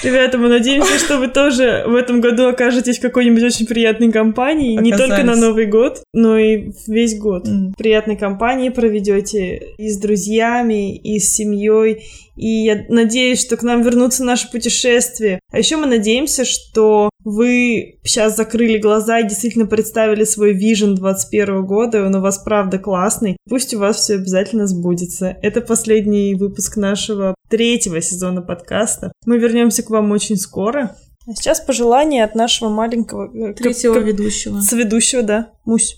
Ребята, 0.02 0.38
мы 0.38 0.48
надеемся, 0.48 0.98
что 0.98 1.18
вы 1.18 1.28
тоже 1.28 1.84
в 1.86 1.94
этом 1.94 2.20
году 2.20 2.48
окажетесь 2.48 2.98
в 2.98 3.02
какой-нибудь 3.02 3.42
очень 3.42 3.66
приятной 3.66 4.10
компании. 4.10 4.78
Не 4.80 4.92
только 4.92 5.08
на 5.08 5.32
Оказались. 5.32 5.40
Новый 5.40 5.66
год, 5.66 6.02
но 6.14 6.38
и 6.38 6.70
весь 6.86 7.18
год. 7.18 7.46
В 7.46 7.74
приятной 7.76 8.16
компании 8.16 8.70
проведете 8.70 9.74
и 9.76 9.90
с 9.90 9.98
друзьями, 9.98 10.96
и 10.96 11.18
с 11.18 11.30
семьей. 11.34 12.06
И 12.36 12.46
я 12.46 12.86
надеюсь, 12.88 13.40
что 13.42 13.58
к 13.58 13.62
нам 13.62 13.82
вернутся 13.82 14.24
наши 14.24 14.50
путешествия. 14.50 15.38
А 15.52 15.58
еще 15.58 15.76
мы 15.76 15.86
надеемся, 15.86 16.46
что 16.46 17.09
вы 17.24 17.98
сейчас 18.02 18.36
закрыли 18.36 18.78
глаза 18.78 19.20
и 19.20 19.28
действительно 19.28 19.66
представили 19.66 20.24
свой 20.24 20.52
вижен 20.52 20.94
21 20.94 21.64
года, 21.66 21.98
и 21.98 22.02
он 22.02 22.14
у 22.14 22.20
вас 22.20 22.38
правда 22.38 22.78
классный. 22.78 23.36
Пусть 23.48 23.74
у 23.74 23.78
вас 23.78 23.96
все 23.96 24.14
обязательно 24.14 24.66
сбудется. 24.66 25.36
Это 25.42 25.60
последний 25.60 26.34
выпуск 26.34 26.76
нашего 26.76 27.34
третьего 27.48 28.00
сезона 28.00 28.42
подкаста. 28.42 29.12
Мы 29.26 29.38
вернемся 29.38 29.82
к 29.82 29.90
вам 29.90 30.10
очень 30.12 30.36
скоро. 30.36 30.96
А 31.26 31.34
сейчас 31.34 31.60
пожелание 31.60 32.24
от 32.24 32.34
нашего 32.34 32.70
маленького 32.70 33.30
э, 33.34 33.52
Третьего 33.54 33.94
кап- 33.94 34.04
ведущего. 34.04 34.60
соведущего, 34.60 35.22
да, 35.22 35.50
Мусь. 35.64 35.96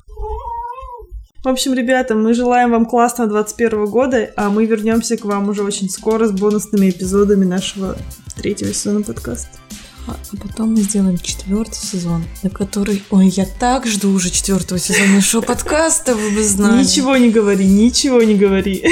В 1.44 1.48
общем, 1.48 1.74
ребята, 1.74 2.14
мы 2.14 2.34
желаем 2.34 2.70
вам 2.70 2.86
классного 2.86 3.28
21 3.30 3.86
года, 3.86 4.30
а 4.36 4.48
мы 4.50 4.64
вернемся 4.64 5.16
к 5.16 5.24
вам 5.24 5.48
уже 5.48 5.62
очень 5.62 5.88
скоро 5.90 6.26
с 6.26 6.32
бонусными 6.32 6.90
эпизодами 6.90 7.44
нашего 7.44 7.96
третьего 8.36 8.72
сезона 8.72 9.02
подкаста. 9.02 9.58
А 10.06 10.16
потом 10.36 10.72
мы 10.74 10.80
сделаем 10.80 11.18
четвертый 11.18 11.76
сезон, 11.76 12.24
на 12.42 12.50
который... 12.50 13.02
Ой, 13.10 13.28
я 13.28 13.46
так 13.46 13.86
жду 13.86 14.12
уже 14.12 14.30
четвертого 14.30 14.80
сезона 14.80 15.14
нашего 15.14 15.42
подкаста, 15.42 16.14
вы 16.14 16.30
бы 16.30 16.42
знали. 16.42 16.82
Ничего 16.82 17.16
не 17.16 17.30
говори, 17.30 17.66
ничего 17.66 18.22
не 18.22 18.34
говори. 18.34 18.84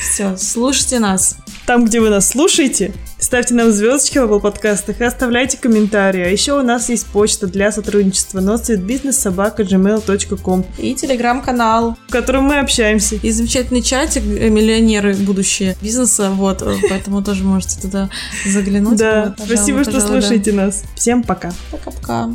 Все, 0.00 0.36
слушайте 0.36 0.98
нас. 0.98 1.36
Там, 1.66 1.84
где 1.84 2.00
вы 2.00 2.08
нас 2.10 2.28
слушаете, 2.28 2.92
ставьте 3.18 3.54
нам 3.54 3.70
звездочки 3.70 4.18
в 4.18 4.24
Apple 4.24 4.40
подкастах 4.40 5.00
и 5.00 5.04
оставляйте 5.04 5.56
комментарии. 5.58 6.22
А 6.22 6.28
еще 6.28 6.58
у 6.58 6.62
нас 6.62 6.88
есть 6.88 7.06
почта 7.06 7.46
для 7.46 7.70
сотрудничества 7.70 8.40
notsuitbusiness.gmail.com, 8.40 10.64
И 10.78 10.94
телеграм-канал. 10.94 11.96
в 12.08 12.12
котором 12.12 12.44
мы 12.44 12.58
общаемся. 12.58 13.16
И 13.16 13.30
замечательный 13.30 13.82
чатик 13.82 14.22
э, 14.24 14.48
«Миллионеры 14.48 15.14
будущее 15.14 15.76
бизнеса». 15.80 16.30
Вот, 16.30 16.62
э, 16.62 16.74
поэтому 16.88 17.22
тоже 17.22 17.44
можете 17.44 17.80
туда 17.80 18.10
заглянуть. 18.44 18.98
Да, 18.98 19.34
спасибо, 19.38 19.84
что 19.84 20.00
слушаете 20.00 20.52
нас. 20.52 20.82
Всем 20.96 21.22
пока. 21.22 21.52
Пока-пока. 21.70 22.30